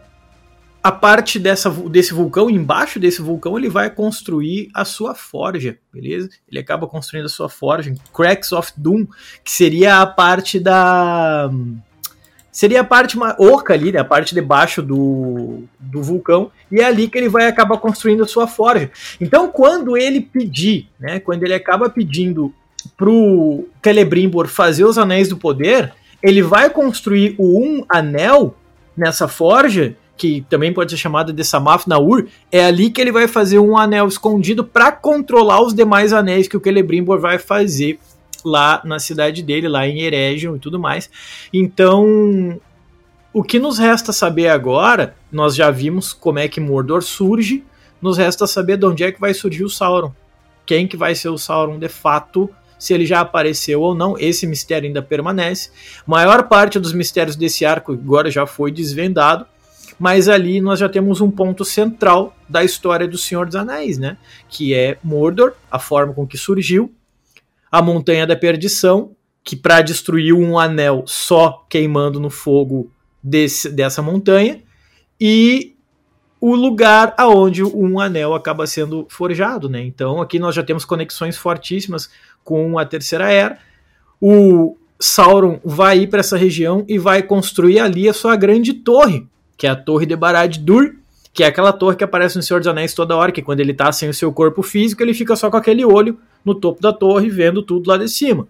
a 0.83 0.91
parte 0.91 1.39
dessa, 1.39 1.69
desse 1.69 2.13
vulcão, 2.13 2.49
embaixo 2.49 2.99
desse 2.99 3.21
vulcão, 3.21 3.57
ele 3.57 3.69
vai 3.69 3.89
construir 3.89 4.69
a 4.73 4.83
sua 4.83 5.15
forja, 5.15 5.77
beleza? 5.93 6.29
Ele 6.49 6.59
acaba 6.59 6.87
construindo 6.87 7.25
a 7.25 7.29
sua 7.29 7.47
forja, 7.47 7.95
Cracks 8.13 8.51
of 8.51 8.73
Doom, 8.75 9.07
que 9.45 9.51
seria 9.51 10.01
a 10.01 10.05
parte 10.05 10.59
da. 10.59 11.49
Seria 12.51 12.81
a 12.81 12.83
parte 12.83 13.17
oca 13.39 13.73
ali, 13.73 13.93
né? 13.93 13.99
a 13.99 14.05
parte 14.05 14.35
de 14.35 14.41
baixo 14.41 14.83
do, 14.83 15.63
do 15.79 16.03
vulcão, 16.03 16.51
e 16.69 16.81
é 16.81 16.85
ali 16.85 17.07
que 17.07 17.17
ele 17.17 17.29
vai 17.29 17.47
acabar 17.47 17.77
construindo 17.77 18.21
a 18.21 18.27
sua 18.27 18.45
forja. 18.45 18.91
Então, 19.19 19.47
quando 19.47 19.97
ele 19.97 20.19
pedir, 20.21 20.89
né? 20.99 21.19
Quando 21.19 21.43
ele 21.43 21.53
acaba 21.53 21.89
pedindo 21.89 22.53
pro 22.97 23.67
Celebrimbor 23.81 24.47
fazer 24.47 24.83
os 24.83 24.97
anéis 24.97 25.29
do 25.29 25.37
poder, 25.37 25.93
ele 26.21 26.41
vai 26.43 26.69
construir 26.69 27.35
o 27.37 27.57
um 27.57 27.85
anel 27.89 28.55
nessa 28.95 29.27
forja 29.27 29.95
que 30.15 30.45
também 30.49 30.71
pode 30.71 30.91
ser 30.91 30.97
chamada 30.97 31.33
de 31.33 31.43
Samaf 31.43 31.87
Naur, 31.87 32.27
é 32.51 32.63
ali 32.65 32.89
que 32.89 33.01
ele 33.01 33.11
vai 33.11 33.27
fazer 33.27 33.59
um 33.59 33.77
anel 33.77 34.07
escondido 34.07 34.63
para 34.63 34.91
controlar 34.91 35.61
os 35.61 35.73
demais 35.73 36.13
anéis 36.13 36.47
que 36.47 36.55
o 36.55 36.61
Celebrimbor 36.63 37.19
vai 37.19 37.39
fazer 37.39 37.99
lá 38.45 38.81
na 38.83 38.99
cidade 38.99 39.41
dele, 39.41 39.67
lá 39.67 39.87
em 39.87 40.01
Eregion 40.01 40.55
e 40.55 40.59
tudo 40.59 40.79
mais. 40.79 41.09
Então, 41.51 42.59
o 43.31 43.43
que 43.43 43.57
nos 43.57 43.79
resta 43.79 44.11
saber 44.13 44.49
agora, 44.49 45.15
nós 45.31 45.55
já 45.55 45.71
vimos 45.71 46.13
como 46.13 46.39
é 46.39 46.47
que 46.47 46.59
Mordor 46.59 47.01
surge, 47.01 47.63
nos 48.01 48.17
resta 48.17 48.45
saber 48.45 48.77
de 48.77 48.85
onde 48.85 49.03
é 49.03 49.11
que 49.11 49.19
vai 49.19 49.33
surgir 49.33 49.63
o 49.63 49.69
Sauron. 49.69 50.13
Quem 50.65 50.87
que 50.87 50.97
vai 50.97 51.15
ser 51.15 51.29
o 51.29 51.37
Sauron 51.37 51.79
de 51.79 51.87
fato, 51.87 52.49
se 52.77 52.93
ele 52.93 53.05
já 53.05 53.21
apareceu 53.21 53.81
ou 53.81 53.95
não, 53.95 54.17
esse 54.19 54.45
mistério 54.45 54.87
ainda 54.87 55.01
permanece. 55.01 55.71
Maior 56.05 56.47
parte 56.47 56.79
dos 56.79 56.93
mistérios 56.93 57.35
desse 57.35 57.65
arco 57.65 57.93
agora 57.93 58.29
já 58.29 58.45
foi 58.45 58.71
desvendado 58.71 59.45
mas 60.03 60.27
ali 60.27 60.59
nós 60.59 60.81
já 60.81 60.89
temos 60.89 61.21
um 61.21 61.31
ponto 61.31 61.63
central 61.63 62.35
da 62.49 62.61
história 62.61 63.07
do 63.07 63.17
Senhor 63.17 63.45
dos 63.45 63.55
Anéis, 63.55 63.97
né? 63.97 64.17
Que 64.49 64.73
é 64.73 64.97
Mordor, 65.01 65.53
a 65.71 65.79
forma 65.79 66.13
com 66.13 66.27
que 66.27 66.37
surgiu, 66.37 66.93
a 67.71 67.81
Montanha 67.81 68.27
da 68.27 68.35
Perdição, 68.35 69.15
que 69.45 69.55
para 69.55 69.81
destruir 69.81 70.33
um 70.33 70.59
anel 70.59 71.05
só 71.07 71.65
queimando 71.69 72.19
no 72.19 72.29
fogo 72.29 72.91
desse, 73.23 73.69
dessa 73.69 74.01
montanha, 74.01 74.61
e 75.17 75.73
o 76.37 76.53
lugar 76.53 77.13
aonde 77.17 77.63
um 77.63 77.97
anel 77.97 78.33
acaba 78.33 78.67
sendo 78.67 79.07
forjado, 79.07 79.69
né? 79.69 79.85
Então 79.85 80.21
aqui 80.21 80.37
nós 80.37 80.53
já 80.53 80.63
temos 80.63 80.83
conexões 80.83 81.37
fortíssimas 81.37 82.09
com 82.43 82.77
a 82.77 82.83
Terceira 82.83 83.31
Era. 83.31 83.57
O 84.19 84.75
Sauron 84.99 85.61
vai 85.63 85.99
ir 85.99 86.07
para 86.07 86.19
essa 86.19 86.35
região 86.35 86.83
e 86.89 86.99
vai 86.99 87.23
construir 87.23 87.79
ali 87.79 88.09
a 88.09 88.13
sua 88.13 88.35
grande 88.35 88.73
torre, 88.73 89.31
que 89.63 89.67
é 89.67 89.69
a 89.69 89.77
Torre 89.77 90.05
de 90.05 90.13
Barad-dûr, 90.13 90.95
que 91.31 91.41
é 91.41 91.47
aquela 91.47 91.71
torre 91.71 91.95
que 91.95 92.03
aparece 92.03 92.35
no 92.35 92.43
Senhor 92.43 92.59
dos 92.59 92.67
Anéis 92.67 92.93
toda 92.93 93.15
hora, 93.15 93.31
que 93.31 93.41
quando 93.41 93.61
ele 93.61 93.73
tá 93.73 93.89
sem 93.93 94.09
o 94.09 94.13
seu 94.13 94.29
corpo 94.33 94.61
físico, 94.61 95.01
ele 95.01 95.13
fica 95.13 95.37
só 95.37 95.49
com 95.49 95.55
aquele 95.55 95.85
olho 95.85 96.19
no 96.43 96.53
topo 96.53 96.81
da 96.81 96.91
torre, 96.91 97.29
vendo 97.29 97.63
tudo 97.63 97.87
lá 97.87 97.95
de 97.95 98.09
cima. 98.09 98.45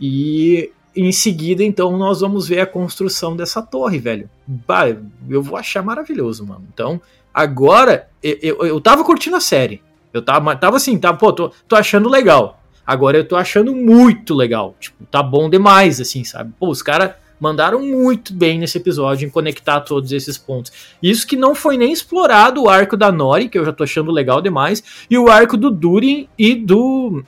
E 0.00 0.70
em 0.94 1.10
seguida, 1.10 1.64
então, 1.64 1.98
nós 1.98 2.20
vamos 2.20 2.46
ver 2.46 2.60
a 2.60 2.66
construção 2.66 3.34
dessa 3.34 3.60
torre, 3.60 3.98
velho. 3.98 4.30
Bah, 4.46 4.86
eu 5.28 5.42
vou 5.42 5.56
achar 5.56 5.82
maravilhoso, 5.82 6.46
mano. 6.46 6.64
Então, 6.72 7.00
agora, 7.34 8.08
eu, 8.22 8.38
eu, 8.40 8.66
eu 8.66 8.80
tava 8.80 9.02
curtindo 9.02 9.34
a 9.34 9.40
série. 9.40 9.82
Eu 10.14 10.22
tava, 10.22 10.54
tava 10.54 10.76
assim, 10.76 10.96
tá, 10.96 11.12
pô, 11.12 11.32
tô, 11.32 11.50
tô 11.66 11.74
achando 11.74 12.08
legal. 12.08 12.62
Agora 12.86 13.16
eu 13.16 13.26
tô 13.26 13.34
achando 13.34 13.74
muito 13.74 14.32
legal. 14.32 14.76
Tipo, 14.78 15.04
tá 15.06 15.24
bom 15.24 15.50
demais, 15.50 16.00
assim, 16.00 16.22
sabe? 16.22 16.52
Pô, 16.56 16.68
os 16.70 16.82
caras 16.82 17.14
mandaram 17.42 17.80
muito 17.80 18.32
bem 18.32 18.56
nesse 18.56 18.78
episódio 18.78 19.26
em 19.26 19.30
conectar 19.30 19.80
todos 19.80 20.12
esses 20.12 20.38
pontos. 20.38 20.70
Isso 21.02 21.26
que 21.26 21.34
não 21.34 21.56
foi 21.56 21.76
nem 21.76 21.92
explorado 21.92 22.62
o 22.62 22.68
arco 22.68 22.96
da 22.96 23.10
Nori, 23.10 23.48
que 23.48 23.58
eu 23.58 23.64
já 23.64 23.72
tô 23.72 23.82
achando 23.82 24.12
legal 24.12 24.40
demais, 24.40 25.04
e 25.10 25.18
o 25.18 25.28
arco 25.28 25.56
do 25.56 25.68
Durin 25.68 26.28
e 26.38 26.54
do 26.54 27.24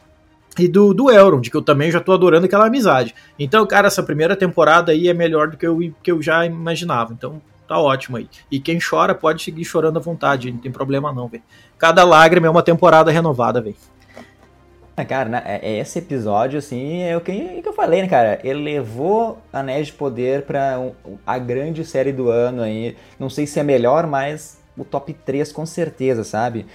e 0.56 0.68
do, 0.68 0.94
do 0.94 1.10
Elrond, 1.10 1.50
que 1.50 1.56
eu 1.56 1.62
também 1.62 1.90
já 1.90 1.98
tô 1.98 2.12
adorando 2.12 2.46
aquela 2.46 2.66
amizade. 2.66 3.12
Então, 3.36 3.66
cara, 3.66 3.88
essa 3.88 4.04
primeira 4.04 4.36
temporada 4.36 4.92
aí 4.92 5.08
é 5.08 5.12
melhor 5.12 5.48
do 5.48 5.56
que 5.56 5.66
eu, 5.66 5.76
que 6.00 6.12
eu 6.12 6.22
já 6.22 6.46
imaginava. 6.46 7.12
Então, 7.12 7.42
tá 7.66 7.76
ótimo 7.80 8.16
aí. 8.16 8.28
E 8.48 8.60
quem 8.60 8.78
chora 8.78 9.16
pode 9.16 9.42
seguir 9.42 9.64
chorando 9.64 9.96
à 9.96 10.00
vontade, 10.00 10.52
não 10.52 10.58
tem 10.58 10.70
problema 10.70 11.12
não, 11.12 11.26
velho. 11.26 11.42
Cada 11.76 12.04
lágrima 12.04 12.46
é 12.46 12.50
uma 12.50 12.62
temporada 12.62 13.10
renovada, 13.10 13.60
velho. 13.60 13.74
Ah, 14.96 15.04
cara, 15.04 15.42
é, 15.44 15.72
é 15.72 15.78
esse 15.80 15.98
episódio, 15.98 16.58
assim, 16.58 17.02
é 17.02 17.16
o 17.16 17.20
que, 17.20 17.32
é 17.32 17.60
eu 17.64 17.72
falei, 17.72 18.02
né, 18.02 18.08
cara? 18.08 18.38
Ele 18.44 18.62
levou 18.62 19.38
Anéis 19.52 19.88
de 19.88 19.92
Poder 19.92 20.42
pra 20.42 20.78
a 21.26 21.36
grande 21.36 21.84
série 21.84 22.12
do 22.12 22.30
ano 22.30 22.62
aí. 22.62 22.96
Não 23.18 23.28
sei 23.28 23.44
se 23.44 23.58
é 23.58 23.64
melhor, 23.64 24.06
mas 24.06 24.60
o 24.78 24.84
top 24.84 25.12
3 25.12 25.50
com 25.50 25.66
certeza, 25.66 26.22
sabe? 26.22 26.66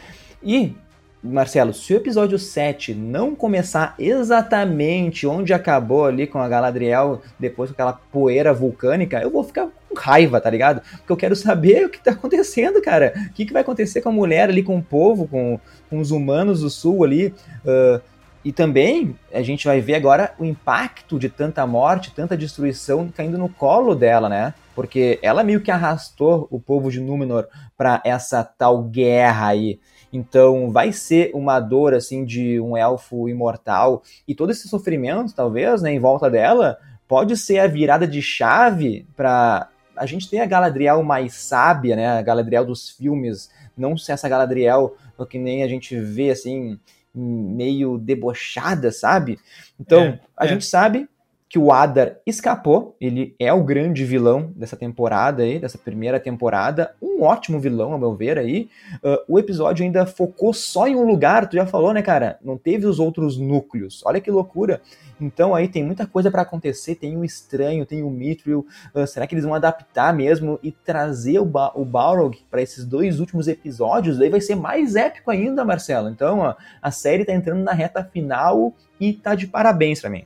E, 0.43 0.75
Marcelo, 1.21 1.73
se 1.73 1.93
o 1.93 1.97
episódio 1.97 2.39
7 2.39 2.93
não 2.93 3.35
começar 3.35 3.93
exatamente 3.99 5.27
onde 5.27 5.53
acabou 5.53 6.05
ali 6.05 6.25
com 6.25 6.39
a 6.39 6.47
Galadriel, 6.47 7.21
depois 7.37 7.69
com 7.69 7.73
aquela 7.73 7.93
poeira 7.93 8.53
vulcânica, 8.53 9.21
eu 9.21 9.29
vou 9.29 9.43
ficar 9.43 9.67
com 9.89 9.95
raiva, 9.95 10.39
tá 10.39 10.49
ligado? 10.49 10.81
Porque 10.81 11.11
eu 11.11 11.17
quero 11.17 11.35
saber 11.35 11.83
o 11.87 11.89
que 11.89 11.99
tá 11.99 12.11
acontecendo, 12.11 12.81
cara. 12.81 13.13
O 13.29 13.33
que, 13.33 13.45
que 13.45 13.51
vai 13.51 13.61
acontecer 13.61 14.01
com 14.01 14.09
a 14.09 14.13
mulher 14.13 14.49
ali, 14.49 14.63
com 14.63 14.77
o 14.77 14.83
povo, 14.83 15.27
com, 15.27 15.59
com 15.89 15.99
os 15.99 16.11
humanos 16.11 16.61
do 16.61 16.69
sul 16.69 17.03
ali. 17.03 17.33
Uh, 17.65 18.01
e 18.43 18.53
também 18.53 19.17
a 19.33 19.41
gente 19.41 19.67
vai 19.67 19.81
ver 19.81 19.95
agora 19.95 20.33
o 20.39 20.45
impacto 20.45 21.19
de 21.19 21.27
tanta 21.27 21.67
morte, 21.67 22.13
tanta 22.15 22.37
destruição 22.37 23.09
caindo 23.13 23.37
no 23.37 23.49
colo 23.49 23.93
dela, 23.93 24.29
né? 24.29 24.53
Porque 24.73 25.19
ela 25.21 25.43
meio 25.43 25.59
que 25.59 25.69
arrastou 25.69 26.47
o 26.49 26.59
povo 26.59 26.89
de 26.89 27.01
Númenor 27.01 27.47
para 27.77 28.01
essa 28.05 28.41
tal 28.43 28.81
guerra 28.83 29.47
aí. 29.47 29.79
Então 30.11 30.71
vai 30.71 30.91
ser 30.91 31.31
uma 31.33 31.59
dor 31.59 31.93
assim 31.93 32.25
de 32.25 32.59
um 32.59 32.75
elfo 32.75 33.29
imortal 33.29 34.01
e 34.27 34.33
todo 34.33 34.51
esse 34.51 34.67
sofrimento, 34.67 35.35
talvez, 35.35 35.81
né, 35.81 35.91
em 35.91 35.99
volta 35.99 36.29
dela, 36.29 36.77
pode 37.07 37.37
ser 37.37 37.59
a 37.59 37.67
virada 37.67 38.07
de 38.07 38.21
chave 38.21 39.05
para 39.15 39.69
a 39.95 40.05
gente 40.05 40.29
ter 40.29 40.39
a 40.39 40.45
Galadriel 40.45 41.03
mais 41.03 41.33
sábia, 41.33 41.95
né? 41.95 42.07
A 42.07 42.21
Galadriel 42.21 42.65
dos 42.65 42.89
filmes, 42.89 43.51
não 43.77 43.97
ser 43.97 44.13
essa 44.13 44.29
Galadriel 44.29 44.95
que 45.29 45.37
nem 45.37 45.63
a 45.63 45.67
gente 45.67 45.99
vê 45.99 46.29
assim 46.31 46.79
meio 47.13 47.97
debochada, 47.97 48.91
sabe? 48.91 49.37
Então, 49.79 50.01
é, 50.01 50.19
a 50.37 50.45
é. 50.45 50.47
gente 50.47 50.65
sabe 50.65 51.09
que 51.49 51.57
o 51.57 51.71
Adar 51.71 52.17
escapou, 52.27 52.95
ele 53.01 53.35
é 53.39 53.51
o 53.51 53.63
grande 53.63 54.05
vilão 54.05 54.53
dessa 54.55 54.77
temporada 54.77 55.41
aí, 55.41 55.57
dessa 55.57 55.79
primeira 55.79 56.19
temporada, 56.19 56.93
um 57.01 57.23
ótimo 57.23 57.59
vilão, 57.59 57.91
a 57.91 57.97
meu 57.97 58.13
ver 58.13 58.37
aí. 58.37 58.69
Uh, 59.03 59.17
o 59.27 59.39
episódio 59.39 59.83
ainda 59.83 60.05
focou 60.05 60.53
só 60.53 60.87
em 60.87 60.95
um 60.95 61.03
lugar, 61.03 61.49
tu 61.49 61.55
já 61.55 61.65
falou, 61.65 61.91
né, 61.91 62.03
cara? 62.03 62.37
Não 62.43 62.55
teve 62.55 62.85
os 62.85 62.99
outros 62.99 63.35
núcleos. 63.35 64.03
Olha 64.05 64.21
que 64.21 64.29
loucura. 64.29 64.79
Então 65.19 65.55
aí 65.55 65.67
tem 65.67 65.83
muita 65.83 66.05
coisa 66.05 66.29
para 66.29 66.43
acontecer, 66.43 66.93
tem 66.93 67.17
o 67.17 67.25
estranho, 67.25 67.83
tem 67.83 68.03
o 68.03 68.11
Mithril. 68.11 68.63
Uh, 68.93 69.07
será 69.07 69.25
que 69.25 69.33
eles 69.33 69.43
vão 69.43 69.55
adaptar 69.55 70.13
mesmo 70.13 70.59
e 70.61 70.71
trazer 70.71 71.39
o, 71.39 71.45
ba 71.45 71.71
o 71.73 71.83
Balrog 71.83 72.37
para 72.51 72.61
esses 72.61 72.85
dois 72.85 73.19
últimos 73.19 73.47
episódios? 73.47 74.19
Daí 74.19 74.29
vai 74.29 74.39
ser 74.39 74.53
mais 74.53 74.95
épico 74.95 75.31
ainda, 75.31 75.65
Marcelo. 75.65 76.09
Então, 76.09 76.55
a 76.79 76.91
série 76.91 77.25
tá 77.25 77.33
entrando 77.33 77.63
na 77.63 77.73
reta 77.73 78.03
final 78.03 78.71
e 78.99 79.13
tá 79.13 79.33
de 79.33 79.47
parabéns 79.47 79.99
para 79.99 80.11
mim. 80.11 80.23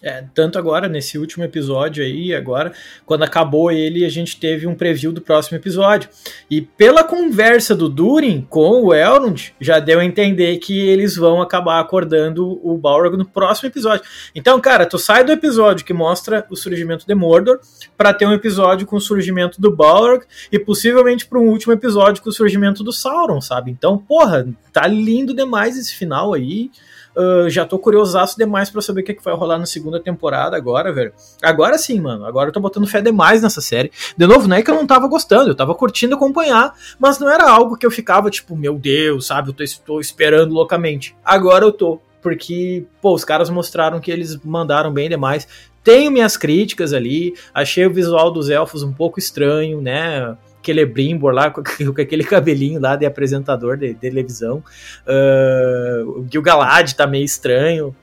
É, 0.00 0.24
tanto 0.32 0.58
agora, 0.58 0.88
nesse 0.88 1.18
último 1.18 1.42
episódio 1.42 2.04
aí, 2.04 2.32
agora, 2.32 2.72
quando 3.04 3.24
acabou 3.24 3.72
ele, 3.72 4.04
a 4.04 4.08
gente 4.08 4.38
teve 4.38 4.64
um 4.64 4.74
preview 4.74 5.10
do 5.10 5.20
próximo 5.20 5.58
episódio. 5.58 6.08
E 6.48 6.60
pela 6.60 7.02
conversa 7.02 7.74
do 7.74 7.88
Durin 7.88 8.46
com 8.48 8.82
o 8.84 8.94
Elrond, 8.94 9.52
já 9.60 9.80
deu 9.80 9.98
a 9.98 10.04
entender 10.04 10.56
que 10.58 10.78
eles 10.88 11.16
vão 11.16 11.42
acabar 11.42 11.80
acordando 11.80 12.60
o 12.62 12.78
Balrog 12.78 13.16
no 13.16 13.26
próximo 13.26 13.68
episódio. 13.68 14.04
Então, 14.34 14.60
cara, 14.60 14.86
tu 14.86 14.98
sai 14.98 15.24
do 15.24 15.32
episódio 15.32 15.84
que 15.84 15.92
mostra 15.92 16.46
o 16.48 16.54
surgimento 16.54 17.04
de 17.04 17.14
Mordor 17.14 17.58
para 17.96 18.14
ter 18.14 18.26
um 18.26 18.32
episódio 18.32 18.86
com 18.86 18.96
o 18.96 19.00
surgimento 19.00 19.60
do 19.60 19.74
Balrog 19.74 20.24
e 20.52 20.60
possivelmente 20.60 21.26
para 21.26 21.40
um 21.40 21.48
último 21.48 21.72
episódio 21.72 22.22
com 22.22 22.30
o 22.30 22.32
surgimento 22.32 22.84
do 22.84 22.92
Sauron, 22.92 23.40
sabe? 23.40 23.72
Então, 23.72 23.98
porra, 23.98 24.46
tá 24.72 24.86
lindo 24.86 25.34
demais 25.34 25.76
esse 25.76 25.92
final 25.92 26.34
aí. 26.34 26.70
Uh, 27.18 27.50
já 27.50 27.66
tô 27.66 27.80
curiosaço 27.80 28.38
demais 28.38 28.70
para 28.70 28.80
saber 28.80 29.00
o 29.00 29.04
que, 29.04 29.10
é 29.10 29.14
que 29.14 29.24
vai 29.24 29.34
rolar 29.34 29.58
na 29.58 29.66
segunda 29.66 29.98
temporada 29.98 30.56
agora, 30.56 30.92
velho. 30.92 31.12
Agora 31.42 31.76
sim, 31.76 31.98
mano. 32.00 32.24
Agora 32.24 32.50
eu 32.50 32.52
tô 32.52 32.60
botando 32.60 32.86
fé 32.86 33.00
demais 33.00 33.42
nessa 33.42 33.60
série. 33.60 33.90
De 34.16 34.24
novo, 34.24 34.46
não 34.46 34.56
é 34.56 34.62
que 34.62 34.70
eu 34.70 34.74
não 34.76 34.86
tava 34.86 35.08
gostando, 35.08 35.50
eu 35.50 35.54
tava 35.54 35.74
curtindo 35.74 36.14
acompanhar, 36.14 36.72
mas 36.96 37.18
não 37.18 37.28
era 37.28 37.50
algo 37.50 37.76
que 37.76 37.84
eu 37.84 37.90
ficava 37.90 38.30
tipo, 38.30 38.54
meu 38.54 38.78
Deus, 38.78 39.26
sabe? 39.26 39.50
Eu 39.50 39.54
tô, 39.54 39.64
tô 39.84 40.00
esperando 40.00 40.54
loucamente. 40.54 41.16
Agora 41.24 41.64
eu 41.64 41.72
tô. 41.72 42.00
Porque, 42.22 42.84
pô, 43.02 43.14
os 43.14 43.24
caras 43.24 43.50
mostraram 43.50 44.00
que 44.00 44.12
eles 44.12 44.36
mandaram 44.44 44.92
bem 44.92 45.08
demais. 45.08 45.48
Tenho 45.82 46.10
minhas 46.10 46.36
críticas 46.36 46.92
ali, 46.92 47.34
achei 47.52 47.86
o 47.86 47.92
visual 47.92 48.30
dos 48.30 48.50
elfos 48.50 48.82
um 48.82 48.92
pouco 48.92 49.18
estranho, 49.18 49.80
né? 49.80 50.36
Celebrimbor 50.62 51.32
lá, 51.32 51.50
com, 51.52 51.62
com, 51.62 52.00
aquele 52.00 52.24
cabelinho 52.24 52.80
lá 52.80 52.96
de 52.96 53.06
apresentador 53.06 53.76
de, 53.76 53.88
de 53.88 53.94
televisão. 53.94 54.62
Uh, 55.06 56.20
o 56.20 56.26
Gil-galad 56.30 56.92
tá 56.94 57.06
meio 57.06 57.24
estranho. 57.24 57.94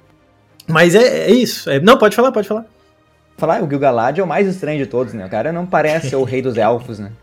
Mas 0.67 0.95
é, 0.95 1.29
é 1.29 1.31
isso. 1.31 1.69
É, 1.69 1.79
não, 1.79 1.97
pode 1.97 2.15
falar, 2.15 2.31
pode 2.31 2.47
falar. 2.47 2.65
Falar, 3.37 3.63
o 3.63 3.69
Gil-galad 3.69 4.19
é 4.19 4.23
o 4.23 4.27
mais 4.27 4.47
estranho 4.47 4.83
de 4.83 4.89
todos, 4.89 5.13
né? 5.13 5.25
O 5.25 5.29
cara 5.29 5.51
não 5.51 5.65
parece 5.65 6.15
o 6.15 6.23
rei 6.23 6.41
dos 6.41 6.57
elfos, 6.57 6.99
né? 6.99 7.11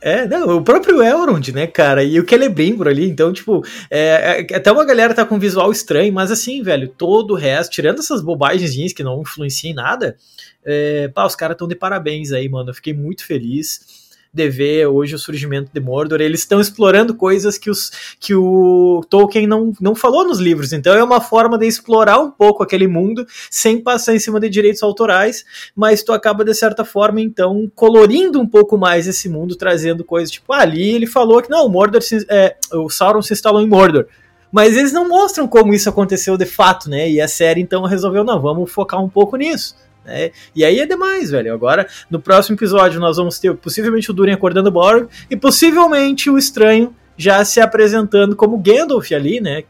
É, 0.00 0.26
não, 0.26 0.58
o 0.58 0.62
próprio 0.62 1.02
Elrond, 1.02 1.48
né, 1.52 1.66
cara, 1.66 2.04
e 2.04 2.20
o 2.20 2.28
Celebrimbor 2.28 2.86
ali, 2.86 3.08
então, 3.08 3.32
tipo, 3.32 3.64
é, 3.90 4.46
é, 4.50 4.56
até 4.56 4.70
uma 4.70 4.84
galera 4.84 5.14
tá 5.14 5.24
com 5.24 5.36
um 5.36 5.38
visual 5.38 5.72
estranho, 5.72 6.12
mas 6.12 6.30
assim, 6.30 6.62
velho, 6.62 6.88
todo 6.88 7.32
o 7.32 7.36
resto, 7.36 7.72
tirando 7.72 7.98
essas 7.98 8.20
bobagens 8.22 8.92
que 8.92 9.02
não 9.02 9.22
influenciam 9.22 9.72
em 9.72 9.74
nada, 9.74 10.16
é, 10.64 11.08
pá, 11.08 11.24
os 11.24 11.34
caras 11.34 11.54
estão 11.54 11.66
de 11.66 11.74
parabéns 11.74 12.32
aí, 12.32 12.48
mano, 12.48 12.70
eu 12.70 12.74
fiquei 12.74 12.92
muito 12.92 13.26
feliz 13.26 14.03
de 14.34 14.48
ver 14.48 14.86
hoje 14.88 15.14
o 15.14 15.18
surgimento 15.18 15.70
de 15.72 15.80
Mordor. 15.80 16.20
Eles 16.20 16.40
estão 16.40 16.60
explorando 16.60 17.14
coisas 17.14 17.56
que, 17.56 17.70
os, 17.70 17.92
que 18.18 18.34
o 18.34 19.04
Tolkien 19.08 19.46
não, 19.46 19.72
não 19.80 19.94
falou 19.94 20.26
nos 20.26 20.40
livros. 20.40 20.72
Então 20.72 20.92
é 20.92 21.04
uma 21.04 21.20
forma 21.20 21.56
de 21.56 21.66
explorar 21.66 22.18
um 22.18 22.30
pouco 22.30 22.62
aquele 22.62 22.88
mundo 22.88 23.24
sem 23.48 23.80
passar 23.80 24.14
em 24.14 24.18
cima 24.18 24.40
de 24.40 24.48
direitos 24.48 24.82
autorais, 24.82 25.44
mas 25.76 26.02
tu 26.02 26.12
acaba, 26.12 26.44
de 26.44 26.52
certa 26.52 26.84
forma, 26.84 27.20
então, 27.20 27.70
colorindo 27.76 28.40
um 28.40 28.46
pouco 28.46 28.76
mais 28.76 29.06
esse 29.06 29.28
mundo, 29.28 29.54
trazendo 29.54 30.02
coisas 30.02 30.30
tipo, 30.30 30.52
ah, 30.52 30.62
ali 30.62 30.90
ele 30.90 31.06
falou 31.06 31.40
que 31.40 31.48
não, 31.48 31.66
o 31.66 31.68
Mordor 31.68 32.02
se, 32.02 32.26
é, 32.28 32.56
o 32.72 32.90
Sauron 32.90 33.22
se 33.22 33.32
instalou 33.32 33.62
em 33.62 33.68
Mordor 33.68 34.06
mas 34.50 34.76
eles 34.76 34.92
não 34.92 35.08
mostram 35.08 35.48
como 35.48 35.74
isso 35.74 35.88
aconteceu 35.88 36.36
de 36.36 36.46
fato, 36.46 36.88
né? 36.88 37.10
E 37.10 37.20
a 37.20 37.26
série 37.26 37.60
então 37.60 37.82
resolveu, 37.82 38.22
não, 38.22 38.40
vamos 38.40 38.70
focar 38.70 39.02
um 39.02 39.08
pouco 39.08 39.36
nisso. 39.36 39.74
Né? 40.04 40.30
E 40.54 40.64
aí 40.64 40.78
é 40.78 40.86
demais, 40.86 41.30
velho. 41.30 41.52
Agora, 41.52 41.88
no 42.10 42.20
próximo 42.20 42.56
episódio, 42.56 43.00
nós 43.00 43.16
vamos 43.16 43.38
ter 43.38 43.54
possivelmente 43.56 44.10
o 44.10 44.14
Durin 44.14 44.32
acordando 44.32 44.68
o 44.68 44.72
Borg 44.72 45.08
e 45.30 45.36
possivelmente 45.36 46.28
o 46.28 46.38
Estranho 46.38 46.94
já 47.16 47.44
se 47.44 47.60
apresentando 47.60 48.36
como 48.36 48.58
Gandalf 48.58 49.10
ali, 49.12 49.40
né? 49.40 49.64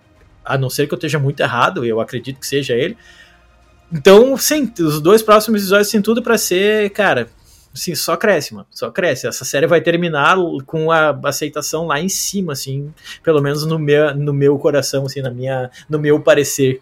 A 0.44 0.58
não 0.58 0.68
ser 0.68 0.86
que 0.86 0.94
eu 0.94 0.96
esteja 0.96 1.18
muito 1.18 1.40
errado, 1.40 1.84
eu 1.84 2.00
acredito 2.00 2.40
que 2.40 2.46
seja 2.46 2.74
ele. 2.74 2.96
Então, 3.92 4.36
sim, 4.36 4.70
os 4.80 5.00
dois 5.00 5.22
próximos 5.22 5.60
episódios 5.60 5.90
têm 5.90 6.02
tudo 6.02 6.22
para 6.22 6.36
ser, 6.36 6.90
cara, 6.90 7.28
assim, 7.74 7.94
só 7.94 8.16
cresce, 8.16 8.54
mano. 8.54 8.66
Só 8.70 8.90
cresce. 8.90 9.26
Essa 9.26 9.44
série 9.44 9.66
vai 9.66 9.80
terminar 9.80 10.36
com 10.64 10.90
a 10.90 11.10
aceitação 11.24 11.86
lá 11.86 12.00
em 12.00 12.08
cima, 12.08 12.52
assim, 12.52 12.92
pelo 13.22 13.42
menos 13.42 13.66
no 13.66 13.78
meu, 13.78 14.14
no 14.14 14.32
meu 14.32 14.58
coração, 14.58 15.04
assim, 15.06 15.20
na 15.20 15.30
minha, 15.30 15.70
no 15.88 15.98
meu 15.98 16.20
parecer. 16.20 16.80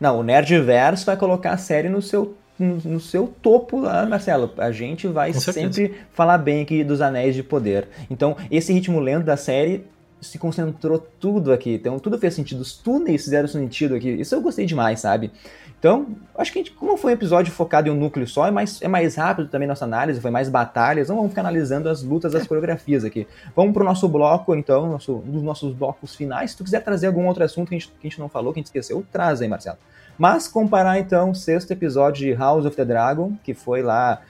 Não, 0.00 0.20
o 0.20 0.22
Nerdverso 0.22 1.06
vai 1.06 1.16
colocar 1.16 1.52
a 1.52 1.56
série 1.56 1.88
no 1.88 2.00
seu 2.00 2.36
no, 2.58 2.76
no 2.76 3.00
seu 3.00 3.32
topo 3.40 3.80
lá, 3.80 4.04
Marcelo. 4.04 4.52
A 4.58 4.72
gente 4.72 5.06
vai 5.06 5.32
sempre 5.32 5.94
falar 6.12 6.38
bem 6.38 6.62
aqui 6.62 6.82
dos 6.82 7.00
Anéis 7.00 7.34
de 7.34 7.42
Poder. 7.42 7.88
Então, 8.10 8.36
esse 8.50 8.72
ritmo 8.72 8.98
lento 8.98 9.24
da 9.24 9.36
série 9.36 9.84
se 10.20 10.38
concentrou 10.38 10.98
tudo 10.98 11.52
aqui. 11.52 11.74
Então, 11.74 11.98
tudo 11.98 12.18
fez 12.18 12.34
sentido. 12.34 12.60
Os 12.60 12.76
túneis 12.76 13.22
fizeram 13.22 13.46
sentido 13.46 13.94
aqui. 13.94 14.08
Isso 14.08 14.34
eu 14.34 14.40
gostei 14.40 14.66
demais, 14.66 15.00
sabe? 15.00 15.30
Então, 15.78 16.08
acho 16.36 16.52
que 16.52 16.58
gente, 16.58 16.72
como 16.72 16.96
foi 16.96 17.12
um 17.12 17.14
episódio 17.14 17.52
focado 17.52 17.88
em 17.88 17.92
um 17.92 17.94
núcleo 17.94 18.26
só, 18.26 18.46
é 18.48 18.50
mais, 18.50 18.82
é 18.82 18.88
mais 18.88 19.14
rápido 19.14 19.48
também 19.48 19.68
nossa 19.68 19.84
análise, 19.84 20.20
foi 20.20 20.30
mais 20.30 20.48
batalhas. 20.48 21.08
Não 21.08 21.14
vamos 21.16 21.30
ficar 21.30 21.42
analisando 21.42 21.88
as 21.88 22.02
lutas, 22.02 22.34
as 22.34 22.46
coreografias 22.46 23.04
aqui. 23.04 23.28
Vamos 23.54 23.72
pro 23.72 23.84
nosso 23.84 24.08
bloco, 24.08 24.56
então, 24.56 24.90
nosso, 24.90 25.14
um 25.14 25.30
dos 25.30 25.42
nossos 25.42 25.72
blocos 25.72 26.16
finais. 26.16 26.50
Se 26.50 26.56
tu 26.56 26.64
quiser 26.64 26.82
trazer 26.82 27.06
algum 27.06 27.26
outro 27.26 27.44
assunto 27.44 27.68
que 27.68 27.76
a, 27.76 27.78
gente, 27.78 27.88
que 27.90 28.06
a 28.06 28.10
gente 28.10 28.18
não 28.18 28.28
falou, 28.28 28.52
que 28.52 28.58
a 28.58 28.60
gente 28.60 28.66
esqueceu, 28.66 29.04
traz 29.12 29.40
aí, 29.40 29.46
Marcelo. 29.46 29.78
Mas 30.18 30.48
comparar 30.48 30.98
então 30.98 31.30
o 31.30 31.34
sexto 31.34 31.70
episódio 31.70 32.26
de 32.26 32.34
House 32.34 32.66
of 32.66 32.74
the 32.74 32.84
Dragon, 32.84 33.34
que 33.44 33.54
foi 33.54 33.80
lá 33.80 34.20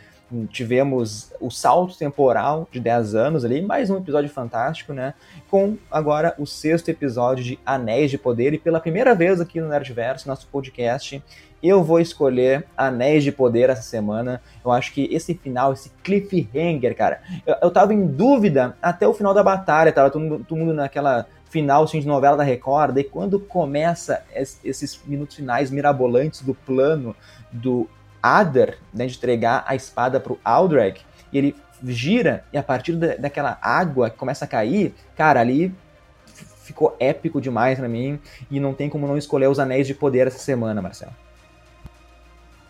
tivemos 0.51 1.33
o 1.41 1.51
salto 1.51 1.97
temporal 1.97 2.68
de 2.70 2.81
10 2.81 3.14
anos 3.14 3.45
ali, 3.45 3.62
mais 3.62 3.89
um 3.89 3.97
episódio 3.97 4.29
fantástico, 4.31 4.93
né? 4.93 5.14
Com 5.51 5.76
agora 5.91 6.35
o 6.39 6.47
sexto 6.47 6.91
episódio 6.91 7.43
de 7.43 7.59
Anéis 7.64 8.11
de 8.11 8.18
Poder, 8.18 8.53
e 8.53 8.59
pela 8.59 8.81
primeira 8.81 9.14
vez 9.14 9.41
aqui 9.41 9.61
no 9.61 9.68
Nerdverso, 9.68 10.29
nosso 10.29 10.47
podcast, 10.49 11.22
eu 11.62 11.83
vou 11.83 11.99
escolher 11.99 12.66
Anéis 12.76 13.24
de 13.24 13.33
Poder 13.33 13.70
essa 13.70 13.83
semana. 13.83 14.41
Eu 14.64 14.70
acho 14.70 14.93
que 14.93 15.09
esse 15.12 15.35
final, 15.35 15.72
esse 15.72 15.91
cliffhanger, 16.03 16.95
cara, 16.95 17.20
eu, 17.47 17.57
eu 17.62 17.70
tava 17.70 17.95
em 17.95 18.07
dúvida 18.07 18.76
até 18.83 19.09
o 19.09 19.14
final 19.14 19.33
da 19.33 19.43
batalha, 19.43 19.93
tava 19.93 20.11
todo 20.11 20.22
mundo, 20.22 20.45
todo 20.47 20.59
mundo 20.59 20.74
naquela 20.74 21.26
final 21.49 21.85
assim, 21.85 22.01
de 22.01 22.07
novela 22.07 22.37
da 22.37 22.43
Record, 22.45 22.97
e 22.99 23.05
quando 23.05 23.41
começa 23.41 24.22
esses 24.62 25.01
minutos 25.07 25.37
finais 25.37 25.70
mirabolantes 25.70 26.43
do 26.43 26.55
plano 26.55 27.16
do 27.51 27.89
Adar, 28.23 28.75
né, 28.93 29.07
de 29.07 29.16
entregar 29.16 29.64
a 29.66 29.75
espada 29.75 30.19
pro 30.19 30.39
Aldreg, 30.45 31.01
e 31.33 31.39
ele 31.39 31.57
gira, 31.85 32.45
e 32.53 32.59
a 32.59 32.62
partir 32.62 32.93
da, 32.95 33.16
daquela 33.16 33.59
água 33.62 34.11
que 34.11 34.16
começa 34.16 34.45
a 34.45 34.49
cair, 34.49 34.95
cara, 35.16 35.41
ali 35.41 35.73
ficou 36.62 36.97
épico 37.01 37.41
demais 37.41 37.79
para 37.79 37.89
mim, 37.89 38.19
e 38.51 38.61
não 38.61 38.75
tem 38.75 38.89
como 38.89 39.07
não 39.07 39.16
escolher 39.16 39.49
os 39.49 39.59
Anéis 39.59 39.87
de 39.87 39.95
Poder 39.95 40.27
essa 40.27 40.39
semana, 40.39 40.83
Marcelo. 40.83 41.12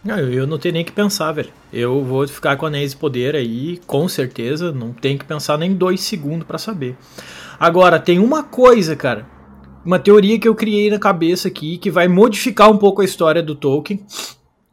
Não, 0.04 0.18
eu 0.18 0.46
não 0.46 0.58
tenho 0.58 0.74
nem 0.74 0.84
que 0.84 0.92
pensar, 0.92 1.32
velho. 1.32 1.50
Eu 1.72 2.04
vou 2.04 2.26
ficar 2.28 2.56
com 2.56 2.66
Anéis 2.66 2.92
de 2.92 2.96
Poder 2.96 3.34
aí, 3.34 3.78
com 3.86 4.08
certeza, 4.08 4.70
não 4.72 4.92
tem 4.92 5.18
que 5.18 5.24
pensar 5.24 5.58
nem 5.58 5.74
dois 5.74 6.00
segundos 6.02 6.46
para 6.46 6.56
saber. 6.56 6.96
Agora, 7.58 7.98
tem 7.98 8.20
uma 8.20 8.44
coisa, 8.44 8.94
cara, 8.94 9.26
uma 9.84 9.98
teoria 9.98 10.38
que 10.38 10.46
eu 10.46 10.54
criei 10.54 10.88
na 10.88 10.98
cabeça 10.98 11.48
aqui, 11.48 11.76
que 11.78 11.90
vai 11.90 12.06
modificar 12.06 12.70
um 12.70 12.78
pouco 12.78 13.02
a 13.02 13.04
história 13.04 13.42
do 13.42 13.56
Tolkien, 13.56 14.04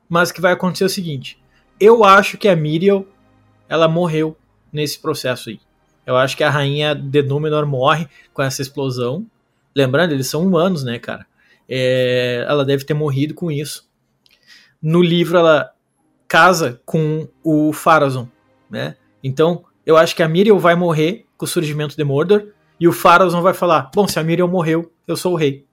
mas 0.09 0.31
que 0.31 0.41
vai 0.41 0.53
acontecer 0.53 0.85
o 0.85 0.89
seguinte: 0.89 1.39
eu 1.79 2.03
acho 2.03 2.37
que 2.37 2.47
a 2.47 2.55
Miriel 2.55 3.07
ela 3.67 3.87
morreu 3.87 4.37
nesse 4.71 4.99
processo 4.99 5.49
aí. 5.49 5.59
Eu 6.05 6.15
acho 6.15 6.37
que 6.37 6.43
a 6.43 6.49
rainha 6.49 6.93
de 6.93 7.23
Númenor 7.23 7.65
morre 7.65 8.07
com 8.33 8.41
essa 8.41 8.61
explosão. 8.61 9.25
Lembrando, 9.75 10.11
eles 10.11 10.27
são 10.27 10.45
humanos, 10.45 10.83
né, 10.83 10.99
cara? 10.99 11.25
É, 11.67 12.45
ela 12.47 12.63
deve 12.63 12.83
ter 12.83 12.93
morrido 12.93 13.33
com 13.33 13.51
isso. 13.51 13.89
No 14.81 15.01
livro, 15.01 15.37
ela 15.37 15.73
casa 16.27 16.79
com 16.85 17.27
o 17.43 17.73
Farazon, 17.73 18.29
né? 18.69 18.95
Então, 19.23 19.65
eu 19.85 19.97
acho 19.97 20.15
que 20.15 20.21
a 20.21 20.27
Miriel 20.27 20.59
vai 20.59 20.75
morrer 20.75 21.25
com 21.37 21.45
o 21.45 21.47
surgimento 21.47 21.95
de 21.95 22.03
Mordor 22.03 22.49
e 22.79 22.87
o 22.87 22.93
Farazon 22.93 23.41
vai 23.41 23.53
falar: 23.53 23.89
Bom, 23.93 24.07
se 24.07 24.19
a 24.19 24.23
Miriel 24.23 24.47
morreu, 24.47 24.91
eu 25.07 25.17
sou 25.17 25.33
o 25.33 25.35
rei. 25.35 25.65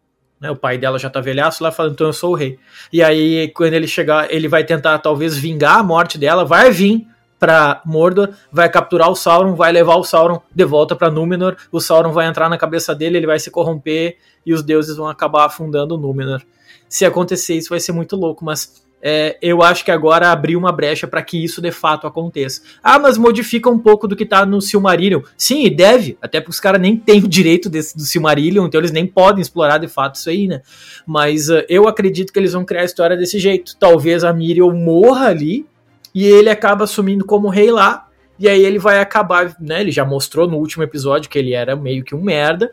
Né, 0.43 0.51
o 0.51 0.57
pai 0.57 0.77
dela 0.77 0.99
já 0.99 1.09
tá 1.09 1.21
velhaço 1.21 1.63
lá 1.63 1.71
falando, 1.71 1.93
então 1.93 2.09
eu 2.09 2.13
sou 2.13 2.33
o 2.33 2.35
rei. 2.35 2.59
E 2.93 3.01
aí, 3.01 3.47
quando 3.55 3.75
ele 3.75 3.87
chegar, 3.87 4.29
ele 4.29 4.49
vai 4.49 4.65
tentar 4.65 4.99
talvez 4.99 5.37
vingar 5.37 5.79
a 5.79 5.83
morte 5.85 6.19
dela, 6.19 6.45
vai 6.45 6.69
vir 6.73 7.07
para 7.39 7.81
Mordor, 7.87 8.31
vai 8.51 8.69
capturar 8.69 9.09
o 9.09 9.15
Sauron, 9.15 9.55
vai 9.55 9.71
levar 9.71 9.95
o 9.95 10.03
Sauron 10.03 10.43
de 10.53 10.65
volta 10.65 10.97
para 10.97 11.13
Númenor, 11.13 11.57
o 11.71 11.81
Sauron 11.81 12.11
vai 12.11 12.27
entrar 12.27 12.49
na 12.49 12.59
cabeça 12.59 12.93
dele, 12.93 13.19
ele 13.19 13.27
vai 13.27 13.39
se 13.39 13.53
corromper 13.53 14.17
e 14.45 14.53
os 14.53 14.65
deuses 14.65 14.97
vão 14.97 15.07
acabar 15.07 15.47
afundando 15.47 15.97
Númenor. 15.97 16.43
Se 16.89 17.05
acontecer 17.05 17.55
isso 17.55 17.71
vai 17.71 17.79
ser 17.79 17.93
muito 17.93 18.17
louco, 18.17 18.45
mas 18.45 18.82
é, 19.05 19.37
eu 19.43 19.63
acho 19.63 19.85
que 19.85 19.91
agora 19.91 20.31
abriu 20.31 20.57
uma 20.57 20.71
brecha 20.71 21.09
para 21.09 21.21
que 21.23 21.43
isso 21.43 21.61
de 21.61 21.73
fato 21.73 22.07
aconteça. 22.07 22.63
Ah, 22.81 23.01
mas 23.01 23.19
modifica 23.19 23.69
um 23.69 23.79
pouco 23.79 24.07
do 24.07 24.15
que 24.15 24.25
tá 24.25 24.47
no 24.47 24.61
Silmarillion. 24.61 25.23
Sim, 25.37 25.65
e 25.65 25.71
deve, 25.71 26.17
até 26.23 26.41
porque 26.41 26.53
os 26.53 26.61
caras 26.61 26.81
nem 26.81 26.97
têm 26.97 27.19
o 27.19 27.29
direito 27.29 27.69
desse, 27.69 27.97
do 27.97 28.05
Silmarillion, 28.05 28.65
então 28.65 28.81
eles 28.81 28.93
nem 28.93 29.05
podem 29.05 29.43
explorar 29.43 29.79
de 29.79 29.89
fato 29.89 30.15
isso 30.15 30.31
aí, 30.31 30.47
né? 30.47 30.63
Mas 31.05 31.51
uh, 31.51 31.65
eu 31.69 31.89
acredito 31.89 32.33
que 32.33 32.39
eles 32.39 32.53
vão 32.53 32.65
criar 32.65 32.83
a 32.83 32.85
história 32.85 33.17
desse 33.17 33.41
jeito. 33.41 33.77
Talvez 33.77 34.23
a 34.23 34.33
Miriel 34.33 34.73
morra 34.73 35.27
ali 35.27 35.67
e 36.15 36.25
ele 36.25 36.49
acaba 36.49 36.85
assumindo 36.85 37.25
como 37.25 37.49
rei 37.49 37.73
lá. 37.73 38.07
E 38.39 38.49
aí 38.49 38.65
ele 38.65 38.79
vai 38.79 39.01
acabar, 39.01 39.57
né? 39.61 39.81
Ele 39.81 39.91
já 39.91 40.05
mostrou 40.05 40.49
no 40.49 40.59
último 40.59 40.85
episódio 40.85 41.29
que 41.29 41.39
ele 41.39 41.55
era 41.55 41.75
meio 41.75 42.05
que 42.05 42.15
um 42.15 42.23
merda. 42.23 42.73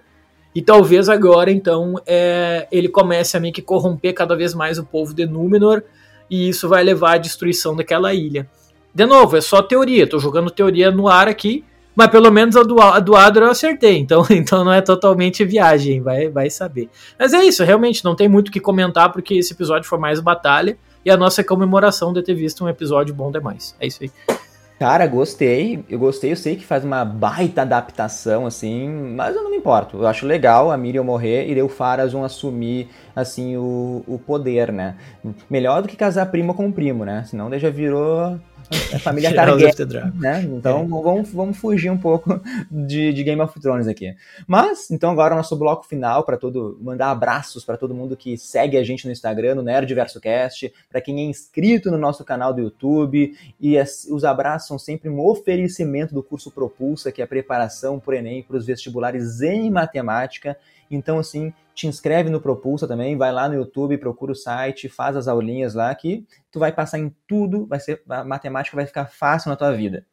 E 0.53 0.61
talvez 0.61 1.09
agora, 1.09 1.51
então, 1.51 1.95
é, 2.05 2.67
ele 2.71 2.89
comece 2.89 3.37
a 3.37 3.39
meio 3.39 3.53
que 3.53 3.61
corromper 3.61 4.13
cada 4.13 4.35
vez 4.35 4.53
mais 4.53 4.77
o 4.77 4.85
povo 4.85 5.13
de 5.13 5.25
Númenor 5.25 5.83
e 6.29 6.49
isso 6.49 6.67
vai 6.67 6.83
levar 6.83 7.13
à 7.13 7.17
destruição 7.17 7.75
daquela 7.75 8.13
ilha. 8.13 8.47
De 8.93 9.05
novo, 9.05 9.37
é 9.37 9.41
só 9.41 9.61
teoria, 9.61 10.07
tô 10.07 10.19
jogando 10.19 10.49
teoria 10.49 10.91
no 10.91 11.07
ar 11.07 11.27
aqui, 11.27 11.63
mas 11.95 12.09
pelo 12.09 12.31
menos 12.31 12.55
a 12.55 12.63
do, 12.63 12.79
a 12.81 12.99
do 12.99 13.15
Adro 13.15 13.45
eu 13.45 13.51
acertei, 13.51 13.97
então, 13.97 14.25
então 14.31 14.63
não 14.63 14.73
é 14.73 14.81
totalmente 14.81 15.43
viagem, 15.43 16.01
vai, 16.01 16.29
vai 16.29 16.49
saber. 16.49 16.89
Mas 17.17 17.33
é 17.33 17.43
isso, 17.43 17.63
realmente, 17.63 18.03
não 18.03 18.15
tem 18.15 18.27
muito 18.27 18.49
o 18.49 18.51
que 18.51 18.59
comentar, 18.59 19.11
porque 19.11 19.35
esse 19.35 19.53
episódio 19.53 19.87
foi 19.87 19.99
mais 19.99 20.19
batalha, 20.19 20.77
e 21.03 21.09
a 21.09 21.17
nossa 21.17 21.43
comemoração 21.43 22.11
de 22.11 22.21
ter 22.21 22.33
visto 22.33 22.63
um 22.63 22.69
episódio 22.69 23.13
bom 23.13 23.31
demais. 23.31 23.75
É 23.79 23.87
isso 23.87 24.03
aí. 24.03 24.11
Cara, 24.79 25.05
gostei. 25.07 25.83
Eu 25.89 25.99
gostei, 25.99 26.31
eu 26.31 26.37
sei 26.37 26.55
que 26.55 26.65
faz 26.65 26.85
uma 26.85 27.03
baita 27.03 27.63
adaptação, 27.63 28.45
assim, 28.45 28.87
mas 28.87 29.35
eu 29.35 29.43
não 29.43 29.51
me 29.51 29.57
importo. 29.57 29.97
Eu 29.97 30.07
acho 30.07 30.25
legal 30.25 30.71
a 30.71 30.77
Miriam 30.77 31.03
morrer 31.03 31.51
e 31.51 31.61
o 31.61 31.67
Farazon 31.67 32.23
assumir, 32.23 32.87
assim, 33.13 33.57
o, 33.57 34.01
o 34.07 34.17
poder, 34.17 34.71
né? 34.71 34.95
Melhor 35.49 35.81
do 35.81 35.87
que 35.89 35.97
casar 35.97 36.27
primo 36.27 36.53
com 36.53 36.71
primo, 36.71 37.03
né? 37.03 37.25
Senão 37.25 37.49
já 37.59 37.69
virou 37.69 38.39
é 38.91 38.99
família 38.99 39.33
Targaryen, 39.35 39.71
né? 40.15 40.43
Então 40.43 40.83
é. 40.83 40.87
vamos, 40.87 41.29
vamos 41.31 41.57
fugir 41.57 41.89
um 41.89 41.97
pouco 41.97 42.39
de, 42.69 43.11
de, 43.13 43.23
Game 43.23 43.41
of 43.41 43.59
Thrones 43.59 43.87
aqui. 43.87 44.15
Mas, 44.47 44.91
então 44.91 45.11
agora 45.11 45.33
o 45.33 45.37
nosso 45.37 45.55
bloco 45.55 45.85
final 45.85 46.23
para 46.23 46.37
todo 46.37 46.77
mandar 46.81 47.09
abraços 47.09 47.63
para 47.63 47.77
todo 47.77 47.93
mundo 47.93 48.15
que 48.15 48.37
segue 48.37 48.77
a 48.77 48.83
gente 48.83 49.05
no 49.05 49.11
Instagram, 49.11 49.55
no 49.55 49.63
Nerdversocast, 49.63 50.71
para 50.89 51.01
quem 51.01 51.19
é 51.19 51.23
inscrito 51.23 51.89
no 51.89 51.97
nosso 51.97 52.23
canal 52.23 52.53
do 52.53 52.61
YouTube 52.61 53.35
e 53.59 53.77
as, 53.77 54.05
os 54.09 54.23
abraços 54.23 54.67
são 54.67 54.77
sempre 54.77 55.09
um 55.09 55.19
oferecimento 55.19 56.13
do 56.13 56.23
curso 56.23 56.51
Propulsa, 56.51 57.11
que 57.11 57.21
é 57.21 57.23
a 57.23 57.27
preparação 57.27 57.99
para 57.99 58.11
o 58.11 58.15
ENEM 58.15 58.43
para 58.43 58.57
os 58.57 58.65
vestibulares 58.65 59.41
em 59.41 59.69
matemática. 59.69 60.57
Então, 60.91 61.19
assim, 61.19 61.53
te 61.79 61.87
inscreve 61.87 62.29
no 62.29 62.41
Propulsa 62.41 62.85
também, 62.85 63.15
vai 63.15 63.31
lá 63.31 63.47
no 63.47 63.55
YouTube, 63.55 63.97
procura 63.97 64.33
o 64.33 64.35
site, 64.35 64.89
faz 64.89 65.15
as 65.15 65.29
aulinhas 65.29 65.73
lá 65.73 65.95
que 65.95 66.25
tu 66.51 66.59
vai 66.59 66.73
passar 66.73 66.99
em 66.99 67.15
tudo, 67.25 67.65
vai 67.65 67.79
ser 67.79 68.01
a 68.09 68.21
matemática 68.25 68.75
vai 68.75 68.85
ficar 68.85 69.05
fácil 69.05 69.49
na 69.49 69.55
tua 69.55 69.71
vida. 69.71 70.05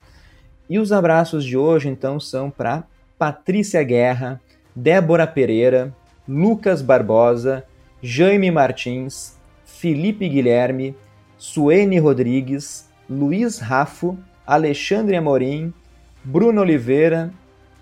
E 0.71 0.79
os 0.79 0.93
abraços 0.93 1.45
de 1.45 1.57
hoje 1.57 1.89
então 1.89 2.21
são 2.21 2.53
para 2.53 2.85
Patrícia 3.19 3.83
Guerra, 3.83 4.41
Débora 4.77 5.27
Pereira, 5.27 5.93
Lucas 6.29 6.83
Barbosa, 6.83 7.64
Jaime 8.01 8.51
Martins, 8.53 9.37
Felipe 9.64 10.29
Guilherme, 10.29 10.95
Suene 11.37 11.99
Rodrigues, 11.99 12.89
Luiz 13.11 13.59
Rafo, 13.59 14.17
Alexandre 14.47 15.17
Amorim, 15.17 15.75
Bruno 16.23 16.61
Oliveira, 16.61 17.33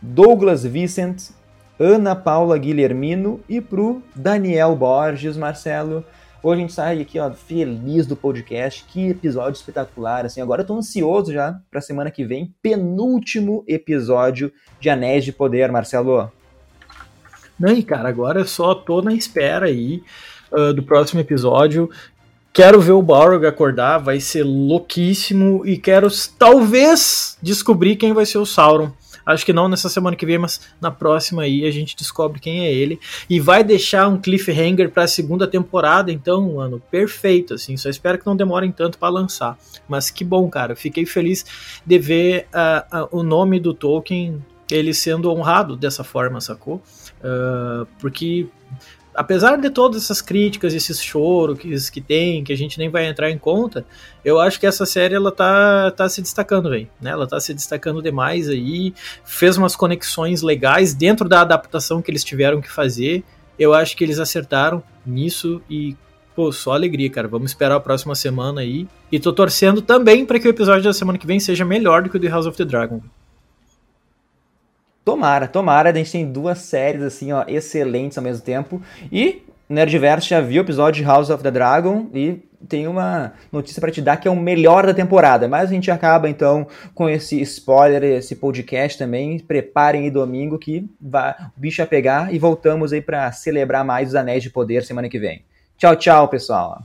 Douglas 0.00 0.64
Vicent, 0.64 1.32
Ana 1.78 2.14
Paula 2.14 2.56
Guilhermino 2.56 3.40
e 3.48 3.60
pro 3.60 4.00
Daniel 4.14 4.76
Borges, 4.76 5.36
Marcelo. 5.36 6.04
Hoje 6.40 6.58
a 6.58 6.60
gente 6.60 6.72
sai 6.72 7.00
aqui, 7.00 7.18
ó, 7.18 7.30
feliz 7.32 8.06
do 8.06 8.14
podcast. 8.14 8.84
Que 8.84 9.08
episódio 9.08 9.58
espetacular, 9.58 10.24
assim. 10.24 10.40
Agora 10.40 10.62
eu 10.62 10.66
tô 10.66 10.76
ansioso 10.76 11.32
já 11.32 11.58
pra 11.70 11.80
semana 11.80 12.10
que 12.10 12.24
vem, 12.24 12.54
penúltimo 12.62 13.64
episódio 13.66 14.52
de 14.78 14.88
Anéis 14.88 15.24
de 15.24 15.32
Poder, 15.32 15.72
Marcelo. 15.72 16.30
Não, 17.58 17.82
cara, 17.82 18.08
agora 18.08 18.40
eu 18.40 18.46
só 18.46 18.74
tô 18.74 19.02
na 19.02 19.12
espera 19.12 19.66
aí 19.66 20.02
uh, 20.52 20.72
do 20.72 20.82
próximo 20.82 21.20
episódio. 21.20 21.90
Quero 22.52 22.80
ver 22.80 22.92
o 22.92 23.02
Balrog 23.02 23.44
acordar, 23.46 23.98
vai 23.98 24.20
ser 24.20 24.44
louquíssimo 24.44 25.66
e 25.66 25.76
quero 25.76 26.06
talvez 26.38 27.36
descobrir 27.42 27.96
quem 27.96 28.12
vai 28.12 28.24
ser 28.24 28.38
o 28.38 28.46
Sauron. 28.46 28.92
Acho 29.24 29.44
que 29.44 29.52
não 29.52 29.68
nessa 29.68 29.88
semana 29.88 30.16
que 30.16 30.26
vem, 30.26 30.38
mas 30.38 30.60
na 30.80 30.90
próxima 30.90 31.42
aí 31.42 31.66
a 31.66 31.70
gente 31.70 31.96
descobre 31.96 32.40
quem 32.40 32.64
é 32.64 32.72
ele. 32.72 32.98
E 33.28 33.40
vai 33.40 33.64
deixar 33.64 34.08
um 34.08 34.20
cliffhanger 34.20 34.90
para 34.90 35.04
a 35.04 35.08
segunda 35.08 35.46
temporada, 35.46 36.12
então, 36.12 36.54
mano, 36.54 36.82
perfeito, 36.90 37.54
assim. 37.54 37.76
Só 37.76 37.88
espero 37.88 38.18
que 38.18 38.26
não 38.26 38.36
demorem 38.36 38.70
tanto 38.70 38.98
para 38.98 39.08
lançar. 39.08 39.58
Mas 39.88 40.10
que 40.10 40.24
bom, 40.24 40.48
cara. 40.48 40.76
Fiquei 40.76 41.06
feliz 41.06 41.44
de 41.84 41.98
ver 41.98 42.46
uh, 42.52 43.04
uh, 43.04 43.08
o 43.18 43.22
nome 43.22 43.58
do 43.58 43.72
Tolkien 43.72 44.42
ele 44.70 44.94
sendo 44.94 45.30
honrado 45.30 45.76
dessa 45.76 46.02
forma, 46.02 46.40
sacou? 46.40 46.82
Uh, 47.20 47.86
porque 47.98 48.46
apesar 49.14 49.56
de 49.56 49.70
todas 49.70 50.02
essas 50.02 50.20
críticas, 50.20 50.74
esses 50.74 51.02
choro 51.02 51.56
que, 51.56 51.74
que 51.90 52.00
tem, 52.00 52.42
que 52.42 52.52
a 52.52 52.56
gente 52.56 52.78
nem 52.78 52.88
vai 52.88 53.06
entrar 53.06 53.30
em 53.30 53.38
conta, 53.38 53.84
eu 54.24 54.40
acho 54.40 54.58
que 54.58 54.66
essa 54.66 54.84
série 54.84 55.14
ela 55.14 55.30
tá, 55.30 55.90
tá 55.90 56.08
se 56.08 56.20
destacando, 56.20 56.70
velho. 56.70 56.88
Né? 57.00 57.10
Ela 57.10 57.26
tá 57.26 57.38
se 57.38 57.54
destacando 57.54 58.02
demais 58.02 58.48
aí, 58.48 58.94
fez 59.24 59.56
umas 59.56 59.76
conexões 59.76 60.42
legais 60.42 60.94
dentro 60.94 61.28
da 61.28 61.40
adaptação 61.40 62.02
que 62.02 62.10
eles 62.10 62.24
tiveram 62.24 62.60
que 62.60 62.70
fazer. 62.70 63.22
Eu 63.58 63.72
acho 63.72 63.96
que 63.96 64.02
eles 64.02 64.18
acertaram 64.18 64.82
nisso 65.06 65.62
e 65.70 65.96
pô, 66.34 66.50
só 66.50 66.72
alegria, 66.72 67.08
cara. 67.08 67.28
Vamos 67.28 67.52
esperar 67.52 67.76
a 67.76 67.80
próxima 67.80 68.14
semana 68.14 68.60
aí. 68.60 68.88
E 69.10 69.20
tô 69.20 69.32
torcendo 69.32 69.80
também 69.80 70.26
para 70.26 70.40
que 70.40 70.48
o 70.48 70.50
episódio 70.50 70.82
da 70.82 70.92
semana 70.92 71.18
que 71.18 71.26
vem 71.26 71.38
seja 71.38 71.64
melhor 71.64 72.02
do 72.02 72.10
que 72.10 72.16
o 72.16 72.20
de 72.20 72.28
House 72.28 72.46
of 72.46 72.56
the 72.56 72.64
Dragon. 72.64 73.00
Tomara, 75.04 75.46
tomara. 75.46 75.90
A 75.90 75.92
gente 75.92 76.12
tem 76.12 76.30
duas 76.30 76.58
séries, 76.58 77.02
assim, 77.02 77.32
ó, 77.32 77.44
excelentes 77.46 78.16
ao 78.16 78.24
mesmo 78.24 78.42
tempo. 78.42 78.80
E 79.12 79.42
Nerdverse 79.68 80.28
já 80.28 80.40
viu 80.40 80.62
o 80.62 80.64
episódio 80.64 81.02
de 81.02 81.06
House 81.06 81.30
of 81.30 81.42
the 81.42 81.50
Dragon 81.50 82.06
e 82.14 82.42
tem 82.68 82.86
uma 82.86 83.32
notícia 83.52 83.80
para 83.80 83.90
te 83.90 84.00
dar 84.00 84.16
que 84.16 84.26
é 84.26 84.30
o 84.30 84.36
melhor 84.36 84.86
da 84.86 84.94
temporada. 84.94 85.46
Mas 85.48 85.70
a 85.70 85.74
gente 85.74 85.90
acaba 85.90 86.28
então 86.28 86.66
com 86.94 87.08
esse 87.08 87.40
spoiler, 87.42 88.02
esse 88.02 88.36
podcast 88.36 88.98
também. 88.98 89.38
Preparem 89.38 90.04
aí 90.04 90.10
domingo 90.10 90.58
que 90.58 90.88
vai, 91.00 91.32
o 91.56 91.60
bicho 91.60 91.82
a 91.82 91.86
pegar 91.86 92.32
e 92.32 92.38
voltamos 92.38 92.92
aí 92.92 93.02
para 93.02 93.30
celebrar 93.32 93.84
mais 93.84 94.08
os 94.08 94.14
Anéis 94.14 94.42
de 94.42 94.50
Poder 94.50 94.84
semana 94.84 95.08
que 95.08 95.18
vem. 95.18 95.44
Tchau, 95.76 95.96
tchau, 95.96 96.28
pessoal. 96.28 96.82